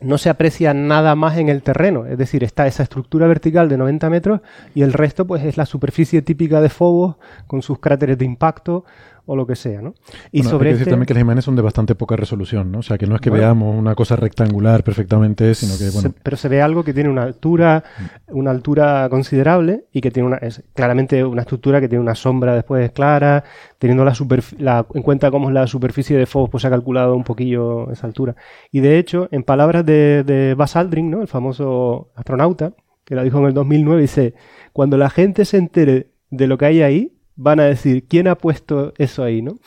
[0.00, 3.76] no se aprecia nada más en el terreno, es decir, está esa estructura vertical de
[3.76, 4.40] 90 metros
[4.74, 7.16] y el resto pues es la superficie típica de Phobos
[7.46, 8.84] con sus cráteres de impacto,
[9.28, 9.92] o lo que sea, ¿no?
[10.32, 12.72] Y sobre hay que decir este también que las imágenes son de bastante poca resolución,
[12.72, 12.78] ¿no?
[12.78, 16.14] O sea, que no es que veamos una cosa rectangular perfectamente, sino que, bueno...
[16.22, 17.84] pero se ve algo que tiene una altura,
[18.28, 22.54] una altura considerable y que tiene una, es claramente una estructura que tiene una sombra
[22.54, 23.44] después clara,
[23.78, 24.14] teniendo la,
[24.56, 27.90] la en cuenta cómo es la superficie de Phobos, pues se ha calculado un poquillo
[27.92, 28.34] esa altura.
[28.72, 31.20] Y de hecho, en palabras de, de Buzz Aldrin, ¿no?
[31.20, 32.72] El famoso astronauta,
[33.04, 34.34] que la dijo en el 2009, dice,
[34.72, 38.34] cuando la gente se entere de lo que hay ahí, van a decir, ¿quién ha
[38.34, 39.40] puesto eso ahí?
[39.40, 39.58] ¿no?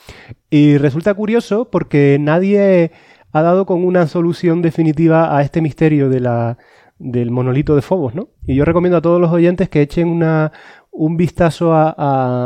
[0.50, 2.92] Y resulta curioso porque nadie
[3.32, 6.54] ha dado con una solución definitiva a este misterio de
[6.98, 8.28] del monolito de Fobos, ¿no?
[8.46, 10.52] Y yo recomiendo a todos los oyentes que echen una,
[10.92, 11.90] un vistazo a,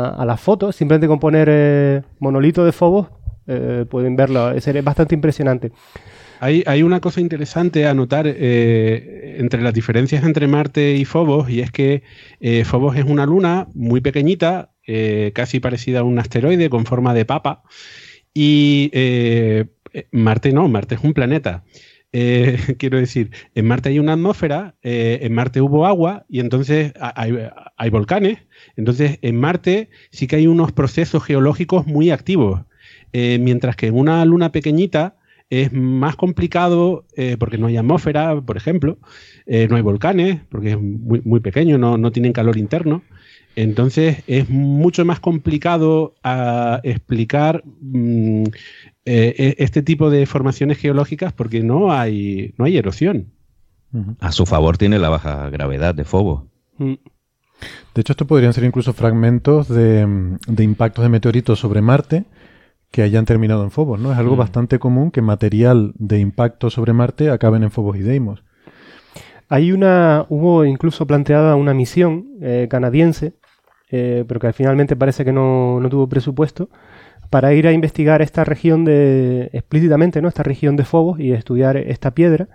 [0.07, 3.09] a, las fotos, simplemente con poner eh, monolito de Fobos,
[3.45, 5.71] eh, pueden verlo, es, bastante impresionante.
[6.39, 11.49] Hay, hay, una cosa interesante a notar eh, entre las diferencias entre Marte y Fobos,
[11.49, 12.03] y es que
[12.63, 17.25] Fobos es una luna muy pequeñita, eh, casi parecida a un asteroide con forma de
[17.25, 17.61] papa.
[18.33, 19.65] Y eh,
[20.11, 21.65] Marte no, Marte es un planeta.
[22.13, 27.89] Eh, quiero decir, en Marte hay una atmósfera, en Marte hubo agua y entonces hay,
[27.89, 28.39] volcanes.
[28.77, 32.61] Entonces, en Marte sí que hay unos procesos geológicos muy activos.
[33.11, 35.17] mientras que en una luna pequeñita
[35.49, 37.05] es más complicado
[37.39, 38.99] porque no hay atmósfera, por ejemplo,
[39.45, 43.03] no hay volcanes, porque es muy, muy pequeño, no, no tienen calor interno.
[43.57, 48.43] Entonces es mucho más complicado a explicar mm,
[49.03, 53.31] eh, e, este tipo de formaciones geológicas porque no hay, no hay erosión.
[54.19, 56.45] A su favor tiene la baja gravedad de Fobo.
[56.77, 56.93] Mm.
[57.95, 60.07] De hecho, esto podrían ser incluso fragmentos de,
[60.59, 62.25] impactos de meteoritos sobre Marte
[62.91, 64.11] que hayan terminado en Phobos, ¿no?
[64.11, 64.39] Es algo mm.
[64.39, 68.43] bastante común que material de impacto sobre Marte acaben en Phobos y Deimos.
[69.49, 73.33] Hay una, hubo incluso planteada una misión eh, canadiense
[73.89, 76.69] eh, pero que finalmente parece que no, tuvo presupuesto,
[77.29, 80.27] para ir a investigar esta región de, explícitamente, ¿no?
[80.27, 82.47] Esta región de Fobos y estudiar esta piedra,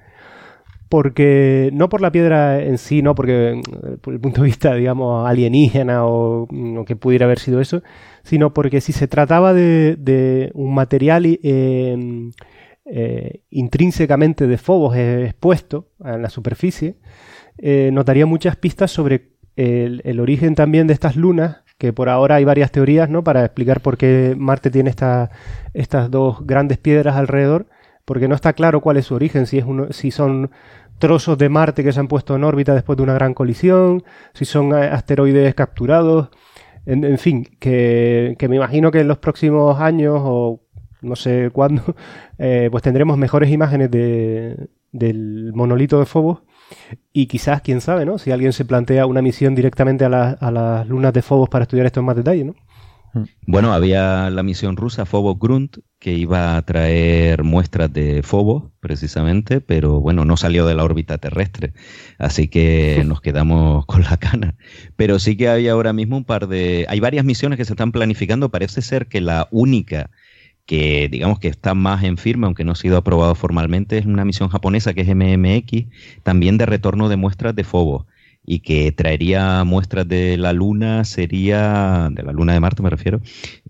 [0.89, 4.75] porque, no por la piedra en sí, no porque, mm, por el punto de vista,
[4.75, 7.83] digamos, alienígena o, mm, que pudiera haber sido eso,
[8.23, 12.31] sino porque si se trataba de, un material eh,
[12.85, 16.97] eh, intrínsecamente de Fobos expuesto en la superficie,
[17.93, 22.71] notaría muchas pistas sobre el, origen también de estas lunas, que por ahora hay varias
[22.71, 23.25] teorías, ¿no?
[23.25, 27.67] Para explicar por qué Marte tiene estas dos grandes piedras alrededor,
[28.05, 30.51] porque no está claro cuál es su origen, si, es uno, si son
[30.99, 34.05] trozos de Marte que se han puesto en órbita después de una gran colisión,
[34.35, 36.31] si son asteroides capturados,
[36.85, 40.61] en, fin, que, me imagino que en los próximos años o
[41.01, 41.83] no sé cuándo,
[42.39, 46.43] eh, pues tendremos mejores imágenes de, del monolito de Phobos
[47.13, 48.19] y quizás, quién sabe, ¿no?
[48.19, 52.01] Si alguien se plantea una misión directamente a, las lunas de Phobos para estudiar esto
[52.01, 52.55] en más detalle, ¿no?
[53.15, 53.25] Hmm.
[53.47, 59.61] Bueno, había la misión rusa Phobos Grunt que iba a traer muestras de Phobos, precisamente,
[59.61, 61.75] pero bueno, no salió de la órbita terrestre,
[62.19, 64.55] así que nos quedamos con la cana.
[64.97, 66.87] Pero sí que hay ahora mismo un par de...
[66.89, 70.11] Hay varias misiones que se están planificando, parece ser que la única
[70.67, 74.25] que digamos que está más en firme, aunque no ha sido aprobado formalmente, es una
[74.25, 75.87] misión japonesa que es MMX,
[76.23, 78.07] también de retorno de muestras de Phobos
[78.45, 83.21] y que traería muestras de la Luna, sería, de la Luna de Marte me refiero,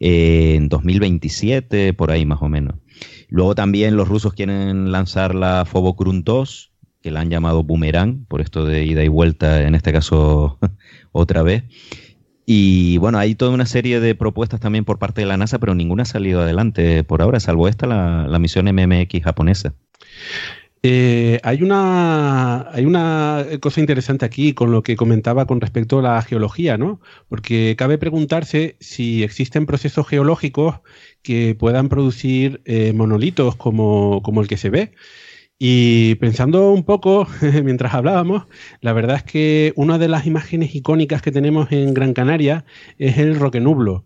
[0.00, 2.76] en 2027, por ahí más o menos.
[3.28, 8.40] Luego también los rusos quieren lanzar la Phobos 2, que la han llamado Boomerang, por
[8.40, 10.58] esto de ida y vuelta, en este caso
[11.12, 11.64] otra vez.
[12.54, 15.74] Y bueno, hay toda una serie de propuestas también por parte de la NASA, pero
[15.74, 19.72] ninguna ha salido adelante por ahora, salvo esta, la, la misión MMX japonesa.
[20.82, 26.02] Eh, hay, una, hay una cosa interesante aquí con lo que comentaba con respecto a
[26.02, 27.00] la geología, ¿no?
[27.30, 30.80] Porque cabe preguntarse si existen procesos geológicos
[31.22, 34.92] que puedan producir eh, monolitos como, como el que se ve.
[35.64, 37.28] Y pensando un poco
[37.62, 38.46] mientras hablábamos,
[38.80, 42.64] la verdad es que una de las imágenes icónicas que tenemos en Gran Canaria
[42.98, 44.04] es el Roquenublo.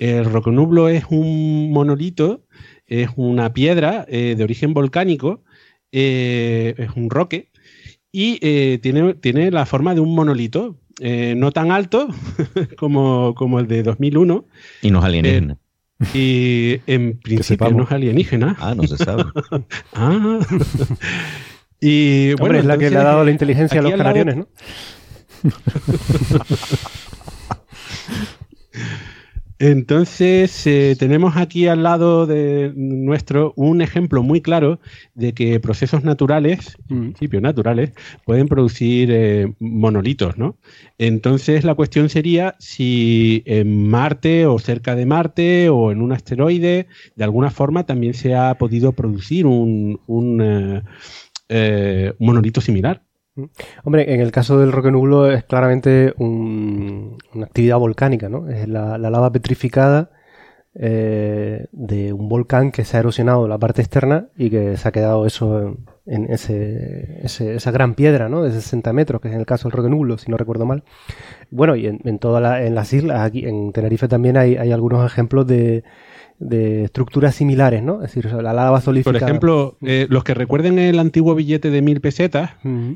[0.00, 2.44] El Roquenublo es un monolito,
[2.88, 5.44] es una piedra eh, de origen volcánico
[5.92, 7.50] eh, es un roque
[8.10, 12.08] y eh, tiene, tiene la forma de un monolito, eh, no tan alto
[12.78, 14.44] como, como, el de 2001.
[14.82, 15.56] Y no es alienígena.
[16.14, 18.56] Y en principio no es alienígena.
[18.58, 19.24] Ah, no se sabe.
[19.94, 20.38] ah.
[21.80, 24.48] y bueno, es la que le ha dado la inteligencia a los canariones, ¿no?
[29.58, 34.80] Entonces, eh, tenemos aquí al lado de nuestro un ejemplo muy claro
[35.14, 37.92] de que procesos naturales, en principio naturales,
[38.26, 40.58] pueden producir eh, monolitos, ¿no?
[40.98, 46.86] Entonces, la cuestión sería si en Marte o cerca de Marte o en un asteroide,
[47.14, 50.82] de alguna forma también se ha podido producir un, un
[51.48, 53.05] eh, monolito similar.
[53.84, 58.48] Hombre, en el caso del Roque Nublo es claramente una actividad volcánica, ¿no?
[58.48, 60.10] Es la, lava petrificada
[60.74, 64.92] eh, de un volcán que se ha erosionado la parte externa y que se ha
[64.92, 65.76] quedado eso
[66.06, 68.42] en, ese, esa gran piedra, ¿no?
[68.42, 70.84] De 60 metros, que es en el caso del Roque Nublo, si no recuerdo mal.
[71.50, 75.84] Bueno, y en, todas las islas, aquí en Tenerife también hay algunos ejemplos de
[76.38, 78.02] de estructuras similares, ¿no?
[78.02, 79.20] Es decir, la lava solidificada.
[79.20, 82.52] Por ejemplo, eh, los que recuerden el antiguo billete de mil pesetas,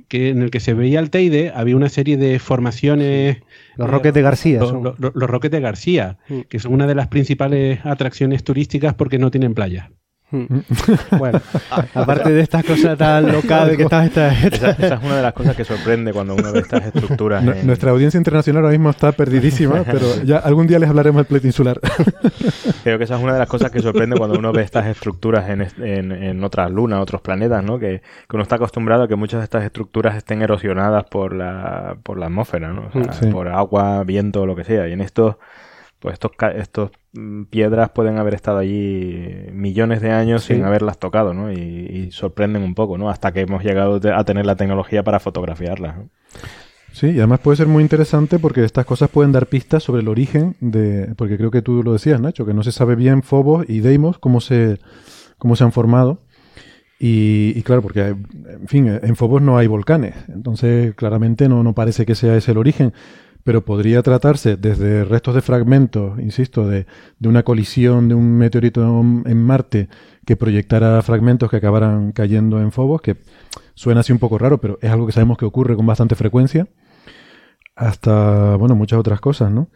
[0.08, 3.38] que en el que se veía el Teide, había una serie de formaciones.
[3.76, 4.60] Los roques de García.
[4.60, 6.18] Los, los roques de García,
[6.48, 9.90] que son una de las principales atracciones turísticas porque no tienen playa.
[10.30, 10.46] Hmm.
[11.18, 11.40] Bueno,
[11.94, 14.06] aparte de estas cosas tan locales que estás...
[14.06, 17.44] Esta, esa, es una de las cosas que sorprende cuando uno ve estas estructuras.
[17.64, 21.46] Nuestra audiencia internacional ahora mismo está perdidísima, pero ya algún día les hablaremos del pleito
[21.46, 21.80] insular.
[22.84, 25.48] Creo que esa es una de las cosas que sorprende cuando uno ve estas estructuras
[25.50, 27.78] en, en, otras lunas, otros planetas, ¿no?
[27.78, 28.02] Que,
[28.32, 32.26] uno está acostumbrado a que muchas de estas estructuras estén erosionadas por la, por la
[32.26, 32.90] atmósfera, ¿no?
[33.32, 34.88] por agua, viento, lo que sea.
[34.88, 35.36] Y en estos
[36.00, 41.34] pues estos, estos mm, piedras pueden haber estado allí millones de años sin haberlas tocado,
[41.34, 41.52] ¿no?
[41.52, 43.10] Y, sorprenden un poco, ¿no?
[43.10, 45.96] Hasta que hemos llegado a tener la tecnología para fotografiarlas.
[46.92, 50.08] Sí, y además puede ser muy interesante porque estas cosas pueden dar pistas sobre el
[50.08, 53.64] origen de, porque creo que tú lo decías, Nacho, que no se sabe bien Phobos
[53.68, 54.78] y Deimos cómo se,
[55.38, 56.22] cómo se han formado.
[56.98, 61.74] Y, y, claro, porque, en fin, en Phobos no hay volcanes, entonces claramente no, no
[61.74, 62.92] parece que sea ese el origen
[63.44, 66.86] pero podría tratarse desde restos de fragmentos, insisto, de,
[67.24, 68.82] una colisión de un meteorito
[69.24, 69.88] en Marte
[70.26, 73.16] que proyectara fragmentos que acabaran cayendo en Phobos, que
[73.74, 76.68] suena así un poco raro, pero es algo que sabemos que ocurre con bastante frecuencia,
[77.74, 79.68] hasta, bueno, muchas otras cosas, ¿no?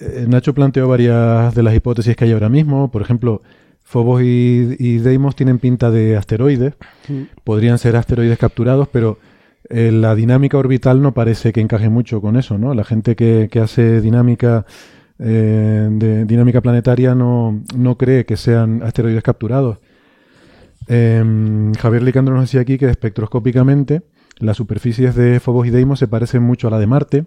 [0.00, 3.42] Eh, Nacho planteó varias de las hipótesis que hay ahora mismo, por ejemplo,
[3.82, 6.74] Phobos y, Deimos tienen pinta de asteroides,
[7.08, 7.22] mm.
[7.44, 9.18] podrían ser asteroides capturados, pero
[9.68, 12.74] eh, la dinámica orbital no parece que encaje mucho con eso, ¿no?
[12.74, 14.64] La gente que, hace dinámica
[15.18, 19.78] eh, de dinámica planetaria no, no, cree que sean asteroides capturados.
[20.88, 24.02] Em, Javier Licandro nos decía aquí que espectroscópicamente
[24.38, 27.26] las superficies de Phobos y Deimos se parecen mucho a la de Marte.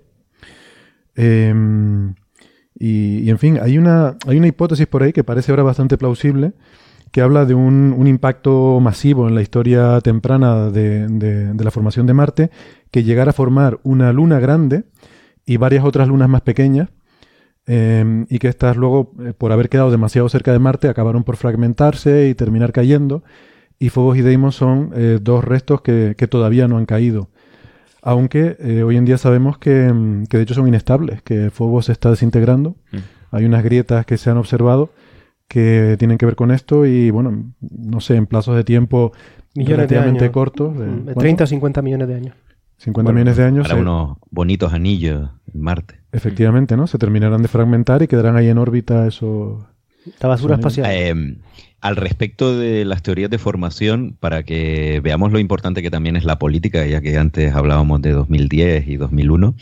[1.15, 2.15] Em,
[2.77, 5.97] y, y, en fin, hay una, hay una hipótesis por ahí que parece ahora bastante
[5.97, 6.53] plausible,
[7.11, 12.51] que habla de un, impacto masivo en la historia temprana de, la formación de Marte,
[12.91, 14.83] que llegara a formar una luna grande
[15.45, 16.89] y varias otras lunas más pequeñas,
[17.65, 21.37] em, y que estas luego, eh, por haber quedado demasiado cerca de Marte, acabaron por
[21.37, 23.23] fragmentarse y terminar cayendo,
[23.79, 27.29] y Phobos y Deimos son eh, dos restos que, todavía no han caído.
[28.01, 29.93] Aunque eh, hoy en día sabemos que,
[30.29, 32.75] que, de hecho son inestables, que Phobos se está desintegrando.
[32.91, 32.97] Mm.
[33.31, 34.91] Hay unas grietas que se han observado
[35.49, 39.11] que tienen que ver con esto y bueno, no sé, en plazos de tiempo
[39.55, 40.77] relativamente cortos.
[40.77, 42.35] De, 30 o 50 millones de años.
[42.77, 43.67] 50 millones de años.
[43.67, 45.95] Para unos bonitos anillos en Marte.
[46.11, 46.87] Efectivamente, ¿no?
[46.87, 49.65] Se terminarán de fragmentar y quedarán ahí en órbita esos...
[50.21, 50.87] La basura espacial.
[50.89, 51.37] Eh,
[51.81, 56.25] al respecto de las teorías de formación, para que veamos lo importante que también es
[56.25, 59.55] la política, ya que antes hablábamos de 2010 y 2001,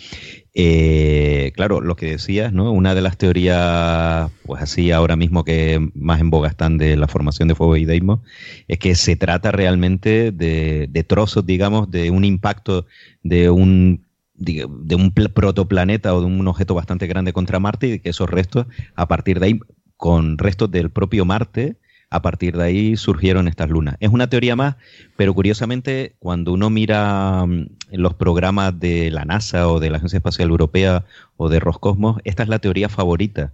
[0.59, 2.71] eh, claro, lo que decías, ¿no?
[2.71, 7.07] Una de las teorías, pues así ahora mismo que más en boga están de la
[7.07, 8.21] formación de fuego y deimos,
[8.67, 12.87] es que se trata realmente de, de trozos, digamos, de un impacto
[13.21, 14.65] de un de,
[14.95, 18.65] un protoplaneta o de un objeto bastante grande contra Marte y que esos restos,
[18.95, 19.59] a partir de ahí,
[19.95, 21.77] con restos del propio Marte,
[22.09, 23.97] a partir de ahí surgieron estas lunas.
[23.99, 24.75] Es una teoría más,
[25.17, 30.17] pero curiosamente cuando uno mira mm, los programas de la NASA o de la Agencia
[30.17, 31.05] Espacial Europea
[31.35, 33.53] o de Roscosmos, esta es la teoría favorita,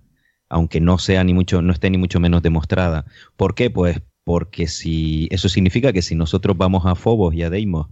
[0.50, 3.06] aunque no sea ni mucho, no esté ni mucho menos demostrada.
[3.38, 3.70] ¿Por qué?
[3.70, 7.88] Pues porque si eso significa que si nosotros vamos a Phobos y a Deimos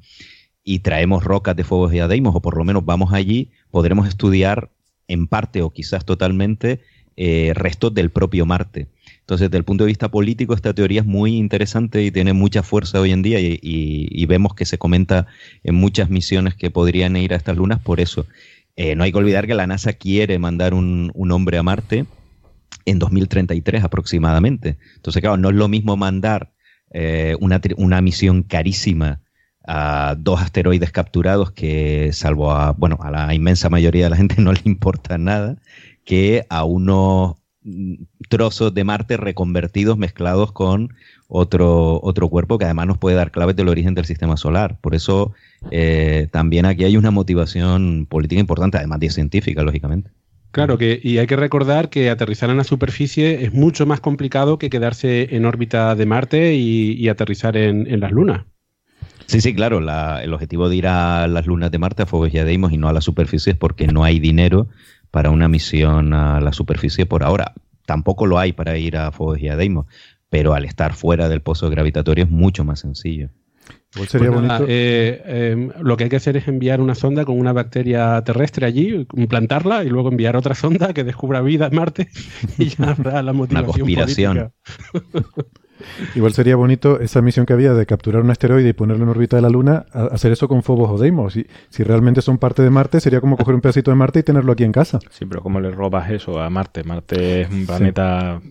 [0.63, 4.07] y traemos rocas de Phobos y a Deimos, o por lo menos vamos allí, podremos
[4.07, 4.71] estudiar
[5.07, 6.81] en parte o quizás totalmente
[7.17, 8.87] eh, restos del propio Marte.
[9.31, 12.63] Entonces, desde el punto de vista político, esta teoría es muy interesante y tiene mucha
[12.63, 15.25] fuerza hoy en día y, vemos que se comenta
[15.63, 18.25] en muchas misiones que podrían ir a estas lunas por eso.
[18.75, 22.07] Eh, no hay que olvidar que la NASA quiere mandar un, hombre a Marte
[22.83, 24.75] en 2033 aproximadamente.
[24.97, 26.51] Entonces, claro, no es lo mismo mandar
[26.89, 29.21] eh, una, una, misión carísima
[29.65, 34.35] a dos asteroides capturados que, salvo a, bueno, a la inmensa mayoría de la gente
[34.41, 35.55] no le importa nada,
[36.03, 37.40] que a unos
[38.29, 40.93] trozos de Marte reconvertidos, mezclados con
[41.27, 44.77] otro, otro cuerpo que además nos puede dar claves del origen del sistema solar.
[44.81, 45.33] Por eso
[45.69, 50.09] eh, también aquí hay una motivación política importante, además de científica, lógicamente.
[50.51, 54.59] Claro, que, y hay que recordar que aterrizar en la superficie es mucho más complicado
[54.59, 58.43] que quedarse en órbita de Marte y, aterrizar en, las lunas.
[59.27, 59.79] Sí, sí, claro.
[60.19, 62.77] el objetivo de ir a las lunas de Marte, a Phobos y a Deimos, y
[62.77, 64.67] no a la superficie es porque no hay dinero
[65.11, 67.53] para una misión a la superficie por ahora.
[67.85, 69.85] Tampoco lo hay para ir a Phobos y a Deimos,
[70.29, 73.29] pero al estar fuera del pozo gravitatorio es mucho más sencillo.
[73.93, 74.65] Pues sería bonito.
[74.67, 78.65] Eh, em, lo que hay que hacer es enviar una sonda con una bacteria terrestre
[78.65, 82.07] allí, implantarla y luego enviar otra sonda que descubra vida en Marte
[82.57, 83.65] y ya habrá la motivación.
[83.65, 84.53] Una conspiración.
[86.15, 89.35] Igual sería bonito esa misión que había de capturar un asteroide y ponerlo en órbita
[89.35, 91.33] de la Luna, hacer eso con Phobos o Deimos.
[91.33, 94.23] Si, si realmente son parte de Marte, sería como coger un pedacito de Marte y
[94.23, 94.99] tenerlo aquí en casa.
[95.09, 96.83] Sí, pero ¿cómo le robas eso a Marte?
[96.83, 98.41] Marte es un planeta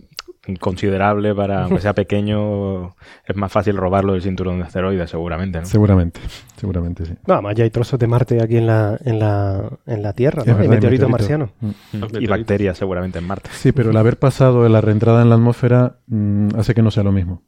[0.59, 2.95] considerable para, aunque sea pequeño,
[3.25, 5.65] es más fácil robarlo del cinturón de asteroides, seguramente, ¿no?
[5.65, 6.19] Seguramente,
[6.55, 7.13] seguramente sí.
[7.27, 10.43] No, además ya hay trozos de Marte aquí en la, en la, en la Tierra,
[10.45, 10.57] ¿no?
[10.57, 11.51] hay meteoritos marcianos.
[11.59, 12.17] Mm.
[12.19, 13.49] Y bacterias seguramente en Marte.
[13.53, 16.91] Sí, pero el haber pasado de la reentrada en la atmósfera mm, hace que no
[16.91, 17.43] sea lo mismo.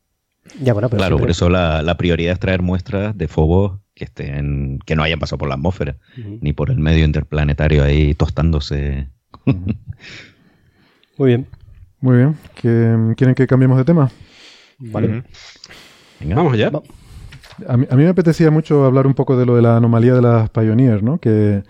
[0.62, 4.80] Ya, bueno, pero claro, por eso la, prioridad es traer muestras de Fobos que estén,
[4.86, 9.08] que no hayan pasado por la atmósfera, ni por el medio interplanetario ahí tostándose.
[11.18, 11.48] Muy bien.
[12.04, 12.36] Muy bien.
[13.16, 14.12] ¿Quieren que cambiemos de tema?
[14.78, 15.24] Vale.
[16.20, 16.70] Vamos allá.
[17.66, 20.50] A mí, me apetecía mucho hablar un poco de lo de la anomalía de las
[20.50, 21.18] Pioneer, ¿no?
[21.20, 21.64] Que,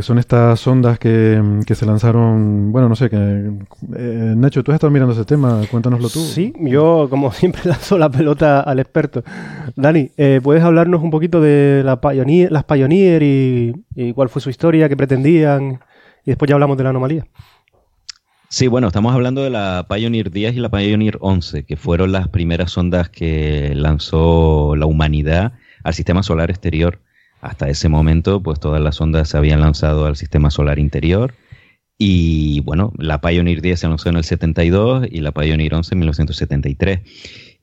[0.00, 3.16] son estas sondas que, se lanzaron, bueno, no sé, que...
[3.16, 6.20] Eh, Nacho, tú has estado mirando ese tema, cuéntanoslo tú.
[6.20, 9.24] Sí, yo como siempre lanzo la pelota al experto.
[9.76, 14.42] Dani, eh, ¿puedes hablarnos un poquito de la Pioneer, las Pioneer y, y cuál fue
[14.42, 15.80] su historia, qué pretendían?
[16.26, 17.24] Y después ya hablamos de la anomalía.
[18.54, 22.28] Sí, bueno, estamos hablando de la Pioneer 10 y la Pioneer 11, que fueron las
[22.28, 27.00] primeras sondas que lanzó la humanidad al sistema solar exterior.
[27.40, 31.34] Hasta ese momento, pues todas las sondas se habían lanzado al sistema solar interior.
[31.98, 35.98] Y bueno, la Pioneer 10 se lanzó en el 72 y la Pioneer 11 en
[35.98, 37.00] 1973.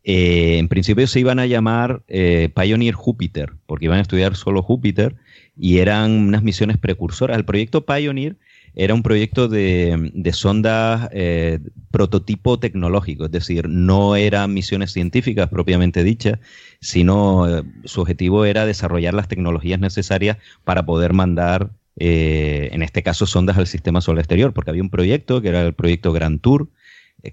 [0.04, 4.62] Eh, en principio se iban a llamar eh, Pioneer Júpiter, porque iban a estudiar solo
[4.62, 5.16] Júpiter
[5.56, 7.38] y eran unas misiones precursoras.
[7.38, 8.36] El proyecto Pioneer
[8.76, 11.60] era un proyecto de, de sonda eh,
[11.92, 16.40] prototipo tecnológico, es decir, no eran misiones científicas propiamente dichas,
[16.80, 23.04] sino eh, su objetivo era desarrollar las tecnologías necesarias para poder mandar, eh, en este
[23.04, 26.40] caso, sondas al sistema solar exterior, porque había un proyecto que era el proyecto Grand
[26.40, 26.70] Tour,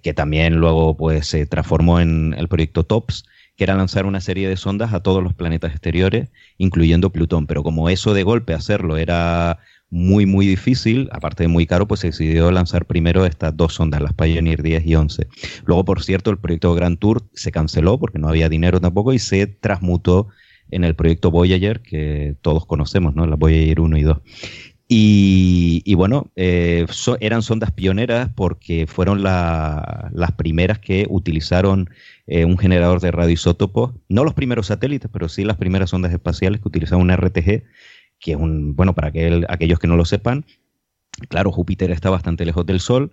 [0.02, 3.24] que también luego pues, se transformó en el proyecto TOPS,
[3.56, 6.28] que era lanzar una serie de sondas a todos los planetas exteriores,
[6.59, 7.47] incluyendo Plutón.
[7.47, 9.59] Pero como eso de golpe hacerlo era
[9.90, 14.02] muy, muy difícil, aparte de muy caro, pues se decidió lanzar primero estas dos sondas,
[14.02, 15.28] las Pioneer 10 y 11.
[15.65, 19.19] Luego, por cierto, el proyecto Grand Tour se canceló porque no había dinero tampoco y
[19.19, 20.28] se transmutó
[20.70, 23.27] en el proyecto Voyager, que todos conocemos, ¿no?
[23.27, 24.19] La Voyager 1 y 2.
[24.90, 26.86] Y, bueno, eh,
[27.20, 31.90] eran sondas pioneras porque fueron las primeras que utilizaron
[32.27, 36.62] eh, un generador de radioisótopos, no los primeros satélites, pero sí las primeras sondas espaciales
[36.62, 37.65] que utilizaban un RTG
[38.19, 39.09] que es un, bueno, para
[39.49, 40.45] aquellos que no lo sepan,
[41.28, 43.12] claro, Júpiter está bastante lejos del Sol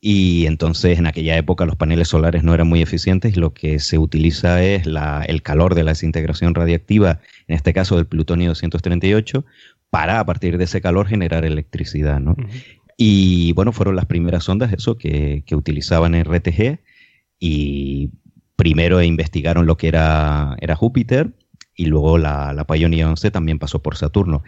[0.00, 3.78] y entonces en aquella época los paneles solares no eran muy eficientes y lo que
[3.78, 9.44] se utiliza es el calor de la desintegración radiactiva, en este caso del plutonio 238,
[9.88, 12.36] para a partir de ese calor generar electricidad, ¿no?
[12.96, 16.80] Y bueno, fueron las primeras ondas, eso, que, que utilizaban RTG
[17.40, 18.10] y
[18.56, 21.32] primero investigaron lo que era, era Júpiter
[21.76, 24.42] y luego la, la Pioneer 11 también pasó por Saturno.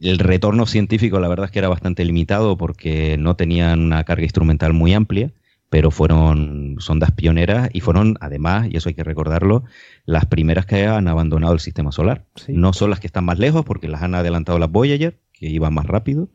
[0.00, 4.24] el retorno científico, la verdad es que era bastante limitado porque no tenían una carga
[4.24, 5.32] instrumental muy amplia,
[5.70, 9.64] pero fueron sondas pioneras y fueron, además, y eso hay que recordarlo,
[10.06, 12.24] las primeras que han abandonado el sistema solar.
[12.48, 15.74] No son las que están más lejos porque las han adelantado las Voyager, que iban
[15.74, 16.28] más rápido,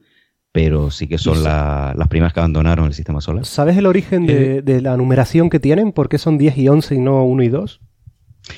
[0.51, 3.45] pero sí que son las primeras que abandonaron el sistema solar.
[3.45, 5.91] ¿Sabes el origen de, eh, de, la numeración que tienen?
[5.91, 7.81] ¿Por qué son 10 y 11 y no 1 y 2?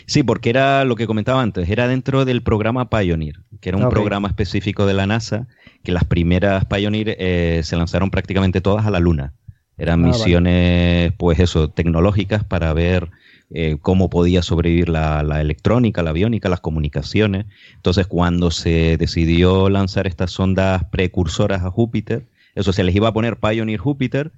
[0.05, 3.89] Sí, porque era lo que comentaba antes, era dentro del programa Pioneer, que era un
[3.89, 5.47] programa específico de la NASA,
[5.83, 9.33] que las primeras Pioneer eh, se lanzaron prácticamente todas a la Luna.
[9.77, 13.11] Eran ah, misiones, pues eso, tecnológicas para ver
[13.51, 17.45] eh, cómo podía sobrevivir la, la, electrónica, la aviónica, las comunicaciones.
[17.75, 22.25] Entonces, cuando se decidió lanzar estas sondas precursoras a Júpiter,
[22.55, 24.31] eso se les iba a poner Pioneer Júpiter,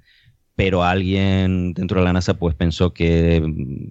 [0.57, 3.43] pero alguien dentro de la NASA pues pensó que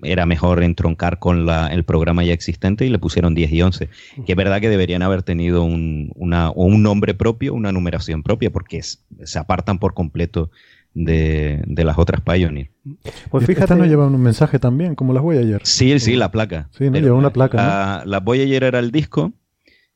[0.02, 3.88] era mejor entroncar con la, el programa ya existente y le pusieron 10 y 11.
[4.26, 8.51] Que es verdad que deberían haber tenido un, una, un nombre propio, una numeración propia,
[8.51, 10.51] porque se apartan por completo
[10.93, 12.72] de, de, las otras Pioneer.
[13.30, 15.60] Pues fíjate, no lleva un mensaje también, como las Voyager.
[15.62, 16.68] Sí, sí, la placa.
[16.76, 17.59] Sí, no lleva una placa.
[17.59, 19.32] La, la Voyager era el disco,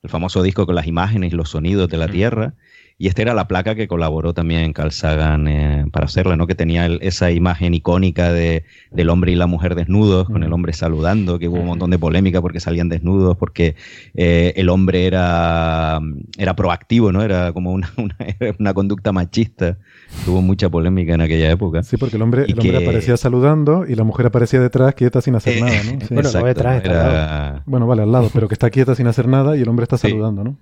[0.04, 2.54] el famoso disco con las imágenes y los sonidos de la Tierra,
[3.00, 6.46] y esta era la placa que colaboró también en Carl Sagan eh, para hacerla, ¿no?
[6.46, 10.74] Que tenía esa imagen icónica de, del hombre y la mujer desnudos, con el hombre
[10.74, 13.74] saludando, que hubo un montón de polémica porque salían desnudos, porque
[14.12, 15.98] eh, el hombre era,
[16.36, 17.22] era proactivo, ¿no?
[17.22, 17.90] Era como una,
[18.58, 19.78] una, conducta machista.
[20.26, 21.82] Tuvo mucha polémica en aquella época.
[21.82, 25.36] Sí, porque el hombre, el hombre aparecía saludando y la mujer aparecía detrás, quieta sin
[25.36, 25.98] hacer nada, ¿no?
[26.10, 29.62] Bueno, no detrás, Bueno, vale, al lado, pero que está quieta sin hacer nada y
[29.62, 30.58] el hombre está saludando, ¿no?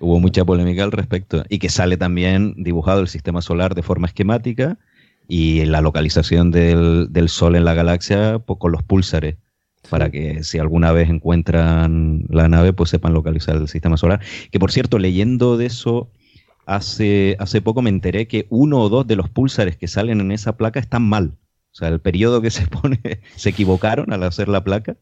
[0.00, 4.06] Hubo mucha polémica al respecto y que sale también dibujado el sistema solar de forma
[4.06, 4.78] esquemática
[5.26, 9.36] y la localización del, Sol en la galaxia pues, con los púlsares
[9.90, 14.20] para que si alguna vez encuentran la nave pues sepan localizar el sistema solar.
[14.50, 16.10] Que por cierto, leyendo de eso,
[16.66, 20.32] hace, hace poco me enteré que uno o dos de los púlsares que salen en
[20.32, 21.34] esa placa están mal.
[21.72, 23.00] O sea, el periodo que se pone,
[23.36, 24.96] se equivocaron al hacer la placa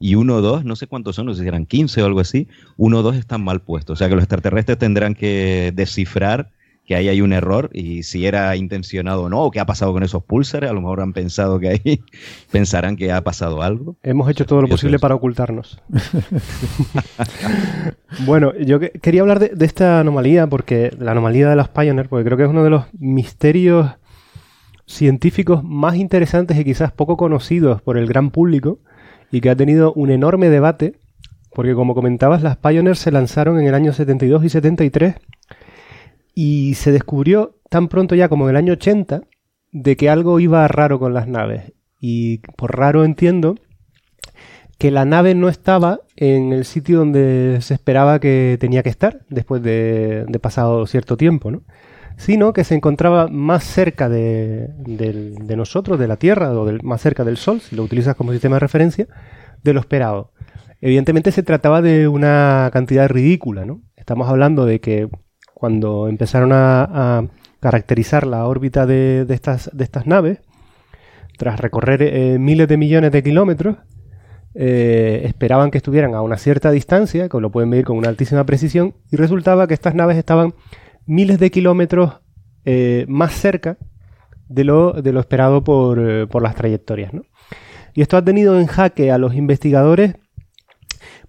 [0.00, 2.20] y uno o dos, no sé cuántos son, no sé si eran 15 o algo
[2.20, 2.48] así,
[2.78, 3.92] uno o dos están mal puestos.
[3.92, 6.48] O sea que los extraterrestres tendrán que descifrar
[6.86, 9.92] que ahí hay un error y si era intencionado o no, o qué ha pasado
[9.92, 12.02] con esos púlsares, a lo mejor han pensado que ahí
[12.50, 13.96] pensarán que ha pasado algo.
[14.02, 15.78] Hemos hecho todo lo posible para ocultarnos.
[18.26, 22.24] bueno, yo quería hablar de, de, esta anomalía, porque la anomalía de las Pioneer, porque
[22.24, 23.90] creo que es uno de los misterios
[24.86, 28.78] científicos más interesantes y quizás poco conocidos por el gran público
[29.30, 30.94] y que ha tenido un enorme debate,
[31.52, 35.14] porque como comentabas, las Pioneer se lanzaron en el año 72 y 73
[36.34, 39.22] y se descubrió tan pronto ya como en el año 80
[39.72, 41.72] de que algo iba raro con las naves.
[42.00, 43.56] Y por raro entiendo
[44.78, 49.20] que la nave no estaba en el sitio donde se esperaba que tenía que estar
[49.28, 51.62] después de, pasado cierto tiempo, ¿no?
[52.20, 54.68] Sino que se encontraba más cerca de,
[55.56, 58.60] nosotros, de la Tierra, o más cerca del Sol, si lo utilizas como sistema de
[58.60, 59.06] referencia,
[59.62, 60.30] de lo esperado.
[60.82, 63.80] Evidentemente se trataba de una cantidad ridícula, ¿no?
[63.96, 65.08] Estamos hablando de que
[65.54, 67.26] cuando empezaron a,
[67.58, 70.40] caracterizar la órbita de, estas, de estas naves,
[71.38, 73.76] tras recorrer eh, miles de millones de kilómetros,
[74.54, 78.44] eh, esperaban que estuvieran a una cierta distancia, que lo pueden medir con una altísima
[78.44, 80.54] precisión, y resultaba que estas naves estaban
[81.10, 82.20] miles de kilómetros
[82.64, 83.78] eh, más cerca
[84.48, 87.12] de lo, de lo esperado por, eh, por, las trayectorias.
[87.12, 87.22] ¿no?
[87.94, 90.14] Y esto ha tenido en jaque a los investigadores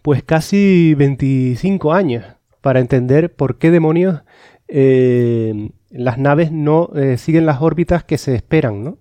[0.04, 2.26] pues casi 25 años
[2.62, 4.22] para entender por qué demonios
[4.68, 9.00] eh, las naves no siguen las órbitas que se esperan, ¿no?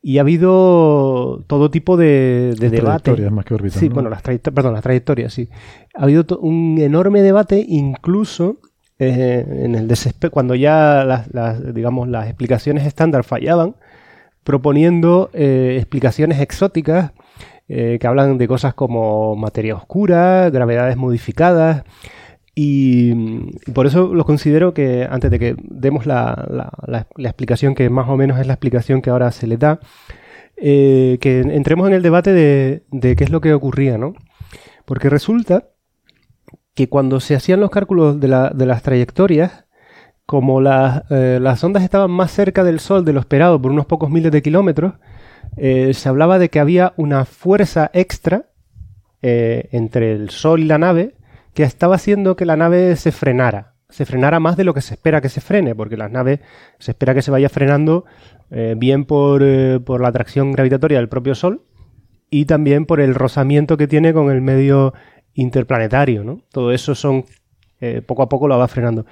[0.00, 3.04] Y ha habido todo tipo de, de debate.
[3.04, 3.80] Trayectorias más que órbitas.
[3.80, 5.48] Sí, bueno, las, perdón, las trayectorias, sí.
[5.94, 8.58] Ha habido un enorme debate, incluso
[9.08, 9.88] eh, en el
[10.30, 13.76] cuando ya las, digamos, las explicaciones estándar fallaban,
[14.42, 17.12] proponiendo eh, explicaciones exóticas
[17.68, 21.84] eh, que hablan de cosas como materia oscura, gravedades modificadas,
[22.54, 23.12] y,
[23.72, 26.72] por eso lo considero que antes de que demos la,
[27.18, 29.80] explicación que más o menos es la explicación que ahora se le da,
[30.56, 34.14] que entremos en el debate de, de, qué es lo que ocurría, ¿no?
[34.84, 35.64] Porque resulta
[36.74, 39.64] que cuando se hacían los cálculos de, las trayectorias,
[40.26, 44.10] como eh, las ondas estaban más cerca del Sol de lo esperado por unos pocos
[44.10, 44.94] miles de kilómetros,
[45.56, 48.46] eh, se hablaba de que había una fuerza extra
[49.22, 51.14] eh, entre el Sol y la nave
[51.54, 53.74] que estaba haciendo que la nave se frenara.
[53.88, 56.40] Se frenara más de lo que se espera que se frene, porque las naves
[56.80, 58.04] se espera que se vaya frenando
[58.76, 59.42] bien por,
[59.84, 61.62] por la atracción gravitatoria del propio Sol
[62.30, 64.94] y también por el rozamiento que tiene con el medio
[65.34, 66.40] interplanetario, ¿no?
[66.50, 67.24] Todo eso son
[67.80, 69.06] eh, poco a poco lo va frenando.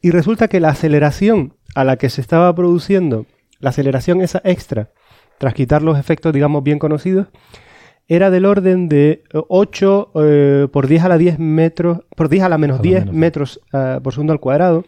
[0.00, 3.26] Y resulta que la aceleración a la que se estaba produciendo,
[3.58, 4.90] la aceleración esa extra,
[5.38, 7.28] tras quitar los efectos, digamos, bien conocidos,
[8.08, 12.48] era del orden de 8 eh, por 10 a la 10 metros, por 10 a
[12.48, 14.84] la menos 10 metros eh, por segundo al cuadrado,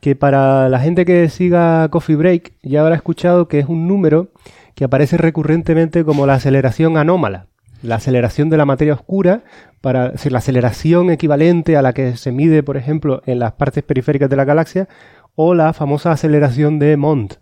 [0.00, 4.30] que para la gente que siga Coffee Break ya habrá escuchado que es un número
[4.74, 7.46] que aparece recurrentemente como la aceleración anómala,
[7.82, 9.42] la aceleración de la materia oscura,
[9.80, 13.82] para decir, la aceleración equivalente a la que se mide, por ejemplo, en las partes
[13.82, 14.88] periféricas de la galaxia,
[15.34, 17.34] o la famosa aceleración de Mont,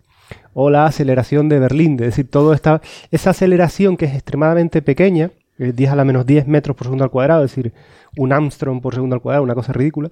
[0.53, 5.31] o la aceleración de Berlín, es decir, toda esta, esa aceleración que es extremadamente pequeña,
[5.57, 7.73] 10 a la menos 10 metros por segundo al cuadrado, es decir,
[8.17, 10.09] un Armstrong por segundo al cuadrado, una cosa ridícula,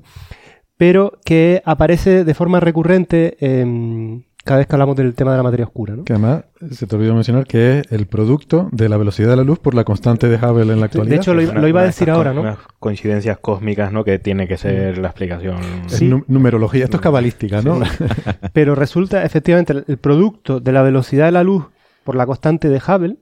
[0.75, 5.43] pero que aparece de forma recurrente en cada vez que hablamos del tema de la
[5.43, 5.95] materia oscura.
[5.95, 6.05] ¿no?
[6.05, 9.43] Que además se te olvidó mencionar que es el producto de la velocidad de la
[9.43, 11.15] luz por la constante de Hubble en la actualidad.
[11.15, 12.41] De hecho, lo, iba a decir ahora, ¿no?
[12.41, 14.05] Unas coincidencias cósmicas, ¿no?
[14.05, 15.57] Que tiene que ser la explicación.
[15.87, 16.09] Sí.
[16.27, 17.81] numerología, esto es cabalística, ¿no?
[18.53, 21.65] Pero resulta, efectivamente, el producto de la velocidad de la luz
[22.05, 23.17] por la constante de Hubble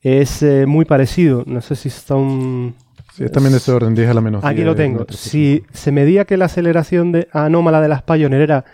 [0.00, 1.44] es eh, muy parecido.
[1.46, 2.74] No sé si son...
[3.14, 5.06] Sí, es también de ese orden, 10 a la menos Aquí lo tengo.
[5.10, 8.64] Si se medía que la aceleración de, anómala de las Pioneer era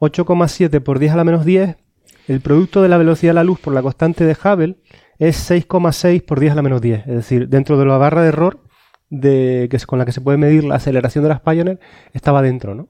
[0.00, 1.76] 8,7 por 10 a la menos 10,
[2.28, 4.76] el producto de la velocidad de la luz por la constante de Hubble
[5.18, 7.06] es 6,6 por 10 a la menos 10.
[7.06, 8.60] Es decir, dentro de la barra de error
[9.10, 11.78] de, que, con la que se puede medir la aceleración de las Pioneer
[12.12, 12.88] estaba dentro, ¿no?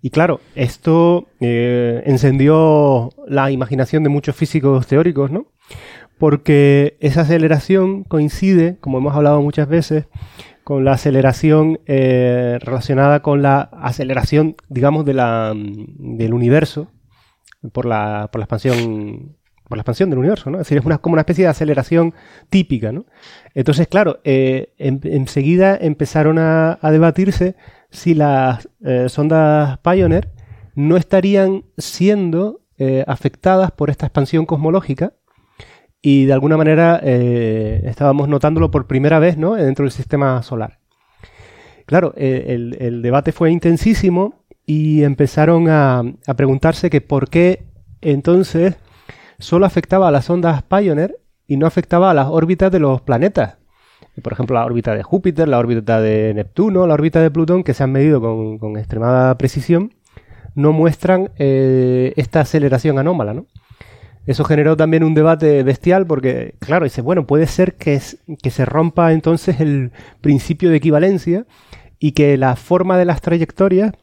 [0.00, 5.46] Y claro, esto eh, encendió la imaginación de muchos físicos teóricos, ¿no?
[6.18, 10.06] Porque esa aceleración coincide, como hemos hablado muchas veces,
[10.68, 16.92] con la aceleración eh, relacionada con la aceleración, digamos, de la, del universo
[17.72, 20.58] por la, por la expansión por la expansión del universo, ¿no?
[20.58, 22.12] Es decir, es una, como una especie de aceleración
[22.50, 23.06] típica, ¿no?
[23.54, 27.56] Entonces, claro, eh, enseguida empezaron a, debatirse
[27.88, 30.34] si las eh, sondas Pioneer
[30.74, 32.60] no estarían siendo
[33.06, 35.14] afectadas por esta expansión cosmológica
[36.00, 39.54] y de alguna manera eh, estábamos notándolo por primera vez ¿no?
[39.54, 40.78] dentro del sistema solar.
[41.86, 46.02] Claro, eh, el, debate fue intensísimo y empezaron a,
[46.36, 47.64] preguntarse que por qué
[48.02, 48.76] entonces
[49.38, 53.56] solo afectaba a las ondas Pioneer y no afectaba a las órbitas de los planetas.
[54.22, 57.72] Por ejemplo, la órbita de Júpiter, la órbita de Neptuno, la órbita de Plutón, que
[57.72, 59.94] se han medido con, extremada precisión,
[60.54, 63.46] no muestran eh, esta aceleración anómala, ¿no?
[64.28, 69.14] Eso generó también un debate bestial porque, claro, dice, bueno, puede ser que, se rompa
[69.14, 69.90] entonces el
[70.20, 71.46] principio de equivalencia
[71.98, 73.94] y que la forma de las trayectorias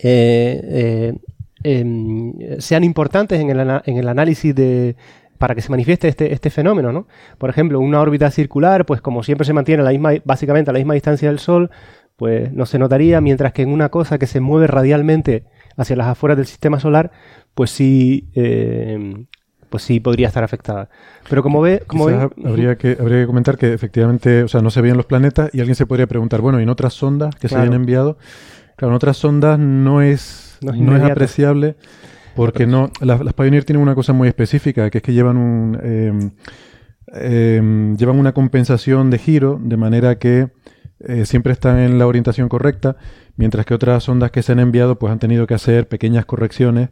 [0.00, 1.14] eh, eh,
[1.62, 4.96] em, sean importantes en el, en el análisis de,
[5.38, 7.06] para que se manifieste este, este, fenómeno, ¿no?
[7.38, 10.72] Por ejemplo, una órbita circular, pues como siempre se mantiene a la misma, básicamente a
[10.72, 11.70] la misma distancia del Sol,
[12.16, 15.44] pues no se notaría, mientras que en una cosa que se mueve radialmente
[15.76, 17.12] hacia las afueras del sistema solar,
[17.54, 19.26] pues sí eh,
[19.74, 20.88] pues sí podría estar afectada.
[21.28, 24.80] Pero como ve, como habría que habría que comentar que efectivamente, o sea, no se
[24.80, 27.56] veían los planetas y alguien se podría preguntar, bueno, ¿y en otras sondas que se
[27.56, 28.16] habían enviado?
[28.76, 31.74] Claro, en otras sondas no es no es, apreciable
[32.36, 36.30] porque no las, Pioneer tienen una cosa muy específica, que es que llevan un em,
[37.08, 40.50] em, llevan una compensación de giro de manera que
[41.00, 42.94] eh, siempre están en la orientación correcta,
[43.34, 46.90] mientras que otras sondas que se han enviado pues han tenido que hacer pequeñas correcciones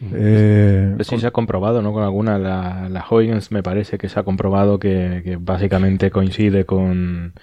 [0.00, 1.92] eh, sí se ha comprobado, ¿no?
[1.92, 6.66] Con alguna, la, la Huygens me parece que se ha comprobado que, que básicamente coincide
[6.66, 7.34] con,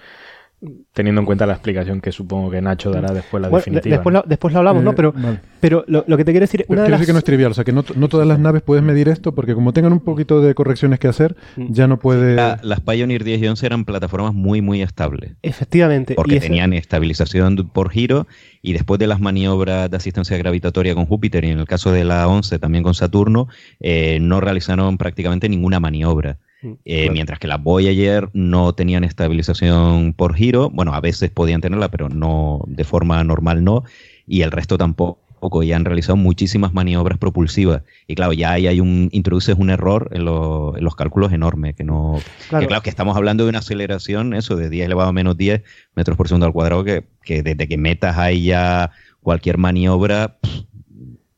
[0.93, 3.95] teniendo en cuenta la explicación que supongo que Nacho dará después la definitiva.
[3.95, 4.91] Después, lo, después lo hablamos, ¿no?
[4.91, 5.13] Eh, pero,
[5.59, 6.65] pero lo, que te quiero decir...
[6.67, 8.85] Una quiero decir que no es trivial, o sea, que no, todas las naves pueden
[8.85, 11.73] medir esto porque como tengan un poquito de correcciones que hacer, mm.
[11.73, 12.35] ya no puede...
[12.35, 15.33] las Pioneer 10 y 11 eran plataformas muy, muy estables.
[15.41, 16.15] Efectivamente.
[16.15, 18.27] Porque tenían estabilización por giro
[18.61, 22.03] y después de las maniobras de asistencia gravitatoria con Júpiter y en el caso de
[22.03, 23.47] la 11 también con Saturno,
[23.79, 26.37] eh, no realizaron prácticamente ninguna maniobra.
[26.63, 31.61] Mm, eh, mientras que las Voyager no tenían estabilización por giro, bueno, a veces podían
[31.61, 33.83] tenerla, pero no de forma normal no,
[34.25, 35.19] y el resto tampoco
[35.61, 37.81] y han realizado muchísimas maniobras propulsivas.
[38.07, 42.19] Y claro, ya ahí hay un, introduces un error en, los cálculos enorme, que no,
[42.49, 42.63] claro.
[42.63, 45.63] Que, claro, que estamos hablando de una aceleración, eso, de 10 elevado a menos 10
[45.95, 48.91] metros por segundo al cuadrado, que, que desde que metas ahí ya
[49.21, 50.37] cualquier maniobra,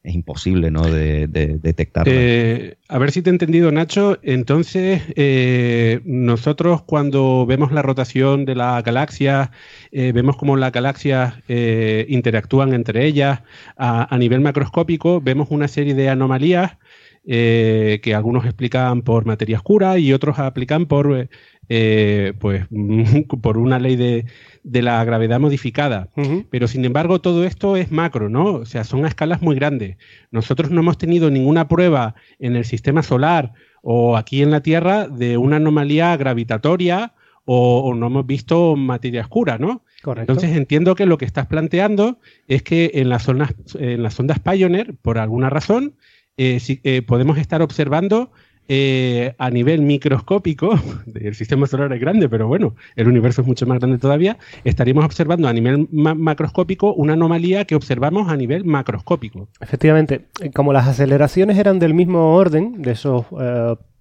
[0.05, 0.83] es imposible ¿no?
[0.83, 2.07] de, detectar.
[2.07, 4.19] Eh, a ver si te he entendido, Nacho.
[4.21, 9.51] Entonces, eh, nosotros cuando vemos la rotación de la galaxia,
[9.91, 13.41] eh, vemos cómo las galaxias interactúan entre ellas
[13.77, 16.77] a, nivel macroscópico, vemos una serie de anomalías
[17.25, 21.27] que algunos explican por materia oscura y otros aplican por,
[21.69, 22.65] eh, pues,
[23.41, 24.25] por una ley de,
[24.63, 26.09] la gravedad modificada.
[26.49, 28.55] Pero sin embargo, todo esto es macro, ¿no?
[28.55, 29.97] O sea, son a escalas muy grandes.
[30.31, 35.07] Nosotros no hemos tenido ninguna prueba en el sistema solar o aquí en la Tierra
[35.07, 37.13] de una anomalía gravitatoria
[37.45, 39.83] o, no hemos visto materia oscura, ¿no?
[40.01, 40.33] Correcto.
[40.33, 44.39] Entonces entiendo que lo que estás planteando es que en las, zonas, en las ondas
[44.39, 45.93] Pioneer, por alguna razón,
[46.37, 48.31] eh, eh, podemos estar observando
[48.67, 50.79] eh, a nivel microscópico,
[51.13, 55.05] el sistema solar es grande, pero bueno, el universo es mucho más grande todavía, estaríamos
[55.05, 59.47] observando a nivel macroscópico una anomalía que observamos a nivel macroscópico.
[59.59, 63.25] Efectivamente, como las aceleraciones eran del mismo orden, de esos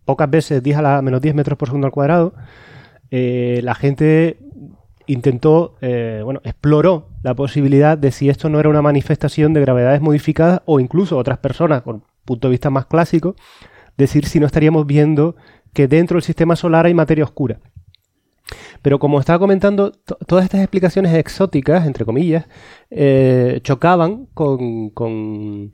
[0.05, 2.35] pocas veces 10 a la menos 10 metros por segundo al cuadrado,
[3.11, 4.39] la gente
[5.07, 10.63] intentó, bueno, exploró la posibilidad de si esto no era una manifestación de gravedades modificadas
[10.65, 13.37] o incluso otras personas con punto de vista más clásico,
[13.97, 15.37] decir si no estaríamos viendo
[15.73, 17.61] que dentro del sistema solar hay materia oscura.
[18.83, 19.93] Pero como estaba comentando,
[20.27, 22.47] todas estas explicaciones exóticas, entre comillas,
[22.91, 25.73] eh, chocaban con, con,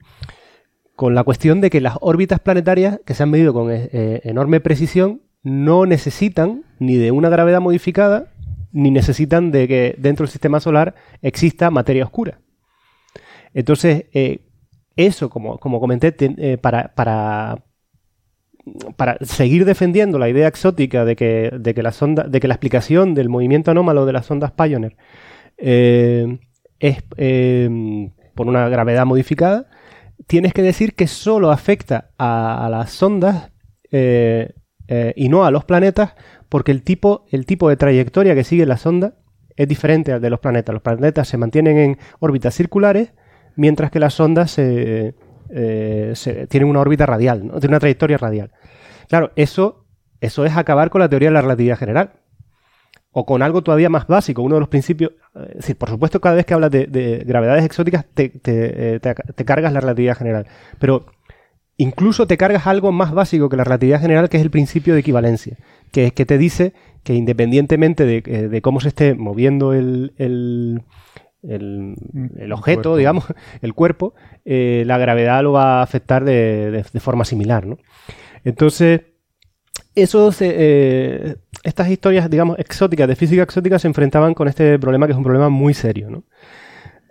[1.00, 5.22] la cuestión de que las órbitas planetarias, que se han medido con eh, enorme precisión,
[5.42, 8.32] no necesitan ni de una gravedad modificada,
[8.72, 12.40] ni necesitan de que dentro del sistema solar exista materia oscura.
[13.54, 14.46] Entonces, eh,
[14.96, 17.64] eso, como, como comenté, eh, para, para,
[18.96, 22.54] para seguir defendiendo la idea exótica de que, de que, la sonda, de que la
[22.54, 24.96] explicación del movimiento anómalo de las ondas Pioneer
[25.56, 26.38] eh,
[26.78, 29.66] es eh, por una gravedad modificada,
[30.26, 33.50] tienes que decir que solo afecta a, las ondas
[33.90, 36.14] y no a los planetas,
[36.48, 39.14] porque el tipo, el tipo de trayectoria que sigue la sonda
[39.56, 40.72] es diferente al de los planetas.
[40.72, 43.12] Los planetas se mantienen en órbitas circulares
[43.56, 44.58] mientras que las ondas
[45.52, 46.14] eh,
[46.48, 47.54] tienen una órbita radial, ¿no?
[47.54, 48.50] tienen una trayectoria radial.
[49.08, 49.86] Claro, eso,
[50.20, 52.12] eso es acabar con la teoría de la relatividad general.
[53.12, 55.12] O con algo todavía más básico, uno de los principios.
[55.54, 59.80] Decir, por supuesto, cada vez que hablas de, gravedades exóticas te, eh, te, cargas la
[59.80, 60.46] relatividad general.
[60.78, 61.06] Pero
[61.76, 65.00] incluso te cargas algo más básico que la relatividad general, que es el principio de
[65.00, 65.56] equivalencia.
[65.90, 66.72] Que es que te dice
[67.02, 70.82] que independientemente de, eh, cómo se esté moviendo el,
[72.52, 73.24] objeto, digamos,
[73.62, 74.14] el cuerpo,
[74.44, 77.78] eh, la gravedad lo va a afectar de, forma similar, ¿no?
[78.44, 79.02] Entonces,
[79.94, 85.12] esos, eh, estas historias, digamos, exóticas, de física exótica, se enfrentaban con este problema que
[85.12, 86.24] es un problema muy serio, ¿no?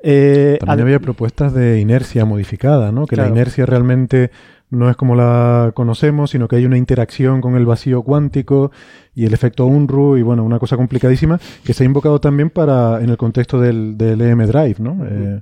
[0.01, 3.06] Eh, También había propuestas de inercia modificada, ¿no?
[3.06, 4.31] Que la inercia realmente
[4.70, 8.72] no es como la conocemos, sino que hay una interacción con el vacío cuántico
[9.16, 13.02] y el efecto Unruh y bueno, una cosa complicadísima que se ha invocado también para
[13.02, 14.98] en el contexto del, del EM Drive, ¿no?
[15.06, 15.41] Eh,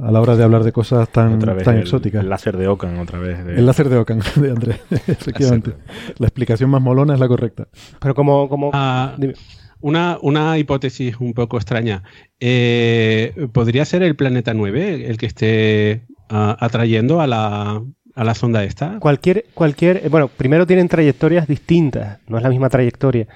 [0.00, 2.22] a la hora de hablar de cosas tan, tan exóticas.
[2.22, 3.38] El láser de Ocan, otra vez.
[3.40, 5.72] El láser de Ocan, de Andrés, efectivamente.
[6.18, 7.66] La explicación más molona es la correcta.
[8.00, 8.48] Pero como...
[8.48, 9.16] como ah,
[9.80, 12.04] una, una, hipótesis un poco extraña.
[12.38, 17.82] Eh, ¿Podría ser el planeta 9 el que esté ah, atrayendo a la,
[18.14, 18.98] a la sonda esta?
[18.98, 23.26] Cualquier, cualquier, eh, bueno, primero tienen trayectorias distintas, no es la misma trayectoria.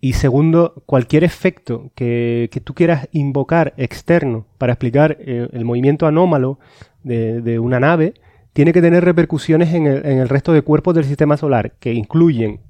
[0.00, 6.58] Y segundo, cualquier efecto que, tú quieras invocar externo para explicar eh, el movimiento anómalo
[7.02, 8.14] de, una nave,
[8.52, 11.92] tiene que tener repercusiones en el, en el resto de cuerpos del sistema solar, que
[11.92, 12.60] incluyen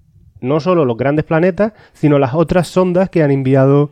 [0.40, 3.90] no solo los grandes planetas, sino las otras sondas que han enviado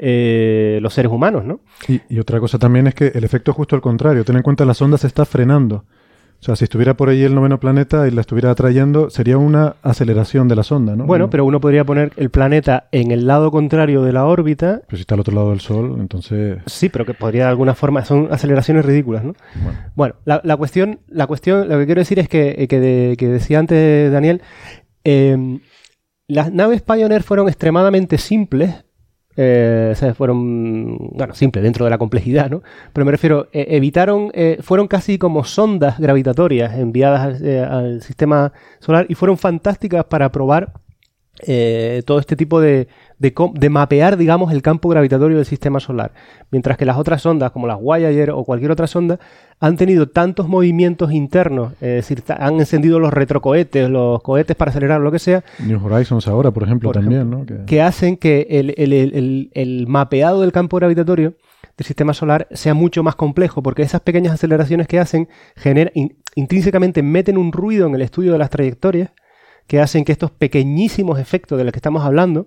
[0.00, 1.60] eh, los seres humanos, ¿no?
[1.88, 4.24] Y, y, otra cosa también es que el efecto es justo al contrario.
[4.24, 5.84] Ten en cuenta la sonda se está frenando.
[6.40, 9.74] O sea, si estuviera por ahí el noveno planeta y la estuviera atrayendo, sería una
[9.82, 11.04] aceleración de la sonda, ¿no?
[11.04, 14.82] Bueno, pero uno podría poner el planeta en el lado contrario de la órbita.
[14.86, 16.58] Pero si está al otro lado del Sol, entonces...
[16.66, 18.04] Sí, pero que podría de alguna forma...
[18.04, 19.34] Son aceleraciones ridículas, ¿no?
[19.96, 24.12] Bueno, la, cuestión, la cuestión, lo que quiero decir es que, eh, que, decía antes
[24.12, 24.40] Daniel,
[25.02, 25.58] eh,
[26.28, 28.84] las naves Pioneer fueron extremadamente simples
[29.40, 32.64] eh, fueron, bueno, simple dentro de la complejidad, ¿no?
[32.92, 38.52] Pero me refiero, eh, evitaron, eh, fueron casi como sondas gravitatorias enviadas al, al, sistema
[38.80, 40.72] solar y fueron fantásticas para probar
[42.04, 42.88] todo este tipo de,
[43.18, 46.12] de, mapear, digamos, el campo gravitatorio del sistema solar.
[46.50, 49.18] Mientras que las otras sondas, como las Voyager o cualquier otra sonda,
[49.60, 55.00] han tenido tantos movimientos internos, es decir, han encendido los retrocohetes, los cohetes para acelerar,
[55.00, 55.42] lo que sea.
[55.58, 57.44] New Horizons ahora, por ejemplo, también, ¿no?
[57.66, 57.82] Que...
[57.82, 61.34] hacen que el, mapeado del campo gravitatorio
[61.76, 65.92] del sistema solar sea mucho más complejo, porque esas pequeñas aceleraciones que hacen generan,
[66.36, 69.10] intrínsecamente meten un ruido en el estudio de las trayectorias
[69.66, 72.46] que hacen que estos pequeñísimos efectos de los que estamos hablando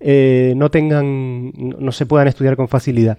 [0.00, 3.18] Eh, no tengan, no se puedan estudiar con facilidad.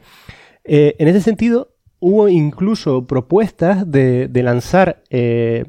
[0.63, 1.69] Eh, en ese sentido,
[1.99, 5.65] hubo incluso propuestas de, lanzar eh,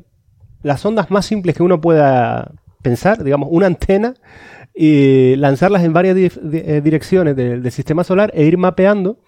[0.62, 2.52] las ondas más simples que uno pueda
[2.82, 4.14] pensar, digamos, una antena,
[4.74, 9.18] y lanzarlas en varias direcciones del sistema solar e ir mapeando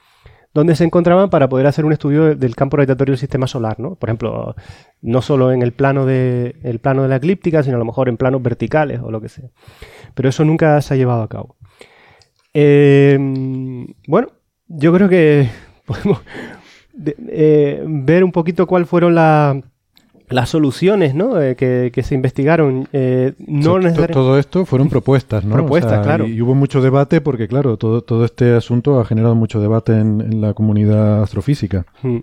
[0.54, 3.94] dónde se encontraban para poder hacer un estudio del campo radiatorio del sistema solar, ¿no?
[3.94, 4.54] Por ejemplo,
[5.00, 8.08] no solo en el plano de, el plano de la eclíptica, sino a lo mejor
[8.08, 9.48] en planos verticales o lo que sea.
[10.14, 11.56] Pero eso nunca se ha llevado a cabo.
[12.55, 13.18] Eh,
[14.06, 14.28] bueno,
[14.68, 15.48] yo creo que
[15.86, 16.20] podemos
[17.28, 21.40] eh, ver un poquito cuáles fueron las soluciones ¿no?
[21.40, 22.89] Eh, que, se investigaron.
[23.47, 25.55] no Todo esto fueron propuestas, ¿no?
[25.55, 26.26] Propuestas, claro.
[26.26, 30.40] Y, hubo mucho debate porque, claro, todo, todo este asunto ha generado mucho debate en,
[30.40, 31.86] la comunidad astrofísica.
[32.02, 32.18] Hmm.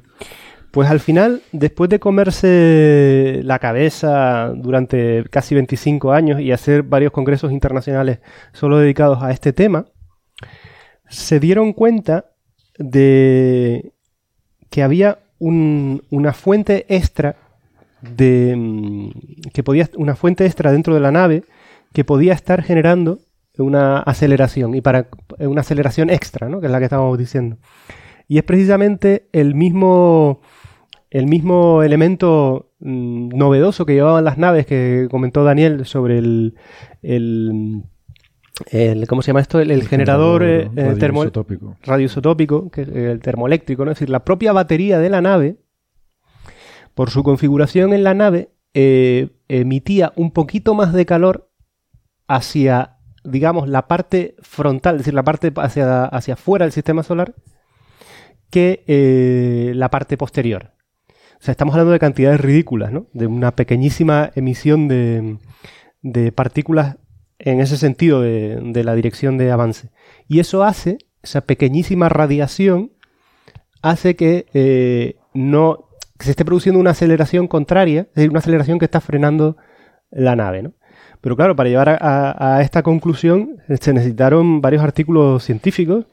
[0.71, 7.11] Pues al final, después de comerse la cabeza durante casi 25 años y hacer varios
[7.11, 8.19] congresos internacionales
[8.53, 9.85] solo dedicados a este tema,
[11.07, 12.31] se dieron cuenta
[12.77, 13.93] de
[14.69, 17.35] que había una fuente extra
[18.01, 19.09] de mm,
[19.53, 21.43] que podía una fuente extra dentro de la nave
[21.93, 23.19] que podía estar generando
[23.57, 25.07] una aceleración y para
[25.39, 26.59] una aceleración extra, ¿no?
[26.59, 27.57] que es la que estábamos diciendo.
[28.27, 30.41] Y es precisamente el mismo
[31.09, 36.55] el mismo elemento mm, novedoso que llevaban las naves que comentó Daniel sobre el
[38.71, 39.59] el, ¿cómo se llama esto?
[39.59, 40.95] El, generador, eh, eh,
[41.83, 42.69] radioisotópico.
[42.71, 43.91] que el termoeléctrico, ¿no?
[43.91, 45.57] Es decir, la propia batería de la nave,
[46.93, 51.49] por su configuración en la nave, eh, emitía un poquito más de calor
[52.27, 57.35] hacia, digamos, la parte frontal, es decir, la parte hacia, hacia afuera del sistema solar,
[58.49, 60.73] que la parte posterior.
[61.39, 63.07] O sea, estamos hablando de cantidades ridículas, ¿no?
[63.13, 65.37] De una pequeñísima emisión de,
[66.01, 66.97] de partículas
[67.39, 69.89] en ese sentido de, la dirección de avance.
[70.27, 72.91] Y eso hace, esa pequeñísima radiación,
[73.81, 75.89] hace que eh, no
[76.19, 79.55] se esté produciendo una aceleración contraria, es decir, una aceleración que está frenando
[80.11, 80.61] la nave.
[80.61, 80.73] ¿no?
[81.21, 86.05] Pero claro, para llevar a, esta conclusión se necesitaron varios artículos científicos,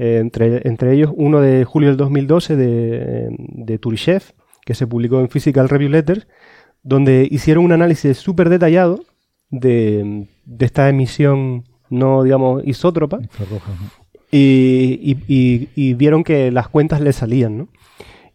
[0.00, 4.22] eh, entre, entre, ellos uno de julio del 2012 de, de Turishev,
[4.64, 6.26] que se publicó en Physical Review Letters,
[6.82, 9.04] donde hicieron un análisis súper detallado
[9.50, 10.26] de,
[10.58, 13.18] esta emisión no, digamos, isótropa.
[14.32, 17.68] Y, y, vieron que las cuentas le salían, ¿no?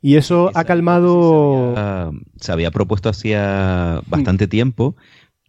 [0.04, 1.74] Y eso ha calmado...
[2.40, 4.96] Se había, propuesto hacía bastante tiempo,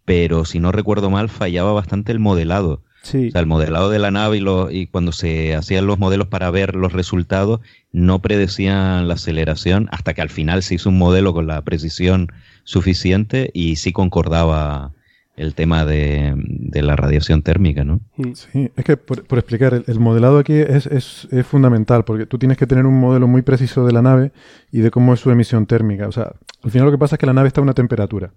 [0.03, 2.81] pero si no recuerdo mal, fallaba bastante el modelado.
[3.07, 3.29] Sí.
[3.29, 6.27] O sea, el modelado de la nave y, lo, y cuando se hacían los modelos
[6.27, 7.61] para ver los resultados,
[7.93, 12.27] no predecían la aceleración hasta que al final se hizo un modelo con la precisión
[12.65, 14.91] suficiente y sí concordaba
[15.37, 16.35] el tema de,
[16.73, 18.01] la radiación térmica, ¿no?
[18.17, 18.33] Mm.
[18.33, 22.57] Sí, es que por, explicar, el, modelado aquí es, es, es, fundamental, porque tú tienes
[22.57, 24.31] que tener un modelo muy preciso de la nave
[24.71, 26.07] y de cómo es su emisión térmica.
[26.07, 28.31] O sea, al final lo que pasa es que la nave está a una temperatura.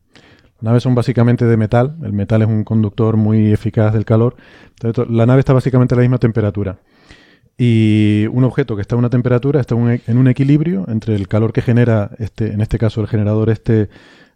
[0.61, 4.37] Naves son básicamente de metal, el metal es un conductor muy eficaz del calor.
[5.09, 6.79] La nave está básicamente a la misma temperatura.
[7.57, 11.53] Y un objeto que está a una temperatura está en un equilibrio entre el calor
[11.53, 13.91] que genera, este, en este caso el generador este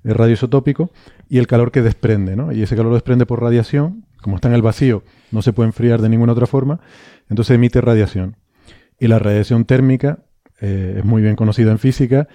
[0.04, 0.90] radioisotópico,
[1.28, 2.52] y el calor que desprende, ¿no?
[2.52, 5.02] Y ese calor lo desprende por radiación, como está en el vacío,
[5.32, 6.80] no se puede enfriar de ninguna otra forma,
[7.30, 8.36] entonces emite radiación.
[8.98, 10.18] Y la radiación térmica
[10.60, 12.28] eh, es muy bien conocida en física.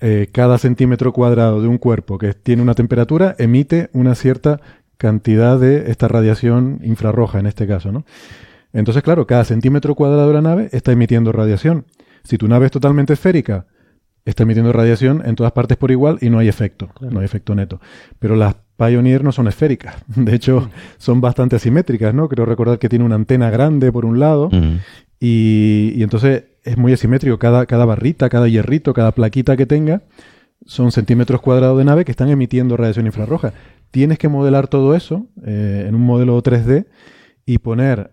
[0.00, 4.60] Eh, cada centímetro cuadrado de un cuerpo que tiene una temperatura emite una cierta
[4.96, 8.04] cantidad de esta radiación infrarroja en este caso, ¿no?
[8.72, 11.86] Entonces, claro, cada centímetro cuadrado de la nave está emitiendo radiación.
[12.22, 13.66] Si tu nave es totalmente esférica,
[14.24, 17.54] está emitiendo radiación en todas partes por igual y no hay efecto, no hay efecto
[17.54, 17.80] neto.
[18.18, 20.70] Pero las Pioneer no son esféricas, de hecho mm.
[20.98, 22.28] son bastante asimétricas, ¿no?
[22.28, 24.50] Creo recordar que tiene una antena grande por un lado
[25.18, 30.02] y, y, entonces es muy asimétrico, cada, cada barrita, cada hierrito, cada plaquita que tenga
[30.66, 33.52] son centímetros cuadrados de nave que están emitiendo radiación infrarroja.
[33.90, 36.86] Tienes que modelar todo eso eh, en un modelo 3D
[37.46, 38.10] y poner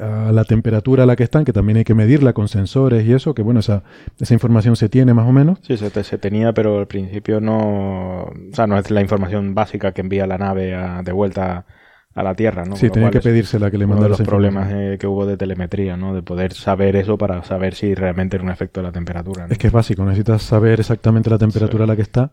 [0.00, 3.12] a la temperatura a la que están, que también hay que medirla con sensores y
[3.12, 3.82] eso, que bueno, esa,
[4.20, 5.58] esa información se tiene más o menos.
[5.62, 9.92] Sí, se, se tenía, pero al principio no, o sea, no es la información básica
[9.92, 11.66] que envía la nave de vuelta
[12.18, 12.76] a la Tierra, ¿no?
[12.76, 16.14] Sí, tenía que pedírsela que le mandara los problemas eh, que hubo de telemetría, ¿no?
[16.14, 19.46] De poder saber eso para saber si realmente era un efecto de la temperatura.
[19.48, 22.32] Es que es básico, necesitas saber exactamente la temperatura a la que está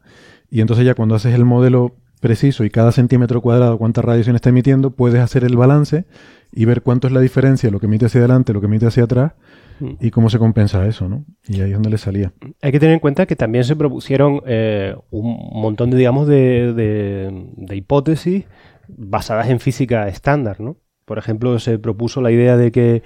[0.49, 4.49] y entonces ya cuando haces el modelo preciso y cada centímetro cuadrado cuánta radiación está
[4.49, 6.05] emitiendo, puedes hacer el balance
[6.51, 9.03] y ver cuánto es la diferencia, lo que emite hacia adelante, lo que emite hacia
[9.03, 9.33] atrás
[9.79, 9.91] mm.
[9.99, 11.25] y cómo se compensa eso, ¿no?
[11.47, 12.31] Y ahí es donde le salía.
[12.61, 16.73] Hay que tener en cuenta que también se propusieron eh, un montón de, digamos, de,
[16.73, 18.45] de, hipótesis
[18.87, 20.77] basadas en física estándar, ¿no?
[21.05, 23.03] Por ejemplo, se propuso la idea de que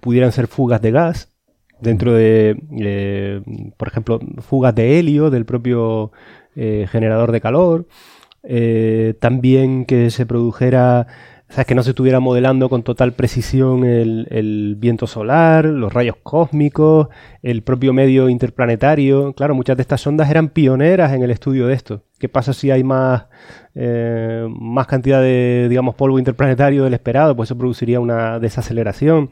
[0.00, 1.36] pudieran ser fugas de gas
[1.80, 3.42] dentro de, eh,
[3.76, 6.12] por ejemplo, fugas de helio del propio
[6.54, 7.86] generador de calor,
[9.20, 11.06] también que se produjera
[11.50, 16.14] o sea, que no se estuviera modelando con total precisión el, viento solar, los rayos
[16.22, 17.08] cósmicos,
[17.42, 19.32] el propio medio interplanetario.
[19.32, 22.04] Claro, muchas de estas sondas eran pioneras en el estudio de esto.
[22.20, 23.24] ¿Qué pasa si hay más,
[23.74, 27.34] eh, más cantidad de, digamos, polvo interplanetario del esperado?
[27.34, 29.30] Pues eso produciría una desaceleración.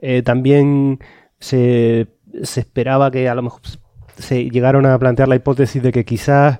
[0.00, 0.98] Eh, también
[1.38, 2.08] se,
[2.42, 3.60] se esperaba que a lo mejor
[4.18, 6.58] se llegaron a plantear la hipótesis de que quizás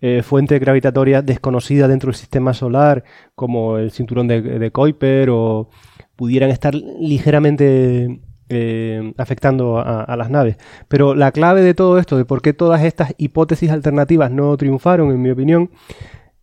[0.00, 3.02] eh, fuentes gravitatorias desconocidas dentro del sistema solar,
[3.34, 5.68] como el cinturón de, Kuiper, o
[6.14, 8.20] pudieran estar ligeramente
[8.54, 10.56] eh, afectando a, las naves.
[10.88, 15.10] Pero la clave de todo esto, de por qué todas estas hipótesis alternativas no triunfaron,
[15.10, 15.70] en mi opinión,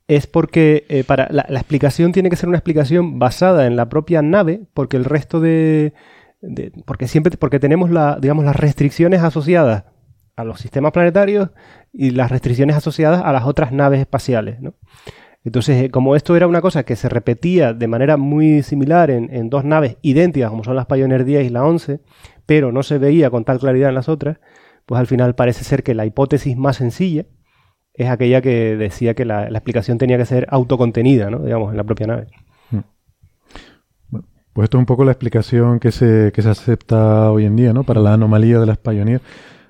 [0.08, 4.22] es porque eh, para la, explicación tiene que ser una explicación basada en la propia
[4.22, 5.94] nave, porque el resto de,
[6.86, 9.84] porque siempre porque tenemos digamos, las restricciones asociadas
[10.36, 11.50] a los sistemas planetarios
[11.94, 14.60] y las restricciones asociadas a las otras naves espaciales.
[14.62, 14.74] ¿no?
[15.50, 19.50] Entonces, eh, como esto era una cosa que se repetía de manera muy similar en,
[19.50, 22.02] dos naves idénticas, como son las Pioneer 10 y la 11,
[22.46, 24.38] pero no se veía con tal claridad en las otras,
[24.86, 27.26] pues al final parece ser que la hipótesis más sencilla
[27.96, 31.40] es aquella que decía que la, explicación tenía que ser autocontenida, ¿no?
[31.40, 32.28] digamos, en la propia nave.
[32.70, 32.82] Hmm.
[34.54, 37.74] pues esto es un poco la explicación que se, que se acepta hoy en día,
[37.74, 37.84] ¿no?
[37.86, 39.22] Para la anomalía de las Pioneer.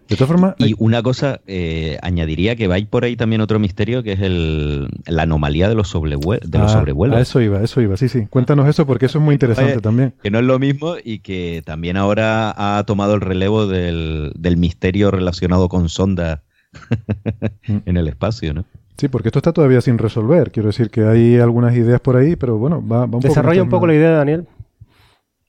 [0.09, 0.55] De todas formas.
[0.57, 4.89] Y una cosa, eh, añadiría que va por ahí también otro misterio que es el,
[5.05, 7.15] la anomalía de los, de los ah, sobrevuelos.
[7.15, 8.25] A eso iba, eso iba, sí, sí.
[8.27, 10.15] Cuéntanos eso porque eso es muy interesante también.
[10.23, 15.11] Que no es lo mismo y que también ahora ha tomado el relevo del, misterio
[15.11, 16.39] relacionado con sondas
[17.63, 18.65] en el espacio, ¿no?
[18.97, 20.51] Sí, porque esto está todavía sin resolver.
[20.51, 23.69] Quiero decir que hay algunas ideas por ahí, pero bueno, va, va un Desarrolla un
[23.69, 24.47] poco la idea, Daniel.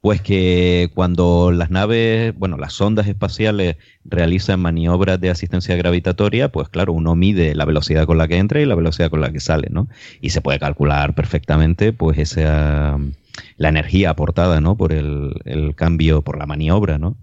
[0.01, 6.71] Pues que cuando las naves, bueno, las sondas espaciales realizan maniobras de asistencia gravitatoria, pues
[6.71, 9.41] claro, uno mide la velocidad con la que entra y la velocidad con la que
[9.41, 9.89] sale, ¿no?
[10.23, 12.99] Y se puede calcular perfectamente, pues, esa,
[13.59, 14.75] la energía aportada, ¿no?
[14.75, 17.17] Por el, cambio, por la maniobra, ¿no?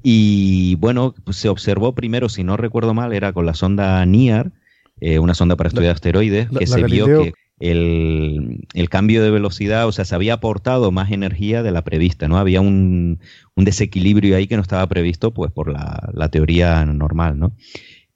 [0.00, 4.52] Y bueno, pues se observó primero, si no recuerdo mal, era con la sonda NIAR,
[5.00, 7.32] eh, una sonda para estudiar asteroides, que se vio que
[7.62, 12.36] el, cambio de velocidad, o sea, se había aportado más energía de la prevista, ¿no?
[12.38, 13.20] Había un,
[13.54, 17.52] desequilibrio ahí que no estaba previsto, pues, por la, teoría normal, ¿no?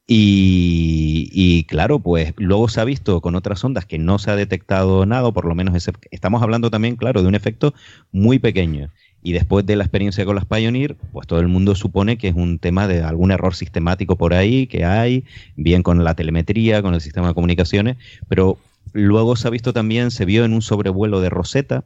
[0.08, 5.04] Y, claro, pues luego se ha visto con otras ondas que no se ha detectado
[5.06, 5.74] nada, por lo menos
[6.10, 7.74] estamos hablando también, claro, de un efecto
[8.12, 8.90] muy pequeño.
[9.22, 12.34] Y después de la experiencia con las Pioneer, pues todo el mundo supone que es
[12.34, 15.24] un tema de algún error sistemático por ahí que hay,
[15.56, 17.96] bien con la telemetría, con el sistema de comunicaciones,
[18.28, 18.58] pero
[18.96, 21.84] Luego se ha visto también, se vio en un sobrevuelo de Rosetta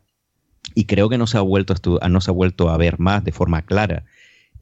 [0.77, 3.25] y creo que no se ha vuelto a, no se ha vuelto a ver más
[3.25, 4.05] de forma clara.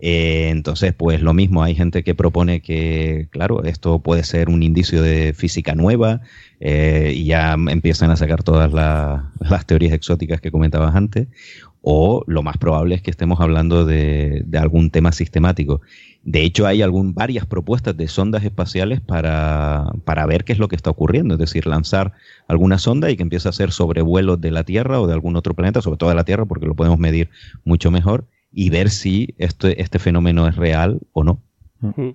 [0.01, 4.63] Eh, entonces, pues lo mismo, hay gente que propone que, claro, esto puede ser un
[4.63, 6.21] indicio de física nueva
[6.61, 11.29] eh, y ya empiezan a sacar todas las teorías exóticas que comentabas antes,
[11.83, 15.81] o lo más probable es que estemos hablando de, algún tema sistemático.
[16.25, 20.69] De hecho, hay algún, varias propuestas de sondas espaciales para, para, ver qué es lo
[20.69, 22.13] que está ocurriendo, es decir, lanzar
[22.49, 25.55] alguna sonda y que empiece a hacer sobrevuelos de la Tierra o de algún otro
[25.55, 27.31] planeta, sobre todo de la Tierra, porque lo podemos medir
[27.65, 31.43] mucho mejor, y ver si este, este fenómeno es real o no.
[31.81, 32.09] Mm.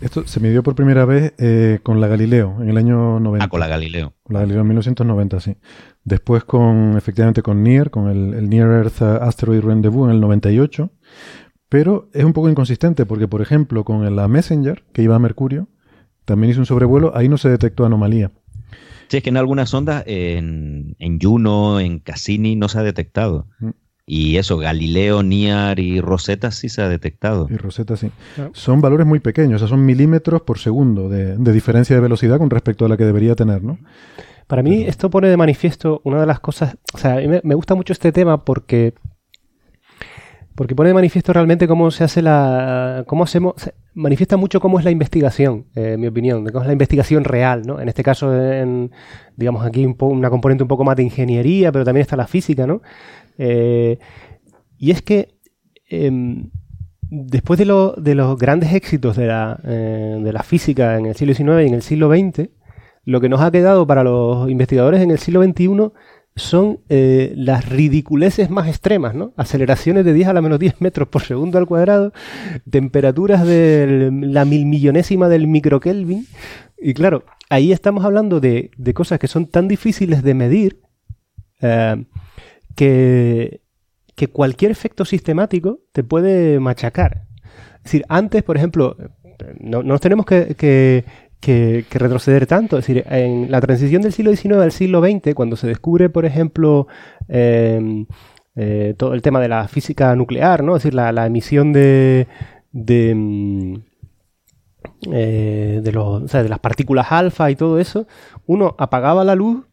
[0.00, 3.44] esto se midió por primera vez eh, con la Galileo en el año 90.
[3.44, 4.14] Ah, con la Galileo.
[4.22, 5.56] Con la Galileo en 1990, sí.
[6.04, 10.90] Después con, efectivamente, con NEAR, con el, Near Earth Asteroid Rendezvous en el 98.
[11.72, 15.68] Pero es un poco inconsistente porque, por ejemplo, con la Messenger, que iba a Mercurio,
[16.26, 18.30] también hizo un sobrevuelo, ahí no se detectó anomalía.
[19.08, 23.46] Sí, es que en algunas ondas, en, en Juno, en Cassini, no se ha detectado.
[23.58, 23.70] Mm.
[24.04, 27.46] Y eso, Galileo, Niar y Rosetta sí se ha detectado.
[27.48, 28.10] Y Rosetta sí.
[28.52, 32.50] Son valores muy pequeños, o sea, son milímetros por segundo de, diferencia de velocidad con
[32.50, 33.78] respecto a la que debería tener, ¿no?
[34.46, 37.74] Para mí esto pone de manifiesto una de las cosas, o sea, me, me gusta
[37.74, 38.92] mucho este tema porque
[40.54, 43.54] porque pone de manifiesto realmente cómo se hace la, cómo hacemos,
[43.94, 47.24] manifiesta mucho cómo es la investigación, eh, en mi opinión, de cómo es la investigación
[47.24, 47.80] real, ¿no?
[47.80, 48.90] En este caso, en,
[49.36, 52.66] digamos aquí un una componente un poco más de ingeniería, pero también está la física,
[52.66, 52.82] ¿no?
[53.38, 53.98] Eh,
[54.76, 55.38] y es que
[55.88, 56.50] em,
[57.10, 61.62] después de, los grandes éxitos de la, eh, de la física en el siglo XIX
[61.62, 62.50] y en el siglo XX,
[63.04, 65.92] lo que nos ha quedado para los investigadores en el siglo XXI
[66.34, 69.32] son eh, las ridiculeces más extremas, ¿no?
[69.36, 72.12] Aceleraciones de 10 a la menos 10 metros por segundo al cuadrado,
[72.70, 76.26] temperaturas de la mil millonésima del microkelvin.
[76.78, 80.80] Y claro, ahí estamos hablando de, cosas que son tan difíciles de medir
[82.74, 83.60] que,
[84.16, 87.26] que cualquier efecto sistemático te puede machacar.
[87.76, 88.96] Es decir, antes, por ejemplo,
[89.60, 91.04] no, nos tenemos que,
[91.90, 92.78] retroceder tanto.
[92.78, 96.24] Es decir, en la transición del siglo XIX al siglo XX, cuando se descubre, por
[96.24, 96.86] ejemplo,
[97.28, 98.06] em,
[98.54, 100.76] eh, todo el tema de la física nuclear, ¿no?
[100.76, 102.26] Es decir, la, emisión de,
[102.72, 103.74] mm,
[105.12, 108.06] eh, los, de las partículas alfa y todo eso,
[108.46, 109.64] uno apagaba la luz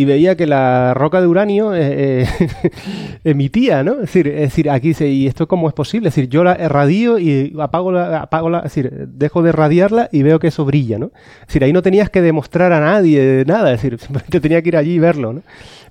[0.00, 2.26] y veía que la roca de uranio eh,
[3.24, 3.96] emitía, ¿no?
[3.96, 6.08] Es decir, es decir, aquí dice, ¿y esto cómo es posible?
[6.08, 10.08] Es decir, yo la radio y apago la, apago la, es decir, dejo de radiarla
[10.10, 11.12] y veo que eso brilla, ¿no?
[11.42, 14.70] Es decir, ahí no tenías que demostrar a nadie nada, es decir, simplemente tenía que
[14.70, 15.42] ir allí y verlo, ¿no?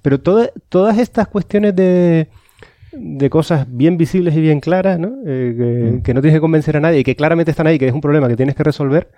[0.01, 2.29] Pero todas estas cuestiones de,
[2.91, 5.17] de cosas bien visibles y bien claras, ¿no?
[5.27, 6.01] Eh, mm.
[6.01, 8.01] que, no tienes que convencer a nadie y que claramente están ahí, que es un
[8.01, 9.11] problema que tienes que resolver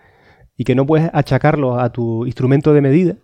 [0.57, 3.15] y que no puedes achacarlo a tu instrumento de medida,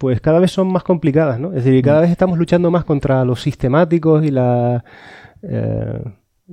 [0.00, 1.48] pues cada vez son más complicadas, ¿no?
[1.48, 2.02] Es decir, cada mm.
[2.02, 4.82] vez estamos luchando más contra los sistemáticos y la...
[5.42, 6.02] Eh,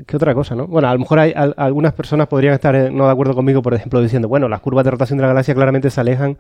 [0.05, 0.67] ¿Qué otra cosa, no?
[0.67, 3.73] Bueno, a lo mejor hay, algunas personas podrían estar eh, no de acuerdo conmigo, por
[3.73, 6.37] ejemplo, diciendo, bueno, las curvas de rotación de la galaxia claramente se alejan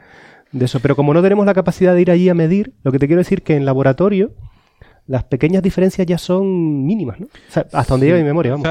[0.51, 0.81] de eso.
[0.81, 3.21] Pero como no tenemos la capacidad de ir allí a medir, lo que te quiero
[3.21, 4.33] decir que en laboratorio
[5.07, 7.27] las pequeñas diferencias ya son mínimas, ¿no?
[7.55, 8.67] hasta donde llega mi memoria, vamos.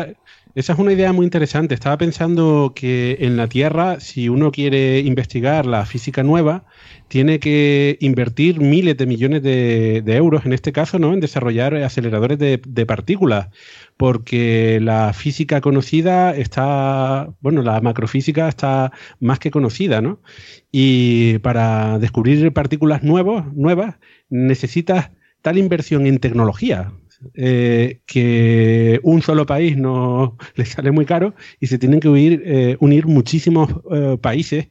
[0.56, 1.74] Esa es una idea muy interesante.
[1.74, 6.64] Estaba pensando que en la Tierra, si uno quiere investigar la física nueva,
[7.08, 11.12] tiene que invertir miles de millones de, euros, en este caso, ¿no?
[11.12, 13.48] En desarrollar aceleradores de, partículas,
[13.98, 20.22] porque la física conocida está, bueno, la macrofísica está más que conocida, ¿no?
[20.72, 23.96] Y para descubrir partículas nuevos, nuevas,
[24.30, 25.10] necesitas
[25.42, 26.94] tal inversión en tecnología
[27.34, 32.42] eh, que un solo país no le sale muy caro y se tienen que unir,
[32.44, 34.68] eh, unir muchísimos eh, países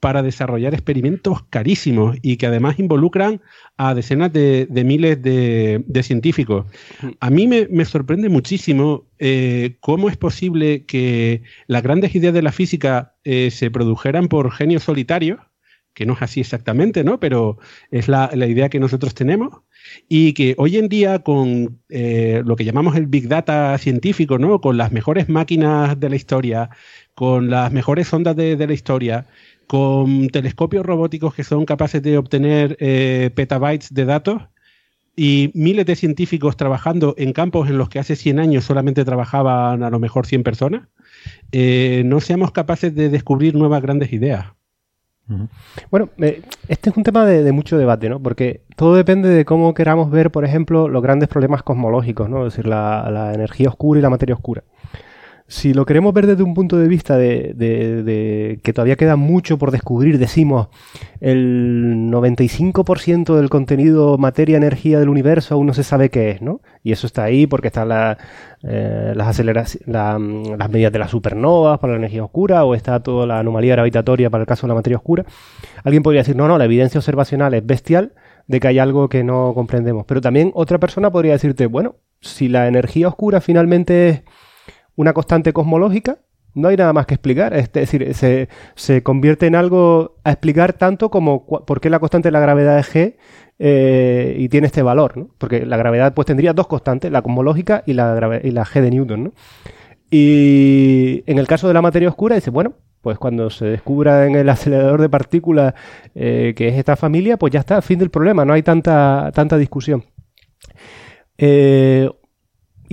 [0.00, 3.40] para desarrollar experimentos carísimos y que además involucran
[3.78, 6.66] a decenas de, miles de, científicos.
[7.20, 9.06] A mí me, sorprende muchísimo
[9.80, 15.40] cómo es posible que las grandes ideas de la física se produjeran por genios solitarios,
[15.94, 17.20] que no es así exactamente, ¿no?
[17.20, 17.58] Pero
[17.90, 19.62] es la, idea que nosotros tenemos
[20.08, 24.60] y que hoy en día con eh, lo que llamamos el Big Data científico, ¿no?
[24.60, 26.70] con las mejores máquinas de la historia,
[27.14, 29.26] con las mejores ondas de, la historia,
[29.66, 34.42] con telescopios robóticos que son capaces de obtener eh, petabytes de datos
[35.16, 39.84] y miles de científicos trabajando en campos en los que hace 100 años solamente trabajaban
[39.84, 40.88] a lo mejor 100 personas,
[41.52, 44.46] eh, no seamos capaces de descubrir nuevas grandes ideas.
[45.90, 48.20] Bueno, eh, este es un tema de, mucho debate, ¿no?
[48.20, 52.46] Porque todo depende de cómo queramos ver, por ejemplo, los grandes problemas cosmológicos, ¿no?
[52.46, 54.62] Es decir, la energía oscura y la materia oscura
[55.46, 59.72] si lo queremos ver desde un punto de vista de, que todavía queda mucho por
[59.72, 60.68] descubrir, decimos
[61.20, 66.62] el 95% del contenido materia-energía del universo aún no se sabe qué es, ¿no?
[66.82, 68.16] Y eso está ahí porque están
[68.62, 73.26] eh, las aceleraciones, las medidas de las supernovas para la energía oscura o está toda
[73.26, 75.26] la anomalía gravitatoria para el caso de la materia oscura.
[75.82, 78.14] Alguien podría decir, no, no, la evidencia observacional es bestial
[78.46, 80.06] de que hay algo que no comprendemos.
[80.06, 84.22] Pero también otra persona podría decirte, bueno, si la energía oscura finalmente es
[84.96, 86.18] una constante cosmológica,
[86.54, 87.54] no hay nada más que explicar.
[87.54, 92.32] Es decir, se, convierte en algo a explicar tanto como por qué la constante de
[92.32, 93.16] la gravedad es G
[93.58, 95.28] eh, y tiene este valor, ¿no?
[95.38, 98.90] Porque la gravedad pues tendría dos constantes, la cosmológica y la, y la G de
[98.90, 99.32] Newton, ¿no?
[100.10, 104.34] Y en el caso de la materia oscura, dice, bueno, pues cuando se descubra en
[104.36, 105.74] el acelerador de partículas
[106.14, 109.58] eh, que es esta familia, pues ya está, fin del problema, no hay tanta, tanta
[109.58, 110.04] discusión.
[111.36, 112.08] Eh,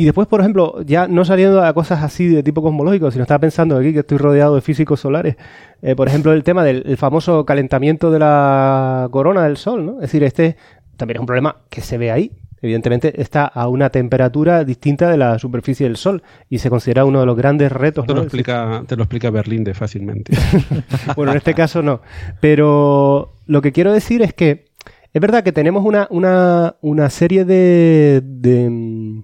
[0.02, 3.38] y después, por ejemplo, ya no saliendo a cosas así de tipo cosmológico, sino estaba
[3.38, 5.36] pensando aquí que estoy rodeado de físicos solares.
[5.84, 9.92] Eh, por ejemplo, el tema del famoso calentamiento de la corona del Sol, ¿no?
[9.98, 10.58] Es decir, este
[10.98, 12.32] también es un problema que se ve ahí.
[12.64, 17.20] Evidentemente está a una temperatura distinta de la superficie del Sol y se considera uno
[17.20, 18.08] de los grandes retos.
[18.08, 20.36] Te, lo, explica, te lo explica Berlín de fácilmente.
[21.16, 22.02] bueno, en este caso no.
[22.40, 24.66] Pero lo que quiero decir es que
[25.14, 29.24] es verdad que tenemos una, una, una serie de, de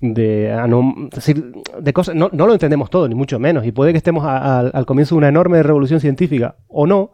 [0.00, 0.54] de,
[1.80, 4.86] de cosas, no, no, lo entendemos todo, ni mucho menos, y puede que estemos al
[4.86, 7.12] comienzo de una enorme revolución científica o no,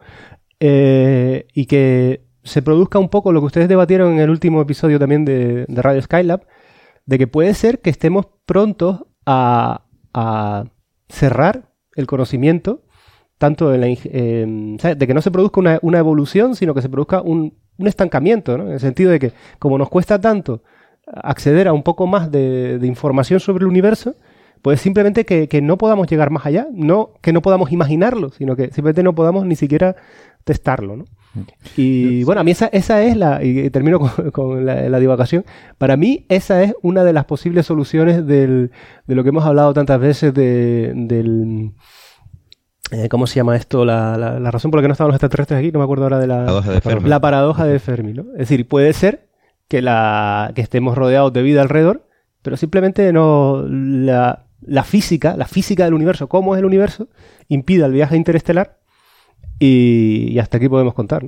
[0.58, 4.98] eh, y que se produzca un poco lo que ustedes debatieron en el último episodio
[4.98, 6.46] también de, Radio Skylab,
[7.06, 9.84] de que puede ser que estemos prontos a,
[11.08, 12.82] cerrar el conocimiento,
[13.38, 17.58] tanto en la, de que no se produzca una, evolución, sino que se produzca un,
[17.76, 18.66] un estancamiento, ¿no?
[18.66, 20.62] en el sentido de que como nos cuesta tanto
[21.12, 24.14] acceder a un poco más de, información sobre el universo,
[24.62, 28.66] pues simplemente que, no podamos llegar más allá, no que no podamos imaginarlo, sino que
[28.66, 29.96] simplemente no podamos ni siquiera
[30.44, 31.04] testarlo, ¿no?
[31.76, 33.98] Y bueno, a mí esa, esa es la, y termino
[34.32, 35.44] con, la, divagación,
[35.78, 38.70] para mí esa es una de las posibles soluciones del,
[39.06, 41.72] de lo que hemos hablado tantas veces de, del,
[42.92, 43.86] eh, ¿Cómo se llama esto?
[43.86, 46.18] La, la, razón por la que no estaban los extraterrestres aquí, no me acuerdo ahora
[46.18, 47.08] de la paradoja de Fermi.
[47.08, 48.22] La paradoja de Fermi, ¿no?
[48.32, 49.31] Es decir, puede ser
[49.72, 52.06] que, la, que estemos rodeados de vida alrededor,
[52.42, 57.08] pero simplemente no la, la física, la física del universo, cómo es el universo,
[57.48, 58.78] impide el viaje interestelar
[59.58, 61.24] y, hasta aquí podemos contar.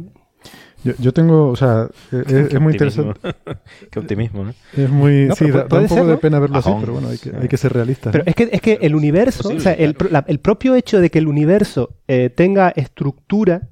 [0.98, 3.18] Yo, tengo, o sea, e, es, muy interesante.
[3.90, 4.54] Qué optimismo, ¿no?
[4.76, 5.30] Es muy.
[5.34, 7.72] sí, da, un poco de pena verlo así, pero bueno, hay que, hay que ser
[7.72, 8.12] realistas.
[8.12, 9.96] Pero es que, es que el universo, o sea, el,
[10.26, 13.70] el, propio hecho de que el universo eh, tenga estructura,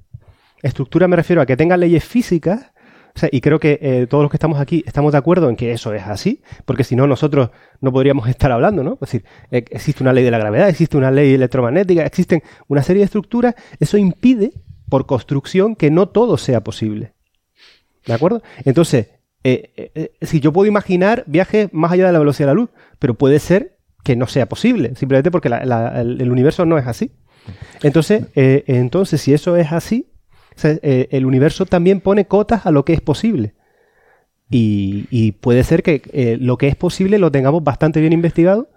[0.63, 2.72] estructura me refiero a que tenga leyes físicas,
[3.31, 5.93] y creo que eh, todos los que estamos aquí estamos de acuerdo en que eso
[5.93, 8.93] es así, porque si no, nosotros no podríamos estar hablando, ¿no?
[8.93, 12.81] Es decir, e, existe una ley de la gravedad, existe una ley electromagnética, existen una
[12.81, 14.53] serie de estructuras, eso impide,
[14.89, 17.13] por construcción, que no todo sea posible.
[18.05, 18.43] ¿De acuerdo?
[18.65, 19.07] Entonces,
[19.43, 22.69] eh, eh, si yo puedo imaginar viajes más allá de la velocidad de la luz,
[22.99, 27.11] pero puede ser que no sea posible, simplemente porque el, universo no es así.
[27.81, 30.12] Entonces, entonces, si eso es así,
[30.63, 33.53] eh, el universo también pone cotas a lo que es posible.
[34.49, 38.69] Y, puede ser que eh, lo que es posible lo tengamos bastante bien investigado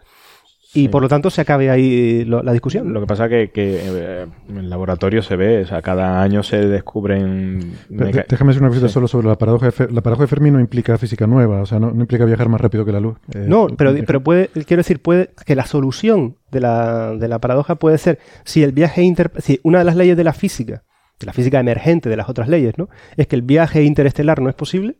[0.74, 2.93] y por lo tanto se acabe ahí la discusión.
[2.93, 6.43] Lo que pasa es que, eh, en el laboratorio se ve, o sea, cada año
[6.43, 7.73] se descubren...
[7.89, 10.98] déjame decir una cosita solo sobre la paradoja de La paradoja de Fermi no implica
[10.98, 13.16] física nueva, o sea, no, implica viajar más rápido que la luz.
[13.35, 17.77] no, pero, pero puede, quiero decir, puede que la solución de la, de la paradoja
[17.77, 19.32] puede ser si el viaje inter...
[19.39, 20.85] si una de las leyes de la física
[21.18, 22.88] de la física emergente de las otras leyes, ¿no?
[23.16, 24.97] Es que el viaje interestelar no es posible.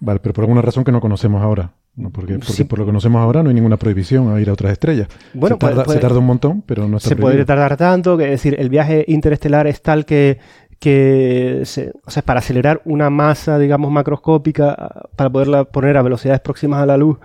[0.00, 1.72] Vale, pero por alguna razón que no conocemos ahora.
[1.96, 2.10] ¿no?
[2.10, 2.38] Porque,
[2.68, 5.08] por lo que conocemos ahora no hay ninguna prohibición a ir a otras estrellas.
[5.32, 8.56] Bueno, se tarda, un montón, pero no está Se puede tardar tanto, que es decir,
[8.58, 10.38] el viaje interestelar es tal que,
[10.80, 11.62] que
[12.04, 16.86] o sea, para acelerar una masa, digamos, macroscópica, para poderla poner a velocidades próximas a
[16.86, 17.18] la luz,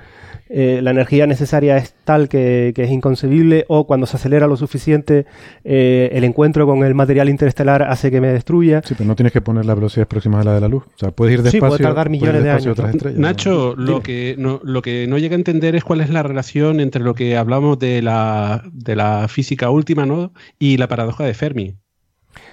[0.51, 5.27] eh, la energía necesaria es tal que, es inconcebible o cuando se acelera lo suficiente
[5.63, 8.81] eh, el encuentro con el material interestelar hace que me destruya.
[8.83, 10.85] Sí, pero no tienes que poner la velocidad próxima a la de la luz.
[10.87, 11.67] O sea, puedes ir despacio.
[11.67, 12.77] Sí, puede tardar millones de años.
[13.15, 16.79] Nacho, lo, que no, lo que no llega a entender es cuál es la relación
[16.79, 20.33] entre lo que hablamos de la, de la física última ¿no?
[20.57, 21.75] y la paradoja de Fermi.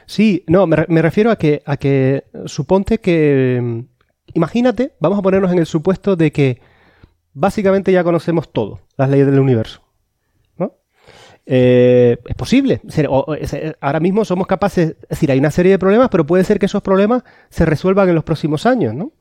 [0.04, 3.84] Sí, no, me, me refiero a que, a que suponte que...
[4.34, 6.60] Imagínate, vamos a ponernos en el supuesto de que
[7.36, 9.82] básicamente ya conocemos todo, las leyes del universo.
[10.56, 10.72] ¿no?
[11.44, 12.80] Eh, es posible.
[13.80, 16.64] ahora mismo somos capaces, es decir, hay una serie de problemas, pero puede ser que
[16.64, 19.12] esos problemas se resuelvan en los próximos años, ¿no?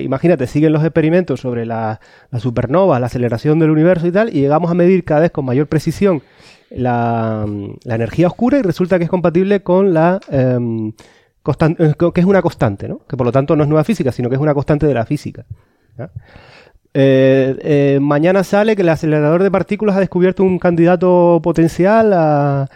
[0.00, 2.00] imagínate, siguen los experimentos sobre la,
[2.38, 5.66] supernova, la aceleración del universo y tal, y llegamos a medir cada vez con mayor
[5.66, 6.22] precisión
[6.70, 7.44] la,
[7.84, 10.92] energía oscura y resulta que es compatible con la em,
[11.42, 13.00] constante, que es una constante, ¿no?
[13.06, 15.04] Que por lo tanto no es nueva física, sino que es una constante de la
[15.04, 15.44] física.
[16.96, 22.68] Eh, eh, mañana sale que el acelerador de partículas ha descubierto un candidato potencial a,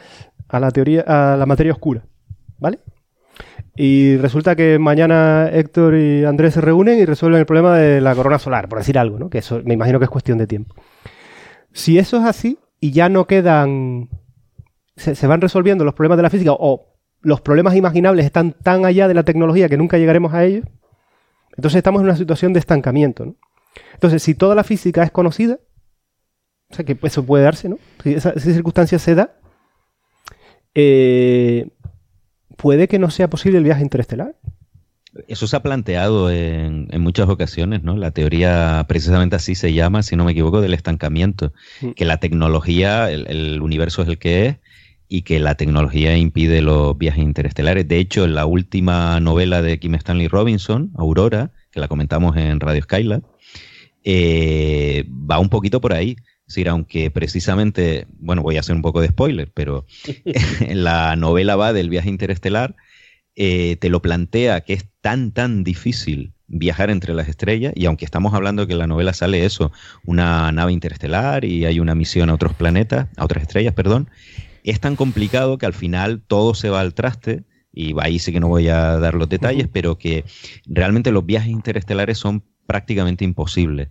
[0.50, 2.04] la teoría, a la materia oscura,
[2.58, 2.80] ¿vale?
[3.76, 8.12] Y resulta que mañana Héctor y Andrés se reúnen y resuelven el problema de la
[8.16, 9.30] corona solar, por decir algo, ¿no?
[9.30, 10.74] Que eso me imagino que es cuestión de tiempo.
[11.72, 14.08] Si eso es así y ya no quedan,
[14.96, 18.84] se, se van resolviendo los problemas de la física o los problemas imaginables están tan
[18.84, 20.64] allá de la tecnología que nunca llegaremos a ellos,
[21.56, 23.36] entonces estamos en una situación de estancamiento, ¿no?
[23.94, 25.58] Entonces, si toda la física es conocida,
[26.70, 27.78] o sea que eso puede darse, ¿no?
[28.02, 29.34] Si esa, circunstancia se da,
[30.74, 31.68] eh,
[32.56, 34.36] puede que no sea posible el viaje interestelar.
[35.26, 37.96] Eso se ha planteado en, muchas ocasiones, ¿no?
[37.96, 41.52] La teoría precisamente así se llama, si no me equivoco, del estancamiento.
[41.80, 41.90] Mm.
[41.92, 44.56] Que la tecnología, el, universo es el que es
[45.08, 47.88] y que la tecnología impide los viajes interestelares.
[47.88, 52.60] De hecho, en la última novela de Kim Stanley Robinson, Aurora, que la comentamos en
[52.60, 53.22] Radio Skylab,
[54.10, 56.16] eh, va un poquito por ahí.
[56.46, 59.84] Es decir, aunque precisamente, bueno, voy a hacer un poco de spoiler, pero
[60.70, 62.74] la novela va del viaje interestelar,
[63.36, 68.06] eh, te lo plantea que es tan, tan difícil viajar entre las estrellas, y aunque
[68.06, 69.70] estamos hablando que en la novela sale eso,
[70.06, 74.08] una nave interestelar y hay una misión a otros planetas, a otras estrellas, perdón,
[74.64, 77.44] es tan complicado que al final todo se va al traste,
[77.74, 80.24] y ahí sí que no voy a dar los detalles, pero que
[80.64, 83.88] realmente los viajes interestelares son prácticamente imposible.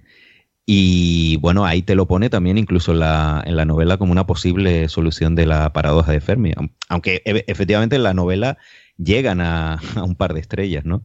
[0.68, 4.28] Y bueno, ahí te lo pone también incluso en la, en la novela como una
[4.28, 6.54] posible solución de la paradoja de Fermi.
[6.88, 8.58] Aunque e, efectivamente en la novela
[8.98, 11.04] llegan a, un par de estrellas, ¿no?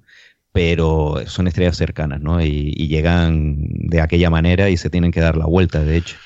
[0.53, 2.43] Pero son estrellas cercanas, ¿no?
[2.43, 3.57] y llegan
[3.89, 6.17] de aquella manera y se tienen que dar la vuelta, de hecho.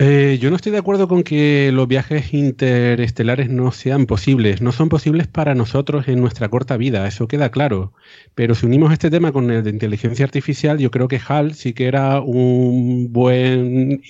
[0.00, 4.62] Eh, yo no estoy de acuerdo con que los viajes interestelares no sean posibles.
[4.62, 7.92] No son posibles para nosotros en nuestra corta vida, eso queda claro.
[8.36, 11.72] Pero si unimos este tema con el de inteligencia artificial, yo creo que HAL sí
[11.74, 14.00] que era un buen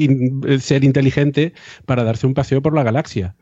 [0.61, 1.55] ser inteligente
[1.87, 3.35] para darse un paseo por la galaxia.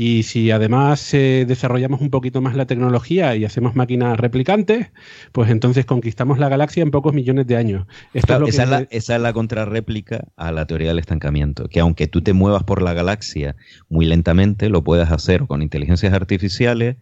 [0.00, 4.92] Y si además eh, desarrollamos un poquito más la tecnología y hacemos máquinas replicantes,
[5.32, 7.84] pues entonces conquistamos la galaxia en pocos millones de años.
[8.14, 12.22] esa, es la, esa, es la, contrarréplica a la teoría del estancamiento, que aunque tú
[12.22, 13.56] te muevas por la galaxia
[13.88, 16.98] muy lentamente, lo puedes hacer con inteligencias artificiales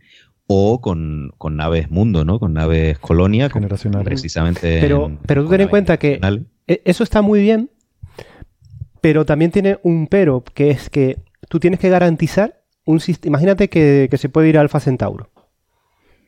[0.47, 2.39] o con, naves mundo, ¿no?
[2.41, 3.51] Con naves colonia.
[4.05, 4.79] Precisamente.
[4.81, 6.19] Pero, pero tú ten en cuenta que
[6.67, 7.69] e, eso está muy bien,
[9.03, 11.19] pero también tiene un pero, que es que
[11.51, 13.33] tú tienes que garantizar un sistema.
[13.33, 15.29] Imagínate que, se puede ir a Alfa Centauro.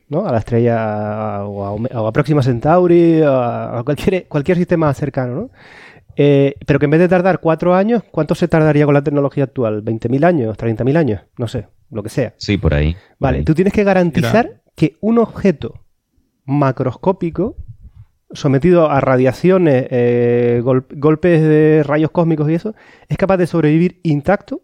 [0.07, 0.25] ¿no?
[0.25, 5.49] A la estrella o a, Próxima Centauri, a, cualquier, cualquier sistema cercano, ¿no?
[6.15, 9.45] Eh, pero que en vez de tardar cuatro años, ¿cuánto se tardaría con la tecnología
[9.45, 9.85] actual?
[9.85, 10.57] ¿20.000 años?
[10.57, 11.21] ¿30.000 años?
[11.37, 12.33] No sé, lo que sea.
[12.37, 12.97] Sí, por ahí.
[13.19, 15.85] Vale, tú tienes que garantizar que un objeto
[16.43, 17.55] macroscópico
[18.31, 22.75] sometido a radiaciones, eh, golpes de rayos cósmicos y eso,
[23.07, 24.61] es capaz de sobrevivir intacto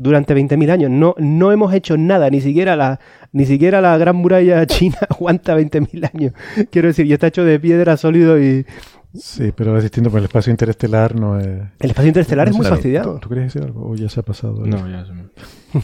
[0.00, 0.90] durante 20.000 años.
[0.90, 2.98] No, no hemos hecho nada, ni siquiera la,
[3.32, 6.32] ni siquiera la gran muralla china aguanta 20.000 años.
[6.70, 8.64] Quiero decir, y está hecho de piedra sólido y...
[9.12, 11.46] Sí, pero es distinto, porque el espacio interestelar no es...
[11.46, 13.18] El espacio interestelar es muy fastidiado.
[13.18, 13.90] ¿Tú, querías decir algo?
[13.90, 14.64] ¿O ya se ha pasado?
[14.64, 15.24] No, ya se me...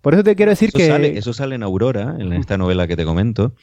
[0.00, 1.16] Por eso te quiero decir que...
[1.16, 3.54] eso sale en Aurora, en esta novela que te comento,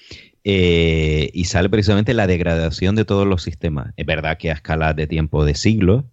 [0.44, 3.94] eh, y sale precisamente la degradación de todos los sistemas.
[3.98, 6.06] Es verdad que a escala de tiempo de siglos,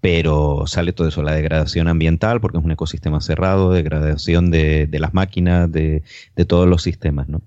[0.00, 5.12] pero sale todo eso, la degradación ambiental, porque es un ecosistema cerrado, degradación de, las
[5.12, 6.02] máquinas, de,
[6.46, 7.42] todos los sistemas, ¿no?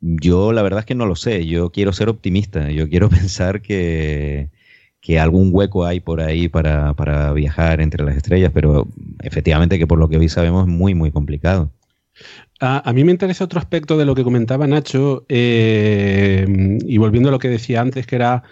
[0.00, 3.60] Yo la verdad es que no lo sé, yo quiero ser optimista, yo quiero pensar
[3.62, 4.48] que,
[5.20, 8.88] algún hueco hay por ahí para, viajar entre las estrellas, pero
[9.22, 11.70] efectivamente que por lo que hoy sabemos es muy, muy complicado.
[12.60, 16.46] A, mí me interesa otro aspecto de lo que comentaba Nacho, eh,
[16.86, 18.44] y volviendo a lo que decía antes, que era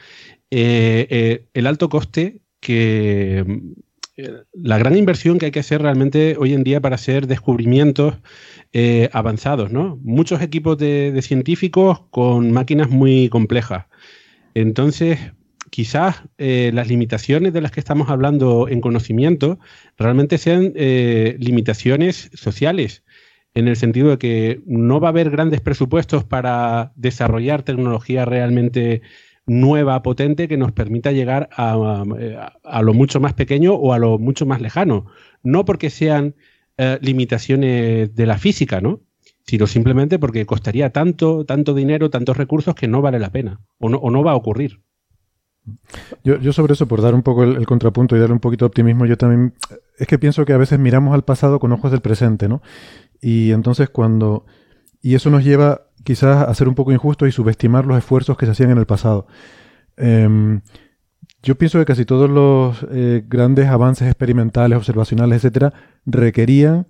[0.51, 3.45] eh, eh, el alto coste que
[4.16, 8.16] eh, la gran inversión que hay que hacer realmente hoy en día para hacer descubrimientos
[8.73, 9.99] eh, avanzados, ¿no?
[10.03, 13.87] Muchos equipos de, científicos con máquinas muy complejas.
[14.55, 15.19] Entonces,
[15.70, 19.59] quizás eh, las limitaciones de las que estamos hablando en conocimiento
[19.97, 23.05] realmente sean limitaciones sociales,
[23.55, 29.03] en el sentido de que no va a haber grandes presupuestos para desarrollar tecnología realmente
[29.51, 32.05] nueva, potente, que nos permita llegar a,
[32.83, 35.07] lo mucho más pequeño o a lo mucho más lejano.
[35.43, 36.37] No porque sean
[36.79, 39.01] eh, limitaciones de la física, ¿no?
[39.45, 43.89] Sino simplemente porque costaría tanto, tanto dinero, tantos recursos que no vale la pena o
[43.89, 44.83] no, o no va a ocurrir.
[46.23, 49.05] Yo, sobre eso, por dar un poco el, contrapunto y darle un poquito de optimismo,
[49.05, 49.55] yo también
[49.99, 52.63] es que pienso que a veces miramos al pasado con ojos del presente, ¿no?
[53.21, 54.47] Y entonces cuando...
[55.03, 58.47] Y eso nos lleva quizás a ser un poco injusto y subestimar los esfuerzos que
[58.47, 59.27] se hacían en el pasado.
[59.97, 60.61] Em,
[61.43, 65.73] yo pienso que casi todos los eh, grandes avances experimentales, observacionales, etcétera,
[66.07, 66.87] requerían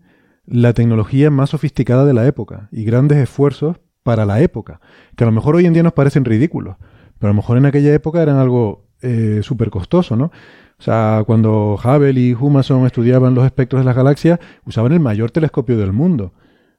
[0.47, 4.81] la tecnología más sofisticada de la época y grandes esfuerzos para la época,
[5.17, 6.77] que a lo mejor hoy en día nos parecen ridículos,
[7.19, 10.33] pero a lo mejor en aquella época eran algo eh, súper costoso, ¿no?
[10.79, 15.31] O sea, cuando Hubble y Humason estudiaban los espectros de las galaxias, usaban el mayor
[15.31, 16.33] telescopio del mundo.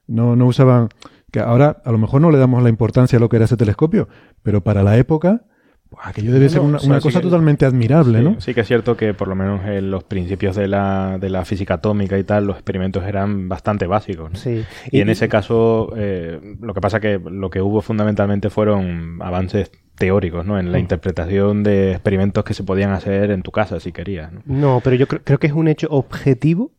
[0.08, 0.88] No, no usaban
[1.32, 3.56] que ahora a lo mejor no le damos la importancia a lo que era ese
[3.56, 4.06] telescopio,
[4.42, 5.42] pero para la época,
[5.88, 8.40] pues, aquello debe ser una, cosa totalmente admirable, sí, ¿no?
[8.40, 11.46] Sí que es cierto que por lo menos en los principios de la, de la
[11.46, 14.38] física atómica y tal, los experimentos eran bastante básicos.
[14.38, 14.62] Sí.
[14.90, 19.72] Y, en ese caso, eh, lo que pasa que lo que hubo fundamentalmente fueron avances
[19.96, 20.58] teóricos, ¿no?
[20.58, 20.82] En la mm.
[20.82, 24.32] interpretación de experimentos que se podían hacer en tu casa, si querías.
[24.44, 26.72] No, pero yo creo, que es un hecho objetivo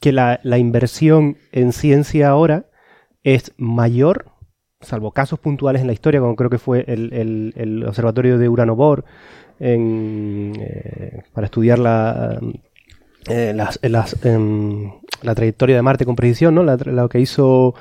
[0.00, 2.67] que la, la inversión en ciencia ahora
[3.34, 4.26] es mayor,
[4.80, 9.04] salvo casos puntuales en la historia, como creo que fue el, observatorio de Urano Bohr,
[9.60, 12.38] eh, para estudiar la,
[13.28, 13.56] eh,
[14.22, 14.92] em,
[15.22, 16.62] la trayectoria de Marte con precisión, ¿no?
[16.62, 17.74] lo que hizo...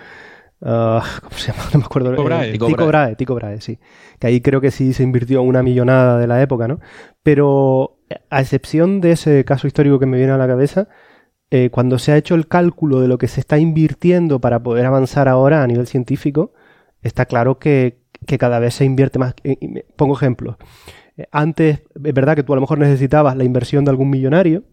[0.59, 1.63] Ah, ¿Cómo se llama?
[1.73, 2.09] No me acuerdo.
[2.11, 2.51] Tico Brahe.
[2.51, 3.77] Tico Brahe, Tico Brahe, sí.
[4.19, 6.79] Que ahí creo que sí se invirtió una millonada de la época, ¿no?
[7.21, 10.87] Pero a excepción de ese caso histórico que me viene a la cabeza,
[11.49, 14.85] eh, cuando se ha hecho el cálculo de lo que se está invirtiendo para poder
[14.85, 16.51] avanzar ahora a nivel científico,
[17.01, 17.99] está claro que,
[18.39, 19.35] cada vez se invierte más.
[19.95, 20.57] Pongo ejemplos.
[21.15, 24.63] Eh, antes, es verdad que tú a lo mejor necesitabas la inversión de algún millonario,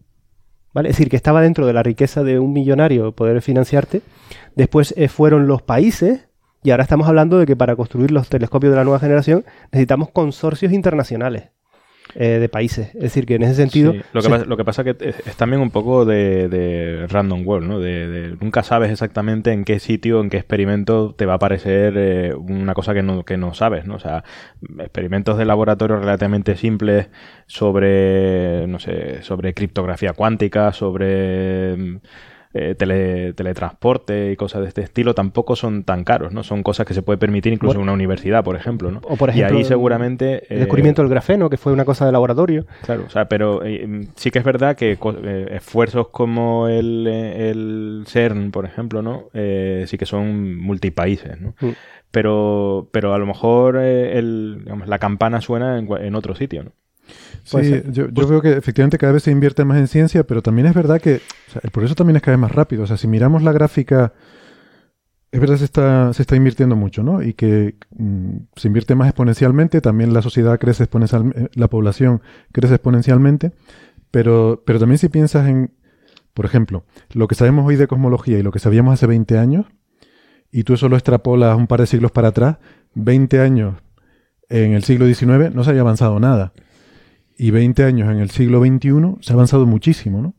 [0.73, 0.89] ¿vale?
[0.89, 4.01] Es decir, que estaba dentro de la riqueza de un millonario poder financiarte.
[4.55, 6.27] Después eh, fueron los países,
[6.61, 10.09] y ahora estamos hablando de que para construir los telescopios de la nueva generación necesitamos
[10.09, 11.54] consorcios internacionales.
[12.17, 12.95] Eh, de países.
[12.95, 13.93] Es decir, que en ese sentido...
[14.13, 17.79] Lo, que pasa, lo, que pasa, que es, también un poco de, random world, ¿no?
[17.81, 22.33] De, nunca sabes exactamente en qué sitio, en qué experimento te va a aparecer eh,
[22.33, 23.95] una cosa que no, que no sabes, ¿no?
[23.95, 24.23] O sea,
[24.79, 27.09] experimentos de laboratorio relativamente simples
[27.47, 31.99] sobre, no sé, sobre criptografía cuántica, sobre
[32.57, 36.41] eh, teletransporte y cosas de este estilo tampoco son tan caros, ¿no?
[36.41, 39.01] Son cosas que se puede permitir incluso en una universidad, por ejemplo, ¿no?
[39.03, 40.45] O por ejemplo, y ahí seguramente...
[40.53, 42.65] El descubrimiento del grafeno, que fue una cosa de laboratorio.
[42.83, 43.59] Claro, o sea, pero
[44.15, 44.97] sí que es verdad que
[45.51, 49.25] esfuerzos como el, el, CERN, por ejemplo, ¿no?
[49.33, 51.55] sí que son multipaíses, ¿no?
[51.59, 51.71] Mm.
[52.09, 56.71] Pero, pero a lo mejor el, la campana suena en, en otro sitio, ¿no?
[57.45, 60.65] Sí, yo, yo, veo que efectivamente cada vez se invierte más en ciencia, pero también
[60.65, 61.21] es verdad que
[61.61, 62.83] el progreso también es cada vez más rápido.
[62.83, 64.13] O sea, si miramos la gráfica,
[65.31, 67.21] es verdad que se está, se está invirtiendo mucho, ¿no?
[67.21, 72.21] Y que mm, se invierte más exponencialmente, también la sociedad crece exponencialmente, eh, la población
[72.51, 73.51] crece exponencialmente,
[74.09, 75.71] pero, pero también si piensas en,
[76.33, 76.83] por ejemplo,
[77.13, 79.67] lo que sabemos hoy de cosmología y lo que sabíamos hace 20 años,
[80.51, 82.57] y tú eso lo extrapolas un par de siglos para atrás,
[82.95, 83.75] 20 años
[84.49, 86.53] en el siglo XIX no se había avanzado nada
[87.37, 90.35] y 20 años en el siglo XXI se ha avanzado muchísimo, ¿no?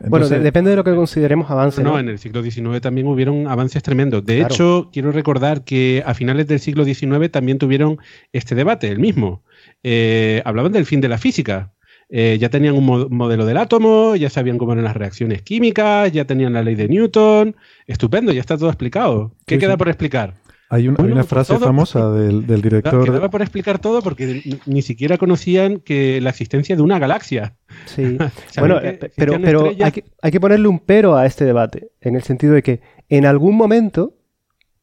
[0.00, 1.82] bueno, depende de lo que consideremos avance.
[1.82, 4.24] No, en el siglo XIX también hubieron avances tremendos.
[4.24, 7.98] De hecho, quiero recordar que a finales del siglo XIX también tuvieron
[8.32, 9.42] este debate, el mismo.
[9.82, 11.72] Eh, hablaban del fin de la física.
[12.08, 16.24] Eh, ya tenían un modelo del átomo, ya sabían cómo eran las reacciones químicas, ya
[16.24, 17.56] tenían la ley de Newton.
[17.86, 19.34] Estupendo, ya está todo explicado.
[19.46, 20.34] ¿Qué queda por explicar?
[20.68, 23.04] Hay, una pues frase famosa del, director.
[23.04, 27.54] Quedaba por explicar todo porque ni siquiera conocían que la existencia de una galaxia.
[27.84, 28.18] Sí.
[28.58, 28.80] bueno,
[29.16, 32.54] pero, pero hay, que, hay, que, ponerle un pero a este debate, en el sentido
[32.54, 34.16] de que en algún momento,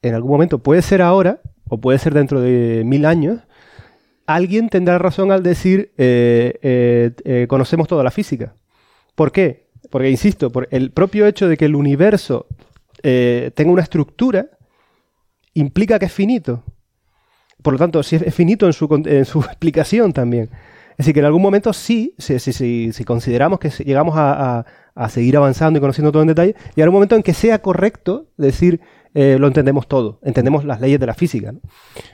[0.01, 3.41] en algún momento, puede ser ahora, o puede ser dentro de mil años,
[4.25, 8.55] alguien tendrá razón al decir eh, eh, eh, conocemos toda la física.
[9.15, 9.67] ¿Por qué?
[9.89, 12.47] Porque, insisto, por el propio hecho de que el universo
[13.01, 14.47] tenga una estructura
[15.53, 16.63] implica que es finito.
[17.61, 20.49] Por lo tanto, si es finito en su, en su explicación también.
[20.91, 25.09] Es decir, que en algún momento sí, si, si, si, consideramos que llegamos a, a,
[25.09, 28.79] seguir avanzando y conociendo todo en detalle, llegará un momento en que sea correcto decir
[29.15, 31.53] eh, lo entendemos todo, entendemos las leyes de la física.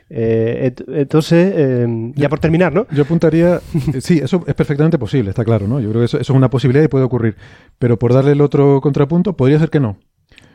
[0.10, 2.88] Eh, entonces, em, ya por terminar, ¿no?
[2.92, 3.62] Yo apuntaría,
[4.02, 5.80] sí, eso es perfectamente posible, está claro, ¿no?
[5.80, 7.38] Yo creo que eso, eso, es una posibilidad y puede ocurrir.
[7.80, 9.98] Pero por darle el otro contrapunto, podría ser que no.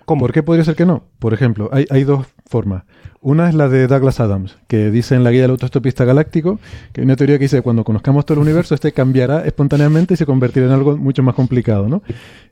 [0.06, 1.04] ¿Por qué podría ser que no?
[1.18, 2.84] Por ejemplo, hay, hay, dos formas.
[3.20, 6.60] Una es la de Douglas Adams, que dice en la guía del autoestopista galáctico
[6.92, 10.14] que hay una teoría que dice que cuando conozcamos todo el universo, este cambiará espontáneamente
[10.14, 12.02] y se convertirá en algo mucho más complicado, ¿no?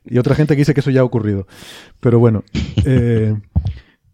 [0.05, 1.47] Y otra gente que dice que eso ya ha ocurrido.
[1.99, 2.43] Pero bueno,
[2.85, 3.35] eh,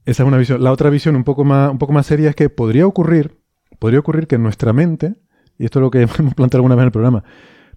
[0.05, 0.63] esa es una visión.
[0.63, 3.39] La otra visión un poco más, un poco más seria es que podría ocurrir,
[3.79, 5.15] podría ocurrir que nuestra mente,
[5.57, 7.23] y esto es lo que hemos planteado alguna vez en el programa,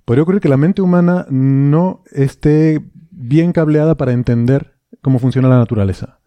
[0.04, 4.71] podría ocurrir que la mente humana no esté bien cableada para entender
[5.02, 6.18] cómo funciona la naturaleza.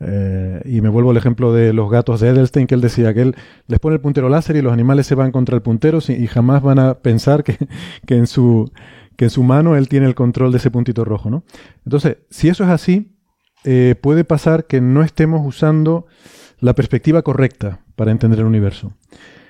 [0.00, 3.22] Eh, y me vuelvo al ejemplo de los gatos de Edelstein, que él decía que
[3.22, 3.36] él
[3.66, 6.62] les pone el puntero láser y los animales se van contra el puntero y jamás
[6.62, 7.56] van a pensar que,
[8.08, 8.70] en su,
[9.16, 11.30] que en su mano él tiene el control de ese puntito rojo.
[11.30, 11.44] ¿no?
[11.84, 13.16] Entonces, si eso es así,
[13.64, 16.06] eh, puede pasar que no estemos usando
[16.60, 18.92] la perspectiva correcta para entender el universo.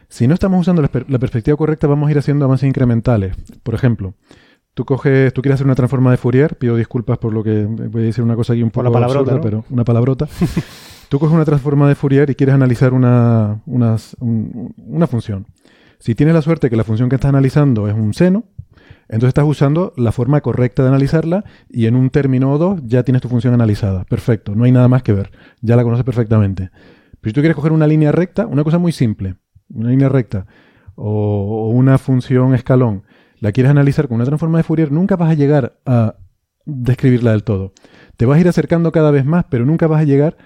[0.09, 3.35] Si no estamos usando la perspectiva correcta, vamos a ir haciendo avances incrementales.
[3.65, 4.15] Por ejemplo,
[4.75, 8.03] Tú coges, tú quieres hacer una transforma de Fourier, pido disculpas por lo que voy
[8.03, 10.27] a decir una cosa aquí un poco absurda, pero una palabrota.
[11.09, 15.47] tú coges una transforma de Fourier y quieres analizar una, una función.
[16.01, 18.45] Si tienes la suerte que la función que estás analizando es un seno,
[19.09, 23.05] entonces estás usando la forma correcta de analizarla y en un término o dos ya
[23.05, 24.05] tienes tu función analizada.
[24.05, 25.31] Perfecto, no hay nada más que ver.
[25.61, 26.71] Ya la conoces perfectamente.
[27.21, 29.37] Pero si tú quieres coger una línea recta, una cosa muy simple,
[29.69, 30.47] una línea recta
[30.97, 33.05] o, o una función escalón
[33.41, 36.17] la quieres analizar con una transforma de Fourier, nunca vas a llegar a
[36.67, 37.73] describirla del todo.
[38.17, 40.37] Te vas a ir acercando cada vez más, pero nunca vas a llegar,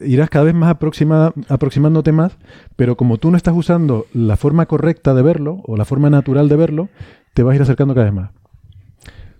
[0.00, 2.36] irás cada vez más aproximándote más,
[2.76, 6.48] pero como tú no estás usando la forma correcta de verlo o la forma natural
[6.48, 6.88] de verlo,
[7.34, 8.30] te vas a ir acercando cada vez más.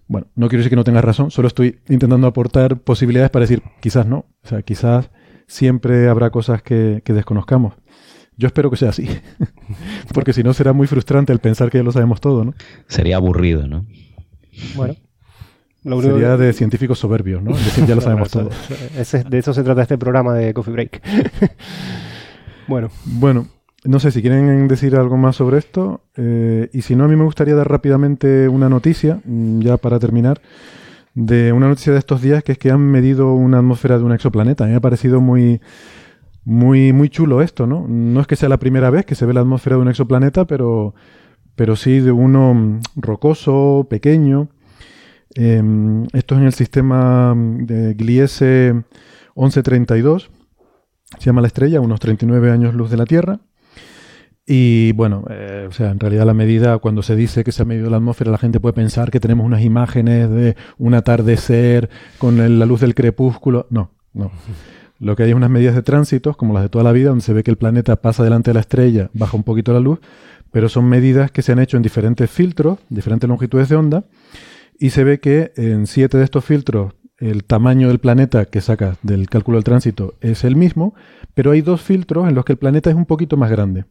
[0.07, 3.63] Bueno, no quiero decir que no tengas razón, solo estoy intentando aportar posibilidades para decir
[3.81, 4.25] quizás no.
[4.43, 5.11] O sea, quizás
[5.47, 7.75] siempre habrá cosas que desconozcamos.
[8.39, 9.09] Yo espero que sea así,
[10.15, 12.55] porque si no será muy frustrante el pensar que ya lo sabemos todo, ¿no?
[12.87, 13.85] Sería aburrido, ¿no?
[14.77, 14.95] Bueno.
[15.83, 17.53] Sería de científicos soberbios, ¿no?
[17.53, 18.51] Es decir, ya lo sabemos todo.
[18.51, 21.03] de eso se trata este programa de Coffee Break.
[22.69, 22.91] bueno.
[23.05, 23.47] Bueno,
[23.85, 26.03] no sé si quieren decir algo más sobre esto.
[26.17, 29.99] Eh, y si no, a mí me gustaría dar rápidamente una noticia, mm, ya para
[29.99, 30.41] terminar,
[31.15, 34.13] de una noticia de estos días, que es que han medido una atmósfera de un
[34.13, 34.65] exoplaneta.
[34.65, 35.61] A mí me ha parecido muy
[36.45, 37.87] muy, muy chulo esto, ¿no?
[37.89, 40.47] No es que sea la primera vez que se ve la atmósfera de un exoplaneta,
[40.47, 40.95] pero,
[41.55, 44.49] pero sí de uno mm, rocoso, pequeño.
[45.35, 48.73] Em, esto es en el sistema mm, de Gliese
[49.37, 50.31] 1132,
[51.19, 53.41] se llama la estrella, unos 39 años luz de la Tierra.
[54.51, 57.67] Y bueno, eh, o sea, en realidad la medida, cuando se dice que se ha
[57.67, 62.59] medido la atmósfera, la gente puede pensar que tenemos unas imágenes de un atardecer con
[62.59, 63.67] la luz del crepúsculo.
[63.69, 64.31] No, no.
[65.01, 67.25] Lo que hay es unas medidas de tránsito, como las de toda la vida, donde
[67.25, 70.01] se ve que el planeta pasa delante de la estrella, baja un poquito la luz,
[70.51, 74.05] pero son medidas que se han hecho en diferentes filtros, diferentes longitudes de onda,
[74.79, 78.97] y se ve que en siete de estos filtros el tamaño del planeta que saca
[79.03, 80.95] del cálculo del tránsito es el mismo,
[81.35, 83.85] pero hay dos filtros en los que el planeta es un poquito más grande.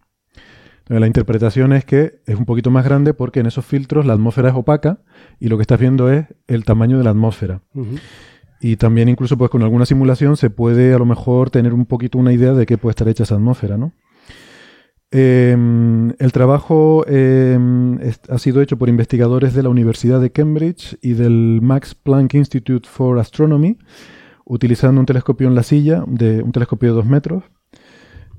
[0.88, 4.50] La interpretación es que es un poquito más grande porque en esos filtros la atmósfera
[4.50, 5.00] es opaca
[5.40, 7.61] y lo que estás viendo es el tamaño de la atmósfera.
[8.60, 12.18] Y también incluso pues con alguna simulación se puede a lo mejor tener un poquito
[12.18, 13.94] una idea de qué puede estar hecha esa atmósfera, ¿no?
[15.10, 17.98] Em, el trabajo em,
[18.30, 22.88] ha sido hecho por investigadores de la Universidad de Cambridge y del Max Planck Institute
[22.90, 23.77] for Astronomy,
[24.44, 27.44] utilizando un telescopio en la silla, de un telescopio de dos metros,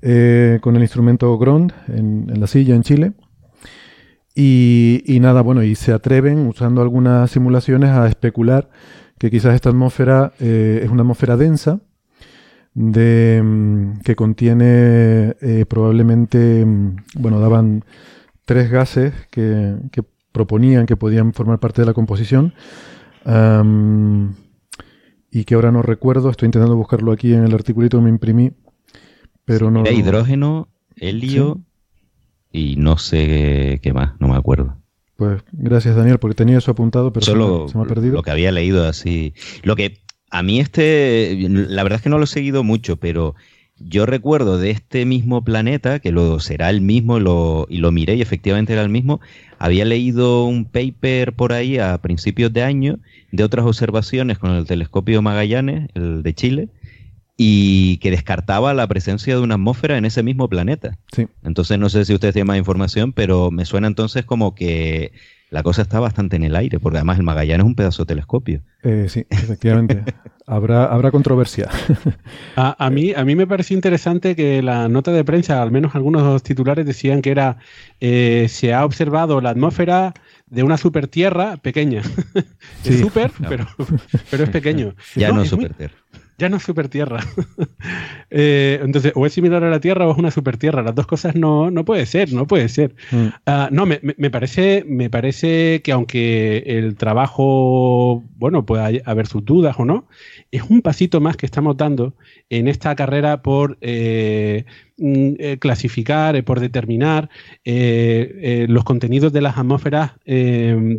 [0.02, 3.12] eh, con el instrumento GROND en, la silla en Chile.
[4.34, 8.70] Y, nada, bueno, y se atreven, usando algunas simulaciones, a especular
[9.18, 11.80] que quizás esta atmósfera eh, es una atmósfera densa,
[12.74, 17.84] de, mm, que contiene eh, probablemente, mm, bueno, daban
[18.44, 19.76] tres gases que,
[20.32, 22.54] proponían que podían formar parte de la composición
[25.30, 28.52] y que ahora no recuerdo, estoy intentando buscarlo aquí en el articulito que me imprimí,
[29.44, 29.82] pero no...
[29.90, 31.60] hidrógeno, helio
[32.52, 34.78] y no sé qué más, no me acuerdo.
[35.18, 38.14] Pues gracias Daniel, porque tenía eso apuntado, pero Solo se me ha perdido.
[38.14, 39.34] Lo que había leído así.
[39.64, 39.98] Lo que
[40.30, 43.34] a mí este, la verdad es que no lo he seguido mucho, pero
[43.80, 48.14] yo recuerdo de este mismo planeta, que lo será el mismo lo, y lo miré
[48.14, 49.20] y efectivamente era el mismo,
[49.58, 53.00] había leído un paper por ahí a principios de año
[53.32, 56.68] de otras observaciones con el telescopio Magallanes, el de Chile,
[57.40, 60.98] y que descartaba la presencia de una atmósfera en ese mismo planeta.
[61.12, 61.28] Sí.
[61.44, 65.12] Entonces no sé si ustedes tienen más información, pero me suena entonces como que
[65.50, 68.08] la cosa está bastante en el aire, porque además el Magallanes es un pedazo de
[68.08, 68.60] telescopio.
[68.82, 70.02] Eh, sí, efectivamente.
[70.46, 71.70] habrá, habrá controversia.
[72.56, 76.42] a, mí, a mí me pareció interesante que la nota de prensa, al menos algunos
[76.42, 77.58] titulares decían que era
[78.00, 80.12] eh, se ha observado la atmósfera
[80.46, 82.02] de una supertierra pequeña.
[82.84, 83.68] es super, pero,
[84.28, 84.94] pero es pequeño.
[85.14, 85.94] Ya no, es supertierra
[86.38, 87.20] ya no es super tierra.
[88.30, 90.82] Eh, entonces, o es similar a la Tierra o es una super tierra.
[90.82, 92.94] Las dos cosas no, no puede ser, no puede ser.
[93.10, 93.26] Mm.
[93.46, 99.46] Ah, no, me, me, parece, me parece que aunque el trabajo, bueno, pueda haber sus
[99.46, 100.08] dudas o no,
[100.50, 102.16] es un pasito más que estamos dando
[102.50, 104.66] en esta carrera por eh,
[104.98, 107.30] mm, eh, clasificar, por determinar
[107.64, 110.98] los contenidos de las atmósferas de,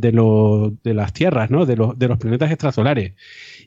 [0.83, 1.67] de las tierras, ¿no?
[1.67, 3.13] de, los, de los planetas extrasolares.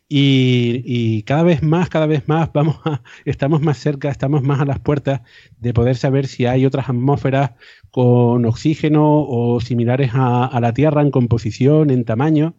[0.08, 2.76] Y, cada vez más, cada vez más vamos
[3.24, 5.22] estamos más cerca, estamos más a las puertas
[5.58, 7.52] de poder saber si hay otras atmósferas
[7.90, 12.56] con oxígeno o similares a, la Tierra en composición, en tamaño.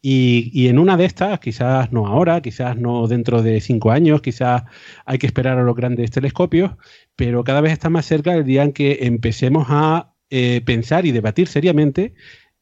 [0.00, 4.64] Y, en una de estas, quizás no ahora, quizás no dentro de cinco años, quizás
[5.06, 6.72] hay que esperar a los grandes telescopios,
[7.16, 11.12] pero cada vez está más cerca el día en que empecemos a eh, pensar y
[11.12, 12.14] debatir seriamente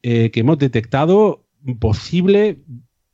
[0.03, 1.47] eh, que hemos detectado
[1.79, 2.59] posible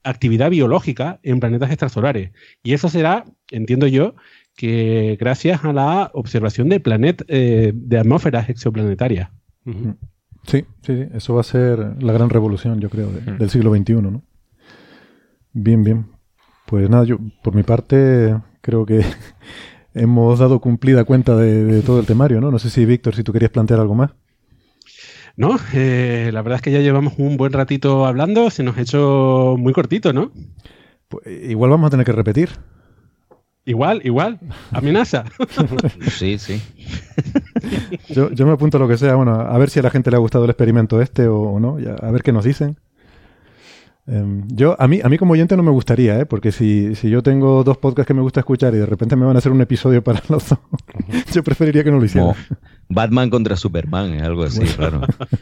[0.10, 2.32] actividad biológica en planetas extrasolares.
[2.64, 4.16] Y eso será, entiendo yo,
[4.56, 9.30] que gracias a la observación de planet, eh, de atmósferas exoplanetarias.
[10.46, 14.24] Sí, sí, eso va a ser la gran revolución, yo creo, del siglo XXI, ¿no?
[15.54, 16.08] Bien, bien.
[16.66, 19.02] Pues nada, yo por mi parte creo que
[19.94, 22.52] hemos dado cumplida cuenta de, todo el temario, ¿no?
[22.52, 24.12] No sé si, Víctor, si tú querías plantear algo más.
[25.38, 28.82] No, eh, la verdad es que ya llevamos un buen ratito hablando, se nos ha
[28.82, 30.32] hecho muy cortito, ¿no?
[31.08, 32.50] Pues, igual vamos a tener que repetir.
[33.64, 34.40] Igual, igual.
[34.72, 35.26] Amenaza.
[36.10, 36.60] sí, sí.
[38.10, 39.14] Yo, me apunto a lo que sea.
[39.14, 41.78] Bueno, a ver si a la gente le ha gustado el experimento este o, no.
[42.02, 42.80] a ver qué nos dicen.
[44.08, 46.26] Em, yo, a mí, a mí como oyente no me gustaría, ¿eh?
[46.26, 49.26] porque si, si yo tengo dos podcasts que me gusta escuchar y de repente me
[49.26, 50.60] van a hacer un episodio para los dos,
[51.34, 52.34] yo preferiría que no lo hicieran.
[52.88, 55.02] Batman contra Superman, algo así, claro.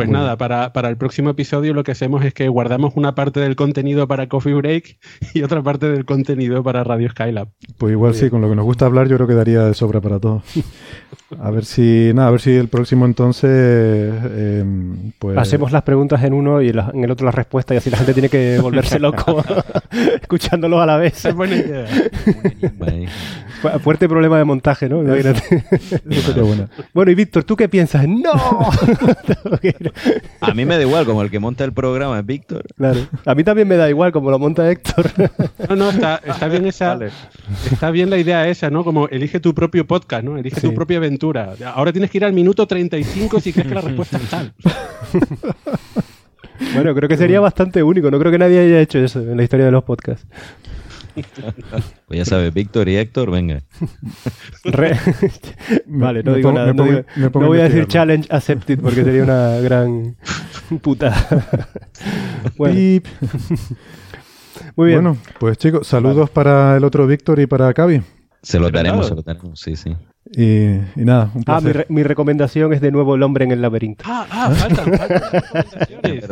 [0.00, 3.38] Pues nada, para, para, el próximo episodio lo que hacemos es que guardamos una parte
[3.38, 4.96] del contenido para Coffee Break
[5.34, 7.48] y otra parte del contenido para Radio Skylab.
[7.76, 10.00] Pues igual sí, con lo que nos gusta hablar yo creo que daría de sobra
[10.00, 10.42] para todos.
[11.38, 14.64] A ver si, nada, a ver si el próximo entonces eh,
[15.20, 15.38] pues...
[15.38, 18.14] Hacemos las preguntas en uno y en el otro las respuestas y así la gente
[18.14, 19.40] tiene que volverse loco
[20.20, 21.24] escuchándolo a la vez.
[21.24, 21.86] Es buena idea.
[23.82, 25.02] Fuerte problema de montaje, ¿no?
[26.94, 27.10] bueno.
[27.10, 28.06] y Víctor, ¿tú qué piensas?
[28.08, 28.32] ¡No!
[30.40, 32.64] a mí me da igual, como el que monta el programa es Víctor.
[32.76, 33.00] Claro.
[33.24, 35.10] A mí también me da igual, como lo monta Héctor.
[35.68, 36.98] no, no, está, bien esa.
[37.70, 38.84] Está bien la idea esa, ¿no?
[38.84, 40.38] Como elige tu propio podcast, ¿no?
[40.38, 41.54] Elige tu propia aventura.
[41.74, 44.52] Ahora tienes que ir al minuto 35 si crees que la respuesta es tal.
[46.74, 48.10] Bueno, creo que sería bastante único.
[48.10, 50.26] No creo que nadie haya hecho eso en la historia de los podcasts.
[52.06, 53.62] Pues ya sabes, Víctor y Héctor, venga.
[55.86, 56.72] vale, no digo nada.
[56.72, 56.84] no,
[57.30, 60.16] voy a decir challenge accepted porque sería una gran
[60.82, 61.14] puta.
[62.56, 62.74] bueno.
[64.76, 65.02] Muy bien.
[65.02, 68.02] Bueno, pues chicos, saludos para el otro Víctor y para Cavi.
[68.42, 69.96] Se lo daremos, se lo daremos, sí, sí.
[70.32, 74.04] Y, nada, un Ah, mi, recomendación es de nuevo El hombre en el laberinto.
[74.06, 76.24] Ah, ah faltan, recomendaciones.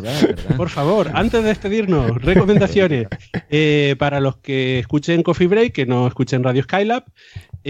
[0.57, 3.09] Por favor, antes de despedirnos, recomendaciones.
[3.51, 7.05] Eh, para los que escuchen Coffee Break, que no escuchen Radio Skylab,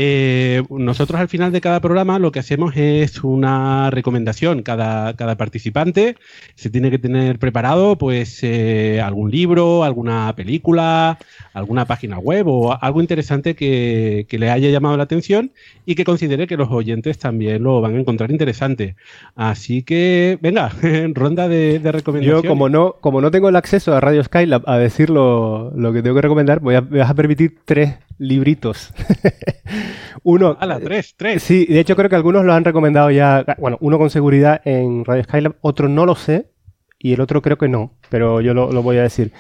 [0.01, 4.63] eh, nosotros al final de cada programa lo que hacemos es una recomendación.
[4.63, 6.15] Cada, cada participante
[6.55, 11.19] se tiene que tener preparado pues eh, algún libro, alguna película,
[11.53, 15.51] alguna página web o algo interesante que, le haya llamado la atención
[15.85, 18.95] y que considere que los oyentes también lo van a encontrar interesante.
[19.35, 20.71] Así que, venga,
[21.13, 22.45] ronda de, de recomendaciones.
[22.45, 26.03] Yo, como no, como no tengo el acceso a Radio Skylab a decir lo, que
[26.03, 28.93] tengo que recomendar, voy a, me vas a permitir tres libritos.
[30.23, 30.57] uno.
[30.59, 31.43] A la tres, tres.
[31.43, 33.45] Sí, de hecho creo que algunos lo han recomendado ya.
[33.59, 36.51] Bueno, uno con seguridad en Radio Skylab, otro no lo sé
[36.99, 39.33] y el otro creo que no, pero yo lo, voy a decir.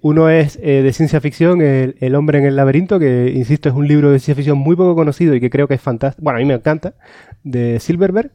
[0.00, 3.88] Uno es eh, de ciencia ficción, el, hombre en el laberinto, que insisto es un
[3.88, 6.22] libro de ciencia ficción muy poco conocido y que creo que es fantástico.
[6.24, 6.94] Bueno, a mí me encanta,
[7.42, 8.32] de Silverberg.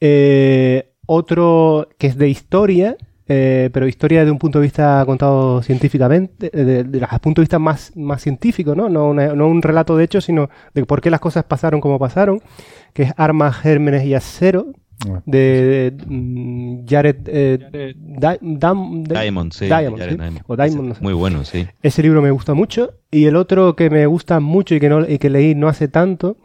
[0.00, 2.96] Eh, otro que es de historia,
[3.32, 7.60] eh, pero historia de un punto de vista contado científicamente, de, de, punto de vista
[7.60, 8.88] más, más científico, ¿no?
[8.88, 12.40] No, no, un relato de hecho, sino de por qué las cosas pasaron como pasaron,
[12.92, 14.72] que es Armas, Gérmenes y Acero,
[15.08, 19.66] ah, de, mm, Jared, eh, Diamond, sí,
[20.48, 21.68] O Diamond, Muy bueno, sí.
[21.84, 22.94] Ese libro me gusta mucho.
[23.12, 25.86] Y el otro que me gusta mucho y que, no, y que leí no hace
[25.86, 26.36] tanto,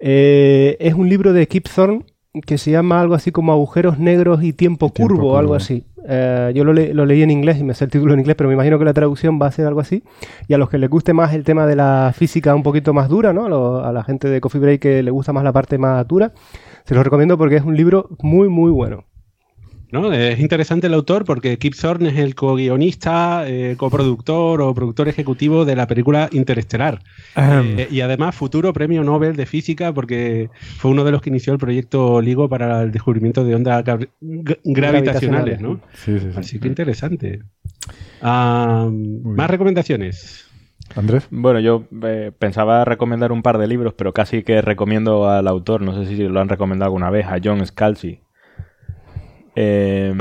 [0.00, 2.04] eh, es un libro de Kip Thorne
[2.44, 5.84] que se llama algo así como Agujeros Negros y Tiempo, curvo, o algo así.
[6.08, 8.54] Eh, yo lo, leí en inglés y me sé el título en inglés, pero me
[8.54, 10.04] imagino que la traducción va a ser algo así.
[10.46, 13.08] Y a los que les guste más el tema de la física un poquito más
[13.08, 13.78] dura, ¿no?
[13.78, 16.32] A, la gente de Coffee Break que le gusta más la parte más dura,
[16.84, 19.04] se los recomiendo porque es un libro muy, muy bueno.
[19.92, 25.64] Es interesante el autor porque Kip Thorne es el co-guionista, eh, coproductor o productor ejecutivo
[25.64, 27.00] de la película Interestelar.
[27.36, 31.52] Eh, y además futuro premio Nobel de Física porque fue uno de los que inició
[31.52, 33.84] el proyecto LIGO para el descubrimiento de ondas
[34.64, 35.80] gravitacionales, ¿no?
[36.36, 37.42] Así que interesante.
[38.20, 40.46] más recomendaciones.
[40.94, 41.26] Andrés.
[41.30, 45.82] Bueno, yo eh, pensaba recomendar un par de libros, pero casi que recomiendo al autor,
[45.82, 48.20] no sé si lo han recomendado alguna vez, a John Scalzi,
[49.56, 50.12] eh,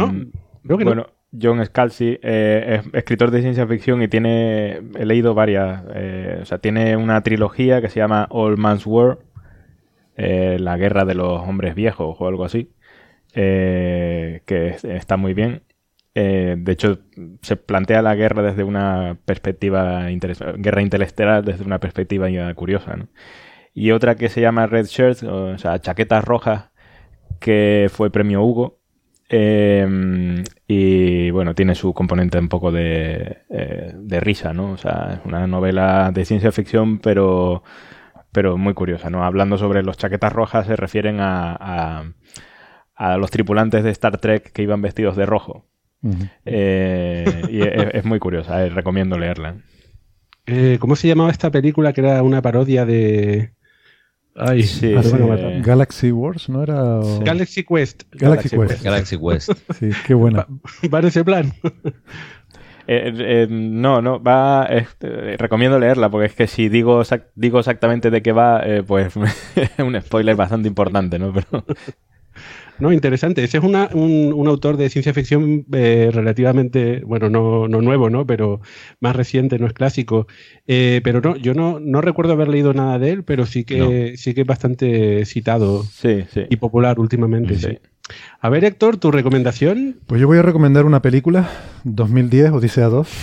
[0.63, 1.07] bueno,
[1.41, 6.45] John Scalzi eh, es escritor de ciencia ficción y tiene, he leído varias, eh, o
[6.45, 9.19] sea, tiene una trilogía que se llama All Man's War,
[10.17, 12.71] eh, la guerra de los hombres viejos o algo así,
[13.33, 15.63] que está muy bien.
[16.13, 16.99] de hecho,
[17.41, 20.07] se plantea la guerra desde una perspectiva,
[20.57, 22.95] guerra interestelar desde una perspectiva curiosa.
[23.73, 26.69] Y otra que se llama Red Shirts, o sea, chaquetas rojas,
[27.41, 28.79] que fue premio Hugo
[29.27, 34.71] Em, y bueno, tiene su componente un poco de, eh, de, risa, ¿no?
[34.71, 37.63] O sea, es una novela de ciencia ficción, pero,
[38.31, 39.23] pero muy curiosa, ¿no?
[39.23, 42.13] Hablando sobre los chaquetas rojas, se refieren a,
[42.95, 45.65] a, los tripulantes de Star Trek que iban vestidos de rojo.
[46.45, 47.61] Eh, y
[47.97, 49.55] es, muy curiosa, eh, recomiendo leerla.
[50.77, 53.54] ¿Cómo se llamaba esta película que era una parodia de,
[54.37, 54.93] Ay, sí,
[55.61, 56.99] Galaxy Wars, ¿no era?
[57.21, 58.03] Galaxy Quest.
[58.11, 58.83] Galaxy, Quest.
[58.83, 59.51] Galaxy Quest.
[59.79, 60.45] sí, qué buena.
[60.93, 61.53] Va, en ese plan.
[62.87, 64.67] Eh, eh, no, no, va.
[64.69, 64.85] Eh,
[65.39, 67.01] recomiendo leerla porque es que si digo,
[67.33, 69.11] digo exactamente de qué va, pues
[69.55, 71.33] es un spoiler bastante importante, ¿no?
[71.33, 71.65] Pero
[72.79, 73.43] no, interesante.
[73.43, 78.25] Ese es una, un, autor de ciencia ficción eh, relativamente, bueno, no, no, nuevo, ¿no?
[78.25, 78.61] Pero
[78.99, 80.27] más reciente, no es clásico.
[80.67, 84.15] Eh, pero no, yo no, no recuerdo haber leído nada de él, pero sí que,
[84.17, 85.85] sí que es bastante citado
[86.49, 87.77] y popular últimamente, sí.
[88.39, 89.97] A ver, Héctor, ¿tu recomendación?
[90.05, 91.49] Pues yo voy a recomendar una película,
[91.85, 93.07] 2010, Odisea 2.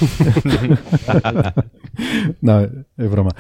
[2.41, 3.31] no, es broma.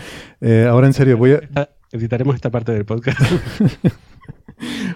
[0.40, 1.68] Eh, ahora en serio, voy a...
[1.90, 3.20] Editaremos esta parte del podcast.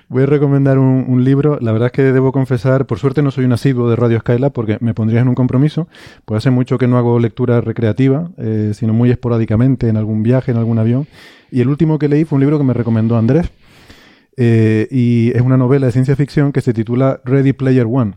[0.08, 1.58] Voy a recomendar un, libro.
[1.60, 4.52] La verdad es que debo confesar, por suerte no soy un asiduo de Radio Skylab
[4.52, 5.88] porque me pondrías en un compromiso.
[6.24, 10.52] Pues hace mucho que no hago lectura recreativa, eh, sino muy esporádicamente en algún viaje,
[10.52, 11.06] en algún avión.
[11.50, 13.50] Y el último que leí fue un libro que me recomendó Andrés.
[14.36, 18.14] Eh, y es una novela de ciencia ficción que se titula Ready Player One.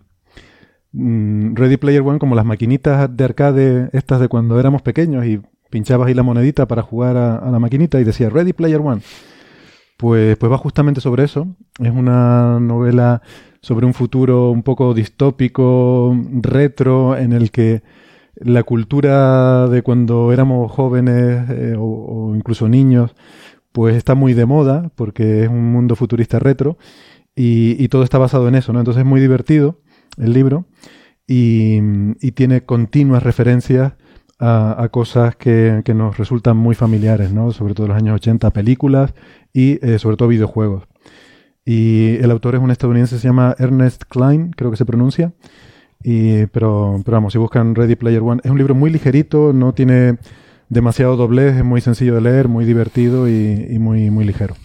[0.92, 5.40] Mm, Ready Player One como las maquinitas de arcade estas de cuando éramos pequeños y
[5.70, 9.02] pinchabas ahí la monedita para jugar a la maquinita y decía Ready Player One.
[10.00, 11.46] Pues, pues va justamente sobre eso.
[11.78, 13.22] Es una novela
[13.62, 17.84] sobre un futuro un poco distópico, retro, en el que
[18.36, 23.14] la cultura de cuando éramos jóvenes eh, o, incluso niños,
[23.74, 26.78] pues está muy de moda porque es un mundo futurista retro
[27.36, 28.80] y, todo está basado en eso, ¿no?
[28.80, 29.82] Entonces es muy divertido
[30.18, 30.66] el libro
[31.28, 31.80] y,
[32.22, 33.96] y tiene continuas referencias
[34.40, 37.52] a, cosas que, que, nos resultan muy familiares, ¿no?
[37.52, 39.14] Sobre todo en los años 80, películas
[39.54, 40.84] y eh, sobre todo videojuegos.
[41.66, 45.34] Y el autor es un estadounidense, se llama Ernest Klein, creo que se pronuncia.
[46.02, 49.74] Y, pero, pero vamos, si buscan Ready Player One, es un libro muy ligerito, no
[49.74, 50.18] tiene
[50.70, 54.56] demasiado doblez, es muy sencillo de leer, muy divertido y, y muy, muy ligero.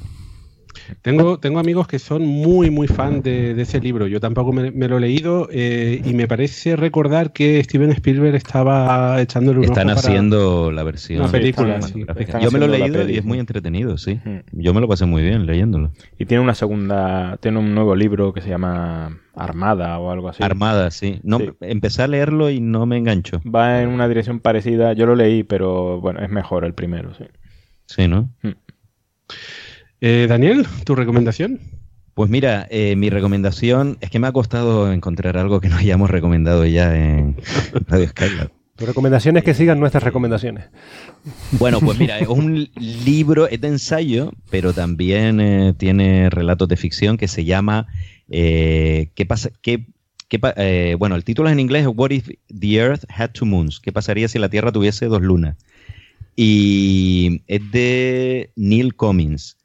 [1.02, 4.06] Tengo, tengo amigos que son muy, muy fan de, ese libro.
[4.06, 9.20] Yo tampoco me, lo he leído eh, y me parece recordar que Steven Spielberg estaba
[9.20, 11.30] echándole un Están haciendo la versión.
[11.30, 11.80] película.
[12.40, 14.20] Yo me lo he leído y es muy entretenido, sí.
[14.52, 15.92] Yo me lo pasé muy bien leyéndolo.
[16.18, 20.42] Y tiene una segunda, tiene un nuevo libro que se llama Armada o algo así.
[20.42, 21.20] Armada, sí.
[21.22, 23.40] No, Empecé a leerlo y no me engancho.
[23.44, 24.92] Va en una dirección parecida.
[24.92, 27.24] Yo lo leí, pero bueno, es mejor el primero, sí.
[27.86, 28.30] Sí, ¿no?
[30.07, 31.60] Eh, Daniel, ¿tu recomendación?
[32.12, 36.10] Pues mira, eh, mi recomendación es que me ha costado encontrar algo que no hayamos
[36.10, 37.36] recomendado ya en
[37.89, 38.50] Radio Skylab.
[38.76, 40.66] Tu recomendación es que sigan nuestras recomendaciones.
[41.52, 42.68] Bueno, pues mira, es un
[43.07, 47.86] libro, es de ensayo, pero también eh, tiene relatos de ficción que se llama
[48.28, 49.52] ¿Qué pasa?
[49.62, 49.86] ¿Qué,
[50.99, 53.81] bueno, el título en inglés es What if the Earth had two moons?
[53.81, 55.57] ¿Qué pasaría si la Tierra tuviese dos lunas?
[56.36, 59.57] Y es de Neil Cummins.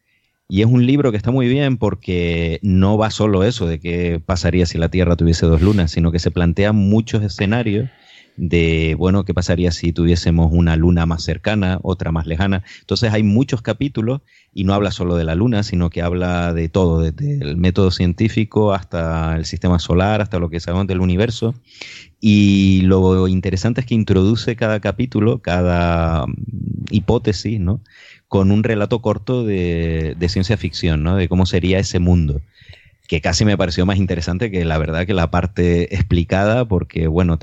[0.52, 4.20] Y es un libro que está muy bien porque no va solo eso de qué
[4.26, 7.88] pasaría si la Tierra tuviese dos lunas, sino que se plantea muchos escenarios
[8.36, 12.64] de, bueno, qué pasaría si tuviésemos una luna más cercana, otra más lejana.
[12.80, 14.22] Entonces hay muchos capítulos
[14.52, 17.92] y no habla solo de la luna, sino que habla de todo, desde el método
[17.92, 21.54] científico hasta el sistema solar, hasta lo que sabemos del universo.
[22.20, 27.82] Y lo interesante es que introduce cada capítulo, cada mm, hipótesis, ¿no?
[28.30, 31.18] Con un relato corto de, ciencia ficción, ¿no?
[31.18, 32.42] De cómo sería ese mundo
[33.08, 37.40] que casi me pareció más interesante que la verdad que la parte explicada, porque bueno,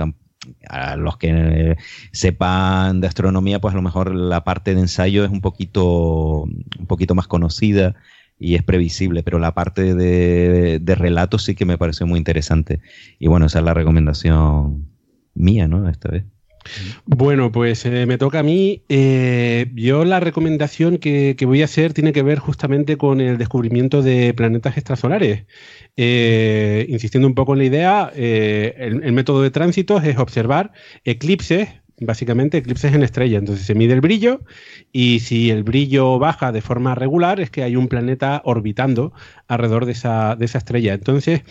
[0.69, 1.77] a los que
[2.13, 6.87] sepan de astronomía, pues a lo mejor la parte de ensayo es un poquito, un
[6.87, 7.97] poquito más conocida
[8.39, 12.79] y es previsible, pero la parte de, de relato sí que me pareció muy interesante.
[13.19, 14.87] Y bueno, esa es la recomendación
[15.35, 15.89] mía, ¿no?
[15.89, 16.25] Esta vez.
[17.05, 18.83] Bueno, pues eh, me toca a mí.
[18.89, 24.03] Eh, yo la recomendación que, voy a hacer tiene que ver justamente con el descubrimiento
[24.03, 25.45] de planetas extrasolares.
[25.97, 30.73] Eh, insistiendo un poco en la idea, el, método de tránsito es observar
[31.05, 31.69] eclipses,
[32.01, 33.39] básicamente eclipses en estrella.
[33.39, 34.41] Entonces se mide el brillo
[34.93, 39.13] y si el brillo baja de forma regular es que hay un planeta orbitando
[39.49, 40.95] alrededor de esa estrella.
[40.95, 41.43] Entonces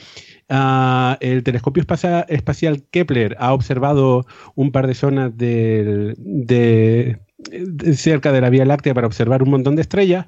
[0.47, 6.15] Ah, el telescopio espacial, Kepler ha observado un par de zonas de,
[7.95, 10.27] cerca de la Vía Láctea para observar un montón de estrellas,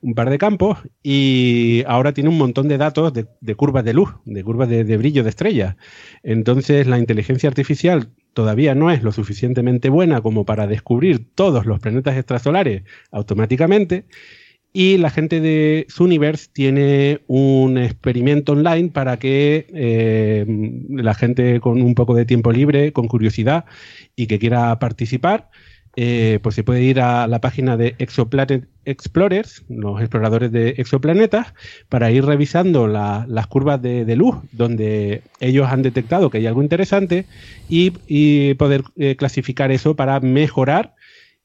[0.00, 4.10] un par de campos, y ahora tiene un montón de datos de, curvas de luz,
[4.24, 5.74] de curvas de, de brillo de estrellas.
[6.22, 11.80] Entonces la inteligencia artificial todavía no es lo suficientemente buena como para descubrir todos los
[11.80, 14.04] planetas extrasolares automáticamente
[14.72, 20.44] y la gente de Zooniverse tiene un experimento online para que eh,
[20.90, 23.64] la gente con un poco de tiempo libre, con curiosidad
[24.14, 25.50] y que quiera participar,
[25.96, 31.54] eh, pues se puede ir a la página de Exoplanet Explorers, los exploradores de exoplanetas,
[31.88, 37.26] para ir revisando las curvas de, luz donde ellos han detectado que hay algo interesante
[37.68, 40.94] y, poder eh, clasificar eso para mejorar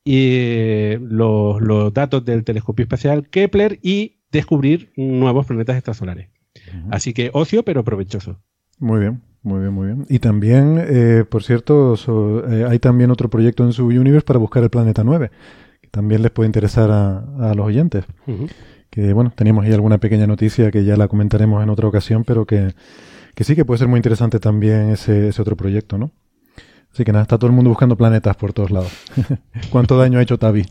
[0.03, 6.29] y eh, los, datos del telescopio espacial Kepler y descubrir nuevos planetas extrasolares.
[6.89, 8.39] Así que ocio, pero provechoso.
[8.79, 10.05] Muy bien, muy bien, muy bien.
[10.09, 11.95] Y también, eh, por cierto,
[12.49, 15.29] eh, hay también otro proyecto en su Universe para buscar el planeta 9,
[15.81, 18.05] que también les puede interesar a, los oyentes.
[18.89, 22.45] Que bueno, teníamos ahí alguna pequeña noticia que ya la comentaremos en otra ocasión, pero
[22.45, 22.73] que,
[23.35, 26.11] que sí que puede ser muy interesante también ese, ese otro proyecto, ¿no?
[26.93, 28.91] Así que nada, está todo el mundo buscando planetas por todos lados.
[29.71, 30.63] ¿Cuánto daño ha hecho Tavi?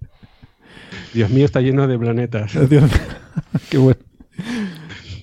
[1.14, 2.52] Dios mío, está lleno de planetas.
[3.70, 4.00] Qué bueno.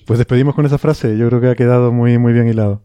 [0.06, 1.18] Pues despedimos con esa frase.
[1.18, 2.82] Yo creo que ha quedado muy, muy bien hilado.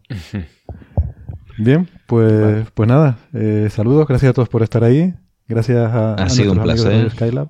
[1.56, 3.16] Bien, pues, pues nada.
[3.32, 5.14] Eh, saludos, gracias a todos por estar ahí.
[5.48, 7.10] Gracias a, ha sido un placer.
[7.10, 7.48] Skylab.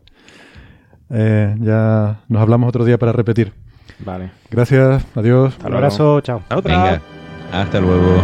[1.11, 3.53] Eh, ya nos hablamos otro día para repetir.
[3.99, 4.31] Vale.
[4.51, 5.57] Gracias, adiós.
[5.65, 6.43] Un abrazo, chao.
[6.63, 7.01] Venga,
[7.53, 8.23] hasta luego.